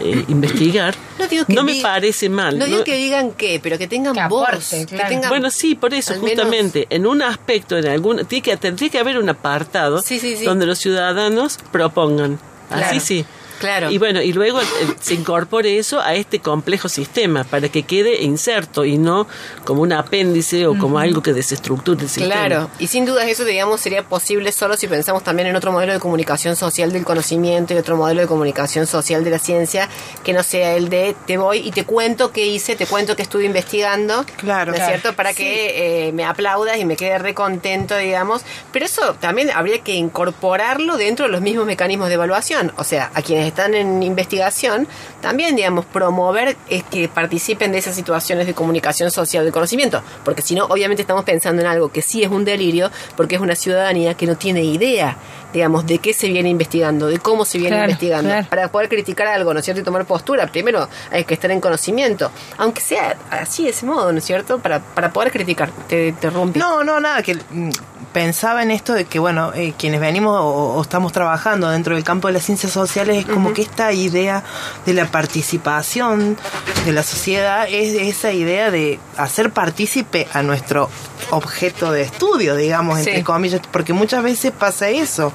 eh, 0.00 0.24
investigar, 0.28 0.94
No 1.18 1.26
digo 1.28 1.44
que 1.46 1.62
me 1.62 1.80
parece 1.80 2.28
mal. 2.28 2.58
No 2.58 2.66
digo 2.66 2.78
no- 2.78 2.84
que 2.84 2.96
digan 2.96 3.30
qué, 3.32 3.60
pero 3.62 3.78
que 3.78 3.86
tengan 3.86 4.14
Que 4.14 4.26
voz. 4.28 4.46
aporte, 4.48 4.84
que 4.86 4.96
tengan- 4.96 5.28
Bueno, 5.30 5.50
sí, 5.50 5.74
por 5.74 5.94
eso, 5.94 6.12
menos- 6.14 6.28
justamente, 6.30 6.86
en 6.90 7.06
un 7.06 7.22
aspecto, 7.22 7.78
en 7.78 7.86
algún, 7.86 8.24
tiene 8.26 8.42
que, 8.42 8.56
tendría 8.56 8.90
que 8.90 8.98
haber 8.98 9.18
un 9.18 9.28
apartado 9.28 10.02
Sí, 10.02 10.18
sí, 10.18 10.36
sí. 10.36 10.44
donde 10.44 10.66
los 10.66 10.78
ciudadanos 10.78 11.58
propongan. 11.72 12.38
Así 12.70 12.82
Claro. 12.82 13.00
sí. 13.00 13.24
Claro. 13.64 13.90
Y 13.90 13.98
bueno, 13.98 14.20
y 14.22 14.32
luego 14.32 14.60
eh, 14.60 14.64
se 15.00 15.14
incorpore 15.14 15.78
eso 15.78 16.00
a 16.00 16.14
este 16.14 16.40
complejo 16.40 16.88
sistema 16.88 17.44
para 17.44 17.68
que 17.68 17.82
quede 17.82 18.22
inserto 18.22 18.84
y 18.84 18.98
no 18.98 19.26
como 19.64 19.82
un 19.82 19.92
apéndice 19.92 20.66
o 20.66 20.78
como 20.78 20.98
algo 20.98 21.22
que 21.22 21.32
desestructure 21.32 22.00
el 22.02 22.08
sistema. 22.08 22.34
Claro, 22.34 22.70
y 22.78 22.86
sin 22.88 23.04
dudas 23.06 23.26
eso, 23.28 23.44
digamos, 23.44 23.80
sería 23.80 24.02
posible 24.02 24.52
solo 24.52 24.76
si 24.76 24.86
pensamos 24.86 25.22
también 25.24 25.48
en 25.48 25.56
otro 25.56 25.72
modelo 25.72 25.92
de 25.92 26.00
comunicación 26.00 26.56
social 26.56 26.92
del 26.92 27.04
conocimiento 27.04 27.74
y 27.74 27.76
otro 27.76 27.96
modelo 27.96 28.20
de 28.20 28.26
comunicación 28.26 28.86
social 28.86 29.24
de 29.24 29.30
la 29.30 29.38
ciencia 29.38 29.88
que 30.24 30.32
no 30.32 30.42
sea 30.42 30.74
el 30.74 30.88
de 30.88 31.16
te 31.26 31.36
voy 31.38 31.58
y 31.58 31.70
te 31.70 31.84
cuento 31.84 32.32
qué 32.32 32.46
hice, 32.46 32.76
te 32.76 32.86
cuento 32.86 33.16
que 33.16 33.22
estuve 33.22 33.44
investigando, 33.44 34.24
Claro. 34.36 34.72
¿no 34.72 34.76
es 34.76 34.82
Claro. 34.82 34.98
cierto? 35.00 35.16
Para 35.16 35.32
que 35.32 36.08
eh, 36.08 36.12
me 36.12 36.24
aplaudas 36.24 36.78
y 36.78 36.84
me 36.84 36.96
quede 36.96 37.18
recontento, 37.18 37.96
digamos. 37.96 38.42
Pero 38.72 38.84
eso 38.84 39.14
también 39.20 39.50
habría 39.50 39.78
que 39.80 39.94
incorporarlo 39.94 40.96
dentro 40.96 41.26
de 41.26 41.32
los 41.32 41.40
mismos 41.40 41.66
mecanismos 41.66 42.08
de 42.08 42.14
evaluación. 42.14 42.72
O 42.76 42.84
sea, 42.84 43.10
a 43.14 43.22
quienes 43.22 43.46
están 43.54 43.74
en 43.74 44.02
investigación, 44.02 44.88
también, 45.20 45.54
digamos, 45.54 45.84
promover 45.84 46.56
es 46.68 46.82
que 46.82 47.08
participen 47.08 47.70
de 47.70 47.78
esas 47.78 47.94
situaciones 47.94 48.48
de 48.48 48.54
comunicación 48.54 49.12
social 49.12 49.44
del 49.44 49.52
conocimiento. 49.52 50.02
Porque 50.24 50.42
si 50.42 50.56
no, 50.56 50.64
obviamente 50.64 51.02
estamos 51.02 51.24
pensando 51.24 51.62
en 51.62 51.68
algo 51.68 51.90
que 51.92 52.02
sí 52.02 52.24
es 52.24 52.30
un 52.30 52.44
delirio, 52.44 52.90
porque 53.16 53.36
es 53.36 53.40
una 53.40 53.54
ciudadanía 53.54 54.14
que 54.14 54.26
no 54.26 54.36
tiene 54.36 54.64
idea, 54.64 55.16
digamos, 55.54 55.86
de 55.86 55.98
qué 55.98 56.12
se 56.12 56.28
viene 56.28 56.50
investigando, 56.50 57.06
de 57.06 57.18
cómo 57.18 57.44
se 57.46 57.56
viene 57.58 57.76
Claro, 57.76 57.90
investigando. 57.92 58.28
claro. 58.28 58.46
Para 58.50 58.68
poder 58.68 58.88
criticar 58.90 59.28
algo, 59.28 59.54
¿no 59.54 59.60
es 59.60 59.64
cierto? 59.64 59.80
Y 59.80 59.84
tomar 59.84 60.04
postura, 60.04 60.46
primero 60.48 60.86
hay 61.10 61.24
que 61.24 61.32
estar 61.34 61.50
en 61.50 61.60
conocimiento. 61.60 62.30
Aunque 62.58 62.80
sea 62.82 63.16
así, 63.30 63.64
de 63.64 63.70
ese 63.70 63.86
modo, 63.86 64.12
¿no 64.12 64.18
es 64.18 64.24
cierto? 64.24 64.58
Para, 64.58 64.80
para 64.80 65.12
poder 65.12 65.30
criticar. 65.32 65.70
Te 65.88 66.08
interrumpí. 66.08 66.58
No, 66.58 66.82
no, 66.84 66.98
nada, 67.00 67.22
que 67.22 67.36
mm, 67.36 67.70
pensaba 68.12 68.62
en 68.62 68.70
esto 68.72 68.92
de 68.94 69.04
que, 69.06 69.18
bueno, 69.18 69.52
eh, 69.54 69.74
quienes 69.78 70.00
venimos 70.00 70.38
o, 70.40 70.74
o 70.76 70.82
estamos 70.82 71.12
trabajando 71.12 71.70
dentro 71.70 71.94
del 71.94 72.04
campo 72.04 72.26
de 72.28 72.34
las 72.34 72.42
ciencias 72.44 72.72
sociales 72.72 73.18
es 73.18 73.26
como 73.26 73.52
que 73.52 73.62
esta 73.62 73.92
idea 73.92 74.42
de 74.86 74.92
la 74.94 75.06
participación 75.06 76.36
de 76.84 76.92
la 76.92 77.02
sociedad 77.02 77.66
es 77.68 77.94
esa 77.94 78.32
idea 78.32 78.70
de 78.70 78.98
hacer 79.16 79.50
partícipe 79.50 80.26
a 80.32 80.42
nuestro 80.42 80.90
objeto 81.30 81.90
de 81.90 82.02
estudio, 82.02 82.54
digamos, 82.56 82.98
entre 82.98 83.16
Sí. 83.18 83.22
comillas, 83.22 83.60
porque 83.72 83.92
muchas 83.92 84.22
veces 84.22 84.52
pasa 84.52 84.88
eso, 84.90 85.32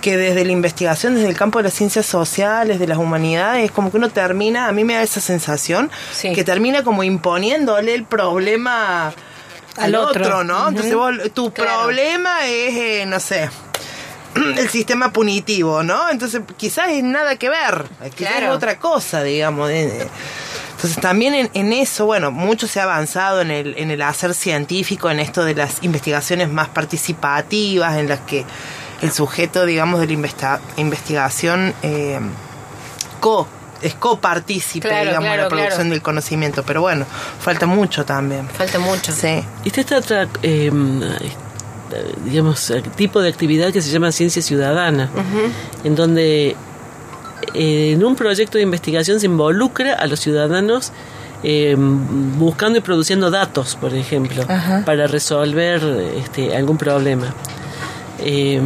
que 0.00 0.16
desde 0.16 0.44
la 0.44 0.52
investigación, 0.52 1.14
desde 1.14 1.28
el 1.28 1.36
campo 1.36 1.58
de 1.58 1.64
las 1.64 1.74
ciencias 1.74 2.06
sociales, 2.06 2.78
de 2.78 2.86
las 2.86 2.98
humanidades, 2.98 3.70
como 3.70 3.90
que 3.90 3.96
uno 3.98 4.08
termina, 4.10 4.66
a 4.68 4.72
mí 4.72 4.84
me 4.84 4.94
da 4.94 5.02
esa 5.02 5.20
sensación, 5.20 5.90
Sí. 6.12 6.32
que 6.32 6.44
termina 6.44 6.82
como 6.82 7.02
imponiéndole 7.02 7.94
el 7.94 8.04
problema 8.04 9.08
al 9.08 9.14
Al 9.84 9.94
otro, 9.94 10.24
otro. 10.24 10.44
¿no? 10.44 10.68
Entonces 10.68 10.94
vos, 10.94 11.12
tu 11.34 11.52
Claro. 11.52 11.82
problema 11.84 12.46
es, 12.46 12.74
eh, 12.74 13.04
no 13.06 13.20
sé, 13.20 13.50
el 14.56 14.68
sistema 14.70 15.12
punitivo, 15.12 15.82
¿no? 15.82 16.08
Entonces 16.10 16.40
quizás 16.56 16.88
es 16.90 17.02
nada 17.04 17.36
que 17.36 17.48
ver, 17.50 17.84
quizás 18.16 18.32
Claro. 18.32 18.46
es 18.50 18.52
otra 18.56 18.78
cosa, 18.78 19.22
digamos. 19.22 19.70
eh. 19.70 20.06
Entonces 20.76 21.00
también 21.00 21.34
en, 21.34 21.50
en 21.54 21.72
eso, 21.72 22.06
bueno, 22.06 22.30
mucho 22.32 22.66
se 22.66 22.80
ha 22.80 22.84
avanzado 22.84 23.40
en 23.40 23.50
el, 23.52 23.74
en 23.78 23.90
el 23.92 24.02
hacer 24.02 24.34
científico, 24.34 25.10
en 25.10 25.20
esto 25.20 25.44
de 25.44 25.54
las 25.54 25.76
investigaciones 25.82 26.48
más 26.50 26.68
participativas, 26.70 27.98
en 27.98 28.08
las 28.08 28.20
que 28.20 28.44
el 29.02 29.12
sujeto, 29.12 29.66
digamos, 29.66 30.00
de 30.00 30.06
la 30.06 30.12
investa- 30.14 30.60
investigación 30.76 31.74
eh, 31.82 32.18
co 33.20 33.46
es 33.82 33.94
copartícipe, 33.94 34.88
Claro, 34.88 35.06
digamos, 35.08 35.26
claro, 35.26 35.42
la 35.42 35.48
producción 35.48 35.76
claro. 35.80 35.90
del 35.90 36.02
conocimiento. 36.02 36.62
Pero 36.62 36.80
bueno, 36.82 37.04
falta 37.40 37.66
mucho 37.66 38.04
también. 38.04 38.48
Falta 38.48 38.78
mucho. 38.78 39.10
Sí. 39.12 39.42
Y 39.64 39.68
está 39.68 39.80
esta 39.80 39.98
otra, 39.98 40.22
eh, 40.42 40.70
eh, 40.72 42.14
digamos, 42.24 42.70
eh, 42.70 42.80
tipo 42.94 43.20
de 43.20 43.28
actividad 43.28 43.72
que 43.72 43.82
se 43.82 43.90
llama 43.90 44.12
ciencia 44.12 44.40
ciudadana, 44.40 45.10
en 45.82 45.96
donde 45.96 46.54
eh, 47.54 47.92
en 47.92 48.04
un 48.04 48.14
proyecto 48.14 48.56
de 48.58 48.62
investigación 48.62 49.18
se 49.18 49.26
involucra 49.26 49.94
a 49.94 50.06
los 50.06 50.20
ciudadanos 50.20 50.92
eh, 51.42 51.74
buscando 51.76 52.78
y 52.78 52.82
produciendo 52.82 53.32
datos, 53.32 53.74
por 53.74 53.92
ejemplo, 53.94 54.46
para 54.86 55.08
resolver 55.08 55.82
este, 56.16 56.56
algún 56.56 56.78
problema. 56.78 57.34
Eh, 58.24 58.60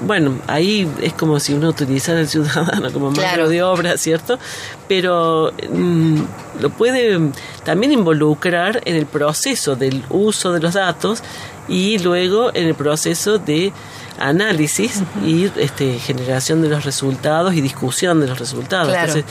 bueno, 0.00 0.38
ahí 0.46 0.90
es 1.02 1.12
como 1.12 1.38
si 1.38 1.52
uno 1.52 1.68
utilizara 1.68 2.20
al 2.20 2.28
ciudadano 2.28 2.90
como 2.92 3.10
mano 3.10 3.20
Claro. 3.22 3.48
de 3.48 3.62
obra, 3.62 3.98
¿cierto? 3.98 4.38
Pero 4.88 5.52
mm, 5.70 6.20
lo 6.60 6.70
puede 6.70 7.20
también 7.64 7.92
involucrar 7.92 8.80
en 8.86 8.96
el 8.96 9.06
proceso 9.06 9.76
del 9.76 10.02
uso 10.08 10.52
de 10.52 10.60
los 10.60 10.74
datos 10.74 11.22
y 11.68 11.98
luego 11.98 12.50
en 12.54 12.66
el 12.68 12.74
proceso 12.74 13.38
de 13.38 13.72
análisis 14.18 15.02
y 15.24 15.50
este, 15.56 15.98
generación 15.98 16.62
de 16.62 16.68
los 16.68 16.84
resultados 16.84 17.54
y 17.54 17.60
discusión 17.60 18.20
de 18.20 18.28
los 18.28 18.38
resultados. 18.38 18.88
Claro. 18.88 19.12
Entonces, 19.12 19.24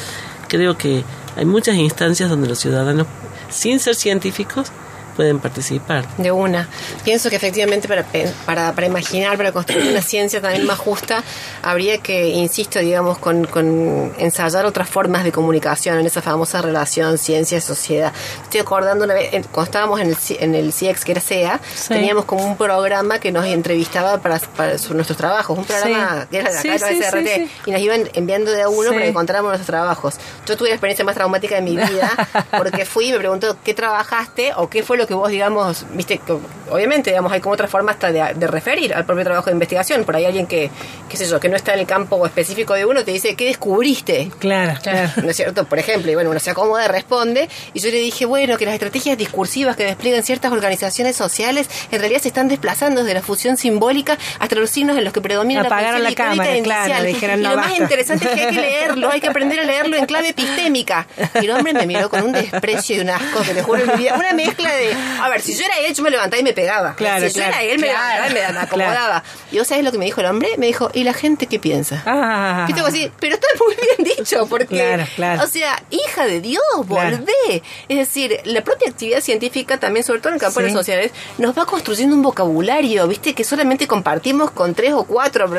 creo 0.48 0.78
que 0.78 1.04
hay 1.36 1.46
muchas 1.46 1.76
instancias 1.76 2.30
donde 2.30 2.48
los 2.48 2.60
ciudadanos, 2.60 3.08
sin 3.50 3.80
ser 3.80 3.96
científicos, 3.96 4.72
pueden 5.12 5.40
participar. 5.40 6.06
De 6.18 6.32
una. 6.32 6.68
Pienso 7.04 7.30
que 7.30 7.36
efectivamente 7.36 7.88
para, 7.88 8.06
para, 8.46 8.74
para 8.74 8.88
imaginar, 8.88 9.38
para 9.38 9.52
construir 9.52 9.90
una 9.92 10.02
ciencia 10.02 10.42
también 10.42 10.66
más 10.66 10.80
justa, 10.80 11.24
habría 11.62 11.98
que, 12.00 12.30
insisto, 12.30 12.80
digamos, 12.80 13.18
con, 13.18 13.46
con 13.46 14.14
ensayar 14.18 14.66
otras 14.66 14.90
formas 14.90 15.24
de 15.24 15.32
comunicación 15.32 16.00
en 16.00 16.06
esa 16.06 16.22
famosa 16.22 16.62
relación 16.62 17.18
ciencia-sociedad. 17.18 18.14
Estoy 18.44 18.62
acordando 18.62 19.06
una 19.06 19.14
vez, 19.14 19.30
cuando 19.52 19.64
estábamos 19.64 20.00
en 20.00 20.10
el, 20.10 20.18
en 20.40 20.56
el 20.56 20.74
CIEX, 20.74 21.04
que 21.06 21.12
era 21.14 21.22
CEA, 21.22 21.60
Sí. 21.76 21.90
teníamos 21.90 22.26
como 22.26 22.46
un 22.46 22.58
programa 22.58 23.20
que 23.20 23.32
nos 23.32 23.46
entrevistaba 23.46 24.18
para, 24.20 24.40
para 24.40 24.78
su- 24.78 24.94
nuestros 24.94 25.18
trabajos, 25.18 25.58
un 25.58 25.66
programa 25.66 26.22
Sí. 26.22 26.28
que 26.32 26.38
era 26.38 26.52
de 26.52 26.58
Sí, 26.62 26.68
de 26.70 26.80
la 26.80 26.88
sí, 26.88 26.96
sí, 27.02 27.28
sí. 27.36 27.52
y 27.66 27.72
nos 27.72 27.82
iban 27.82 28.10
enviando 28.14 28.52
de 28.52 28.62
a 28.62 28.70
uno 28.70 28.92
para 28.92 29.04
que 29.06 29.14
contáramos 29.14 29.50
nuestros 29.50 29.68
trabajos. 29.68 30.16
Yo 30.48 30.56
tuve 30.58 30.70
la 30.70 30.76
experiencia 30.76 31.04
más 31.06 31.16
traumática 31.16 31.56
de 31.56 31.62
mi 31.62 31.76
vida 31.76 32.12
porque 32.58 32.86
fui 32.86 33.10
y 33.10 33.12
me 33.12 33.18
preguntó 33.20 33.58
qué 33.64 33.74
trabajaste 33.74 34.54
o 34.56 34.70
qué 34.70 34.84
fue 34.84 34.98
lo 34.98 35.01
que 35.08 35.14
vos, 35.14 35.30
digamos, 35.30 35.86
viste, 35.94 36.20
que 36.20 36.38
obviamente, 36.70 37.12
digamos, 37.12 37.32
hay 37.32 37.42
como 37.42 37.54
otra 37.54 37.68
forma 37.68 37.92
hasta 37.92 38.12
de, 38.12 38.34
de 38.36 38.48
referir 38.48 38.94
al 38.94 39.06
propio 39.06 39.24
trabajo 39.24 39.46
de 39.46 39.54
investigación. 39.54 40.04
Por 40.04 40.16
ahí 40.16 40.26
alguien 40.26 40.48
que, 40.48 40.70
qué 41.10 41.18
sé 41.18 41.28
yo, 41.28 41.40
que 41.40 41.50
no 41.50 41.56
está 41.56 41.74
en 41.74 41.80
el 41.80 41.86
campo 41.86 42.26
específico 42.26 42.74
de 42.74 42.86
uno 42.86 43.04
te 43.04 43.12
dice, 43.12 43.36
¿qué 43.36 43.46
descubriste? 43.46 44.32
Claro, 44.40 44.80
claro. 44.82 45.10
¿No 45.24 45.30
es 45.30 45.36
cierto? 45.36 45.66
Por 45.66 45.80
ejemplo, 45.80 46.12
y 46.12 46.16
bueno, 46.16 46.30
uno 46.30 46.40
se 46.40 46.52
acomoda 46.52 46.88
responde. 46.88 47.50
Y 47.74 47.80
yo 47.80 47.90
le 47.90 47.98
dije, 47.98 48.26
bueno, 48.26 48.58
que 48.58 48.66
las 48.66 48.74
estrategias 48.74 49.18
discursivas 49.18 49.76
que 49.76 49.86
despliegan 49.86 50.24
ciertas 50.24 50.52
organizaciones 50.52 51.16
sociales 51.16 51.70
en 51.92 52.00
realidad 52.00 52.22
se 52.22 52.28
están 52.30 52.48
desplazando 52.48 53.02
desde 53.02 53.14
la 53.14 53.22
fusión 53.22 53.58
simbólica 53.58 54.18
hasta 54.40 54.56
los 54.56 54.70
signos 54.70 54.98
en 54.98 55.04
los 55.04 55.14
que 55.14 55.22
predomina 55.22 55.62
Apagaron 55.62 56.04
la 56.04 56.10
la 56.10 56.16
cámara, 56.16 56.56
e 56.56 56.62
claro, 56.62 56.86
inicial. 56.86 57.06
dijeron, 57.06 57.40
y 57.40 57.44
no, 57.44 57.52
lo 57.52 57.58
más 57.58 57.78
interesante 57.78 58.26
es 58.26 58.32
que 58.34 58.42
hay 58.42 58.56
que 58.56 58.62
leerlo, 58.62 59.10
hay 59.10 59.22
que 59.22 59.28
aprender 59.28 59.60
a 59.60 59.64
leerlo 59.64 59.98
en 59.98 60.06
clave 60.06 60.30
epistémica. 60.30 61.08
Y 61.36 61.46
el 61.46 61.52
hombre 61.52 61.74
me 61.74 61.86
miró 61.86 62.10
con 62.10 62.24
un 62.24 62.32
desprecio 62.32 62.98
y 62.98 63.00
un 63.00 63.10
asco 63.10 63.42
que 63.42 63.54
le 63.54 63.64
juro 63.64 63.82
en 63.82 63.88
mi 63.92 64.04
vida. 64.04 64.16
Una 64.16 64.34
mezcla 64.34 64.74
de, 64.74 64.91
a 65.22 65.30
ver, 65.30 65.42
si 65.42 65.54
yo 65.56 65.64
era 65.66 65.78
él, 65.80 65.94
yo 65.94 66.04
me 66.04 66.10
levantaba 66.10 66.40
y 66.40 66.44
me 66.44 66.54
pegaba. 66.54 66.96
Claro, 66.96 67.28
si 67.30 67.38
yo 67.40 67.44
era 67.44 67.62
él, 67.64 67.80
me 67.80 67.88
Claro. 67.88 68.30
levantaba 68.34 68.50
y 68.50 68.54
me, 68.54 68.60
acomodaba. 68.60 69.24
Y 69.52 69.58
vos 69.58 69.68
sabés 69.68 69.84
lo 69.84 69.92
que 69.92 69.98
me 69.98 70.06
dijo 70.06 70.22
el 70.22 70.28
hombre? 70.28 70.50
Me 70.58 70.68
dijo, 70.68 70.90
¿y 70.94 71.04
la 71.04 71.14
gente 71.14 71.48
qué 71.48 71.60
piensa? 71.60 72.02
Ah. 72.06 72.66
¿Viste? 72.68 72.82
Como 72.82 72.88
así, 72.94 73.12
pero 73.20 73.36
está 73.36 73.48
muy 73.66 73.76
bien 73.76 74.16
dicho, 74.18 74.46
porque, 74.48 74.68
Claro, 74.68 75.04
claro. 75.16 75.44
o 75.44 75.48
sea, 75.48 75.82
hija 75.90 76.26
de 76.26 76.42
Dios, 76.42 76.62
volvé. 76.86 77.64
Es 77.90 77.98
decir, 77.98 78.40
la 78.46 78.64
propia 78.64 78.90
actividad 78.90 79.22
científica, 79.22 79.80
también, 79.80 80.06
sobre 80.06 80.20
todo 80.20 80.30
en 80.30 80.36
el 80.36 80.42
campo 80.42 80.60
de 80.60 80.68
las 80.68 80.74
sociales, 80.74 81.12
nos 81.38 81.58
va 81.58 81.66
construyendo 81.66 82.16
un 82.16 82.22
vocabulario, 82.22 83.08
¿viste? 83.08 83.34
Que 83.34 83.44
solamente 83.44 83.88
compartimos 83.88 84.52
con 84.52 84.74
tres 84.74 84.94
o 84.94 85.04
cuatro. 85.04 85.50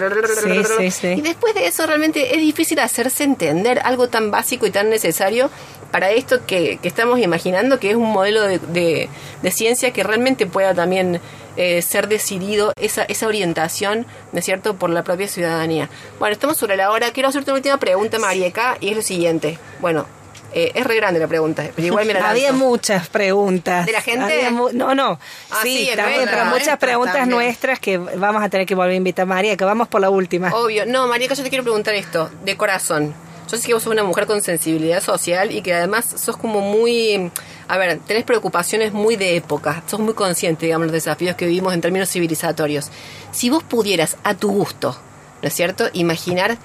sí, 0.79 0.91
sí. 0.91 1.07
Y 1.09 1.21
después 1.21 1.55
de 1.55 1.67
eso, 1.67 1.87
realmente 1.87 2.35
es 2.35 2.41
difícil 2.41 2.79
hacerse 2.79 3.25
entender 3.25 3.81
algo 3.85 4.09
tan 4.09 4.31
básico 4.31 4.67
y 4.67 4.71
tan 4.71 4.91
necesario 4.91 5.51
para 5.93 6.11
esto 6.11 6.45
que, 6.47 6.79
que 6.83 6.89
estamos 6.89 7.21
imaginando, 7.21 7.79
que 7.79 7.91
es 7.91 7.97
un 7.97 8.11
modelo 8.11 8.43
de, 8.43 8.59
de- 8.59 9.09
de 9.43 9.51
ciencia 9.51 9.93
que 9.93 10.03
realmente 10.03 10.47
pueda 10.47 10.75
también 10.75 11.21
eh, 11.57 11.83
ser 11.83 12.09
decidido, 12.09 12.73
esa, 12.81 13.05
esa 13.05 13.27
orientación, 13.27 14.07
¿no 14.33 14.39
es 14.39 14.45
cierto?, 14.45 14.75
por 14.75 14.89
la 14.91 15.05
propia 15.05 15.29
ciudadanía. 15.29 15.89
Bueno, 16.19 16.33
estamos 16.33 16.57
sobre 16.57 16.77
la 16.77 16.91
hora. 16.91 17.11
Quiero 17.13 17.29
hacerte 17.29 17.51
una 17.51 17.59
última 17.59 17.77
pregunta, 17.79 18.19
Marieca, 18.19 18.77
y 18.81 18.89
es 18.89 18.97
lo 18.97 19.03
siguiente. 19.03 19.59
Bueno, 19.81 20.07
eh, 20.55 20.73
es 20.75 20.85
re 20.85 20.97
grande 20.97 21.21
la 21.21 21.29
pregunta, 21.29 21.65
pero 21.77 21.87
igual 21.87 22.07
me 22.07 22.15
la 22.15 22.29
Había 22.31 22.53
muchas 22.53 23.09
preguntas. 23.09 23.85
¿De 23.85 23.93
la 23.93 24.01
gente? 24.01 24.51
No, 24.73 24.95
no. 24.95 25.19
Ah, 25.51 25.59
sí, 25.63 25.77
sí, 25.79 25.85
nuestra, 25.85 26.07
bien, 26.09 26.21
pero 26.31 26.45
muchas 26.47 26.79
preguntas 26.79 27.15
también. 27.17 27.39
nuestras 27.39 27.79
que 27.81 27.99
vamos 27.99 28.43
a 28.43 28.49
tener 28.49 28.67
que 28.67 28.75
volver 28.75 28.93
a 28.93 28.97
invitar 28.97 29.25
a 29.25 29.27
María, 29.27 29.57
que 29.57 29.65
vamos 29.65 29.89
por 29.89 30.01
la 30.01 30.09
última. 30.09 30.55
Obvio. 30.55 30.87
No, 30.87 31.07
Marieca, 31.07 31.35
yo 31.35 31.43
te 31.43 31.49
quiero 31.51 31.65
preguntar 31.65 31.95
esto, 31.95 32.31
de 32.45 32.57
corazón. 32.57 33.15
Yo 33.53 33.59
sé 33.59 33.67
que 33.67 33.75
vos 33.75 33.83
sos 33.83 33.93
una 33.93 34.03
mujer 34.03 34.27
con 34.27 34.41
sensibilidad 34.41 35.03
social 35.03 35.53
y 35.53 35.61
que 35.61 35.75
además 35.75 36.07
sos 36.17 36.39
como 36.39 36.63
muy... 36.63 37.31
A 37.69 37.77
ver, 37.77 37.99
tenés 37.99 38.25
preocupaciones 38.25 38.95
muy 38.95 39.17
de 39.17 39.37
época. 39.37 39.83
Sos 39.87 40.01
muy 40.01 40.15
consciente, 40.15 40.65
digamos, 40.65 40.87
los 40.87 40.93
desafíos 40.95 41.37
que 41.37 41.45
vivimos 41.45 41.75
en 41.75 41.83
términos 41.83 42.09
civilizatorios. 42.09 42.87
Si 43.31 43.51
vos 43.51 43.63
pudieras, 43.63 44.17
a 44.25 44.35
tu 44.35 44.51
gusto, 44.51 44.97
¿no 45.43 45.49
es 45.49 45.53
cierto?, 45.53 45.91
imaginar 45.93 46.57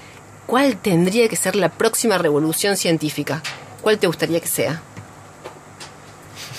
¿cuál 0.46 0.78
tendría 0.78 1.28
que 1.28 1.36
ser 1.36 1.58
la 1.58 1.68
próxima 1.68 2.18
revolución 2.18 2.78
científica? 2.78 3.44
¿Cuál 3.82 4.00
te 4.00 4.08
gustaría 4.08 4.40
que 4.40 4.48
sea? 4.48 4.82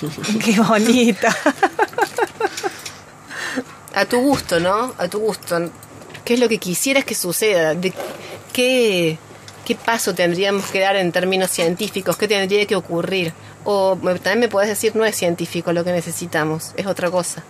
Qué 0.44 0.60
bonita. 0.60 1.34
A 3.94 4.04
tu 4.04 4.20
gusto, 4.20 4.60
¿no? 4.60 4.94
A 4.98 5.08
tu 5.08 5.20
gusto. 5.20 5.70
¿Qué 6.22 6.34
es 6.34 6.40
lo 6.40 6.50
que 6.50 6.58
quisieras 6.58 7.06
que 7.06 7.14
suceda? 7.14 7.74
¿De 7.74 7.94
qué, 8.52 9.18
qué 9.68 9.74
paso 9.74 10.14
tendríamos 10.14 10.64
que 10.70 10.80
dar 10.80 10.96
en 10.96 11.12
términos 11.12 11.50
científicos? 11.50 12.16
¿Qué 12.16 12.26
tendría 12.26 12.64
que 12.66 12.74
ocurrir? 12.74 13.34
O 13.64 13.96
me- 13.96 14.14
también 14.14 14.40
me 14.40 14.48
podés 14.48 14.70
decir, 14.70 14.96
no 14.96 15.04
es 15.04 15.14
científico 15.14 15.72
lo 15.74 15.84
que 15.84 15.92
necesitamos, 15.92 16.72
es 16.76 16.86
otra 16.86 17.10
cosa. 17.10 17.44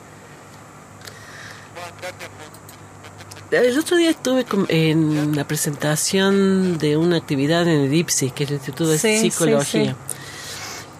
El 3.50 3.78
otro 3.78 3.96
día 3.96 4.10
estuve 4.10 4.44
en 4.68 5.34
la 5.36 5.46
presentación 5.46 6.76
de 6.78 6.96
una 6.96 7.16
actividad 7.16 7.62
en 7.62 7.80
el 7.82 7.94
IPSI, 7.94 8.30
que 8.32 8.44
es 8.44 8.50
el 8.50 8.56
Instituto 8.56 8.90
de 8.90 8.98
Sí, 8.98 9.18
sí, 9.20 9.30
Psicología. 9.30 9.96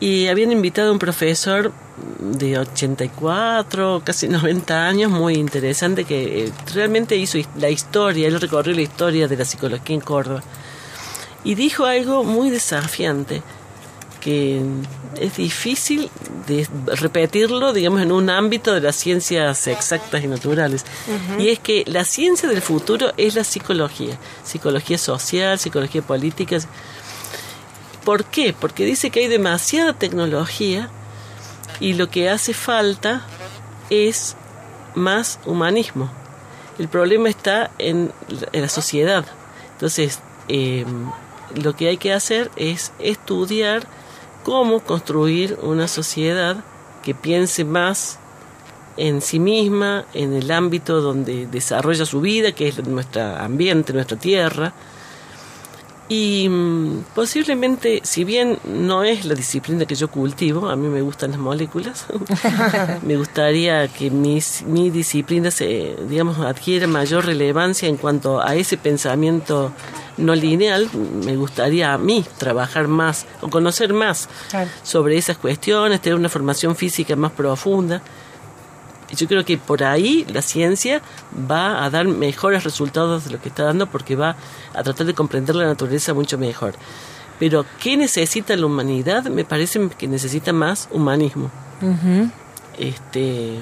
Y 0.00 0.28
habían 0.28 0.52
invitado 0.52 0.88
a 0.90 0.92
un 0.92 0.98
profesor 1.00 1.72
de 2.20 2.58
84, 2.58 4.02
casi 4.04 4.28
90 4.38 4.86
años, 4.86 5.10
muy 5.10 5.34
interesante, 5.34 6.04
que 6.04 6.44
eh, 6.44 6.52
realmente 6.72 7.16
hizo 7.16 7.36
la 7.56 7.68
historia, 7.68 8.28
él 8.28 8.40
recorrió 8.40 8.72
la 8.74 8.82
historia 8.82 9.26
de 9.28 9.36
la 9.36 9.44
psicología 9.44 9.94
en 9.96 10.00
Córdoba. 10.00 10.42
Y 11.44 11.54
dijo 11.54 11.84
algo 11.84 12.24
muy 12.24 12.50
desafiante, 12.50 13.42
que 14.20 14.60
es 15.20 15.36
difícil 15.36 16.10
de 16.46 16.68
repetirlo, 16.86 17.72
digamos, 17.72 18.02
en 18.02 18.12
un 18.12 18.30
ámbito 18.30 18.74
de 18.74 18.80
las 18.80 18.96
ciencias 18.96 19.66
exactas 19.66 20.22
y 20.22 20.26
naturales. 20.26 20.84
Y 21.38 21.48
es 21.48 21.58
que 21.58 21.84
la 21.86 22.04
ciencia 22.04 22.48
del 22.48 22.62
futuro 22.62 23.12
es 23.16 23.34
la 23.34 23.44
psicología, 23.44 24.18
psicología 24.42 24.98
social, 24.98 25.58
psicología 25.58 26.02
política. 26.02 26.58
¿Por 28.04 28.24
qué? 28.24 28.54
Porque 28.58 28.84
dice 28.84 29.10
que 29.10 29.20
hay 29.20 29.28
demasiada 29.28 29.92
tecnología 29.92 30.90
y 31.80 31.94
lo 31.94 32.10
que 32.10 32.28
hace 32.28 32.54
falta 32.54 33.24
es 33.90 34.36
más 34.94 35.38
humanismo. 35.46 36.10
El 36.78 36.88
problema 36.88 37.28
está 37.28 37.70
en 37.78 38.12
la, 38.28 38.48
en 38.52 38.62
la 38.62 38.68
sociedad. 38.68 39.24
Entonces, 39.72 40.20
eh, 40.48 40.84
lo 41.54 41.74
que 41.74 41.88
hay 41.88 41.96
que 41.96 42.12
hacer 42.12 42.50
es 42.56 42.92
estudiar 42.98 43.86
cómo 44.44 44.80
construir 44.80 45.58
una 45.62 45.88
sociedad 45.88 46.64
que 47.02 47.14
piense 47.14 47.64
más 47.64 48.18
en 48.96 49.22
sí 49.22 49.38
misma, 49.38 50.04
en 50.12 50.34
el 50.34 50.50
ámbito 50.50 51.00
donde 51.00 51.46
desarrolla 51.46 52.04
su 52.04 52.20
vida, 52.20 52.52
que 52.52 52.68
es 52.68 52.84
nuestro 52.86 53.22
ambiente, 53.36 53.92
nuestra 53.92 54.18
tierra. 54.18 54.72
Y 56.10 56.48
mm, 56.48 57.04
posiblemente, 57.14 58.00
si 58.02 58.24
bien 58.24 58.58
no 58.64 59.04
es 59.04 59.26
la 59.26 59.34
disciplina 59.34 59.84
que 59.84 59.94
yo 59.94 60.08
cultivo, 60.08 60.68
a 60.70 60.74
mí 60.76 60.88
me 60.88 61.02
gustan 61.02 61.32
las 61.32 61.38
moléculas, 61.40 62.06
me 63.02 63.16
gustaría 63.16 63.88
que 63.88 64.10
mis, 64.10 64.62
mi 64.62 64.88
disciplina 64.90 65.50
se, 65.50 65.96
digamos, 66.08 66.38
adquiera 66.38 66.86
mayor 66.86 67.26
relevancia 67.26 67.88
en 67.88 67.96
cuanto 67.98 68.40
a 68.40 68.54
ese 68.54 68.78
pensamiento 68.78 69.70
no 70.16 70.34
lineal. 70.34 70.88
Me 71.24 71.36
gustaría 71.36 71.92
a 71.92 71.98
mí 71.98 72.24
trabajar 72.38 72.88
más 72.88 73.26
o 73.42 73.48
conocer 73.50 73.92
más 73.92 74.28
Claro. 74.48 74.70
sobre 74.82 75.18
esas 75.18 75.36
cuestiones, 75.36 76.00
tener 76.00 76.18
una 76.18 76.28
formación 76.30 76.74
física 76.74 77.16
más 77.16 77.32
profunda. 77.32 78.00
Y 79.10 79.16
Yo 79.16 79.26
creo 79.26 79.44
que 79.44 79.56
por 79.56 79.82
ahí 79.84 80.26
la 80.28 80.42
ciencia 80.42 81.00
va 81.50 81.84
a 81.84 81.90
dar 81.90 82.06
mejores 82.06 82.64
resultados 82.64 83.24
de 83.24 83.30
lo 83.32 83.40
que 83.40 83.48
está 83.48 83.64
dando 83.64 83.86
porque 83.86 84.16
va 84.16 84.36
a 84.74 84.82
tratar 84.82 85.06
de 85.06 85.14
comprender 85.14 85.56
la 85.56 85.66
naturaleza 85.66 86.12
mucho 86.14 86.36
mejor. 86.38 86.74
Pero 87.38 87.64
¿qué 87.80 87.96
necesita 87.96 88.54
la 88.56 88.66
humanidad? 88.66 89.24
Me 89.24 89.44
parece 89.44 89.88
que 89.96 90.08
necesita 90.08 90.52
más 90.52 90.88
humanismo. 90.90 91.50
Este, 92.78 93.60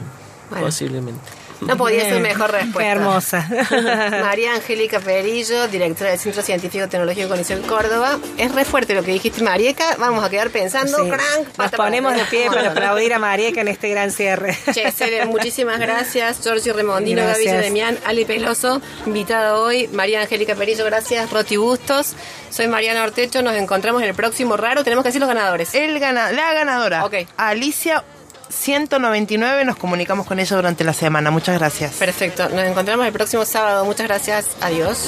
Bueno. 0.51 0.66
posiblemente. 0.66 1.20
No 1.61 1.76
podía 1.76 2.02
ser 2.04 2.20
mejor 2.20 2.50
respuesta. 2.52 2.78
Qué 2.80 2.86
hermosa. 2.86 3.48
María 4.22 4.54
Angélica 4.54 5.00
Perillo, 5.00 5.68
directora 5.68 6.11
del 6.11 6.18
Centro 6.18 6.42
Científico 6.42 6.88
Tecnológico 6.88 7.28
Conicet 7.28 7.66
Córdoba. 7.66 8.18
Es 8.36 8.54
re 8.54 8.64
fuerte 8.64 8.94
lo 8.94 9.02
que 9.02 9.12
dijiste, 9.12 9.42
Marieca. 9.42 9.96
Vamos 9.98 10.24
a 10.24 10.30
quedar 10.30 10.50
pensando. 10.50 10.96
Sí. 11.04 11.11
crank, 11.11 11.59
Nos 11.59 11.70
ponemos 11.72 12.12
de 12.12 12.18
para 12.18 12.30
pie 12.30 12.46
atrás. 12.48 12.64
para 12.64 12.70
aplaudir 12.72 13.14
a 13.14 13.18
Marieca 13.18 13.61
en 13.61 13.68
este 13.68 13.88
gran 13.90 14.11
cierre. 14.11 14.57
Che, 14.72 15.24
muchísimas 15.26 15.78
gracias. 15.78 16.42
Giorgio 16.42 16.72
Remondino. 16.72 17.22
Gavillo 17.24 17.59
Demián, 17.59 17.98
Ale 18.04 18.26
Peloso, 18.26 18.80
invitada 19.07 19.59
hoy. 19.59 19.88
María 19.88 20.20
Angélica 20.20 20.54
Perillo, 20.54 20.84
gracias. 20.84 21.30
Roti 21.30 21.57
Bustos. 21.57 22.14
Soy 22.50 22.68
Mariana 22.68 23.02
Ortecho. 23.04 23.42
Nos 23.42 23.54
encontramos 23.57 24.02
en 24.02 24.09
el 24.09 24.14
próximo 24.14 24.57
raro. 24.57 24.84
Tenemos 24.84 25.02
que 25.02 25.09
decir 25.09 25.20
los 25.20 25.28
ganadores. 25.28 25.74
El 25.74 25.98
gana 25.98 26.32
la 26.32 26.52
ganadora, 26.52 27.04
Ok. 27.04 27.14
Alicia 27.36 28.04
199, 28.49 29.64
nos 29.64 29.76
comunicamos 29.76 30.26
con 30.26 30.38
ella 30.38 30.57
durante 30.57 30.84
la 30.84 30.92
semana. 30.92 31.30
Muchas 31.30 31.59
gracias. 31.59 31.94
Perfecto. 31.94 32.49
Nos 32.49 32.64
encontramos 32.64 33.07
el 33.07 33.12
próximo 33.12 33.44
sábado. 33.44 33.84
Muchas 33.84 34.07
gracias. 34.07 34.49
Adiós. 34.61 34.99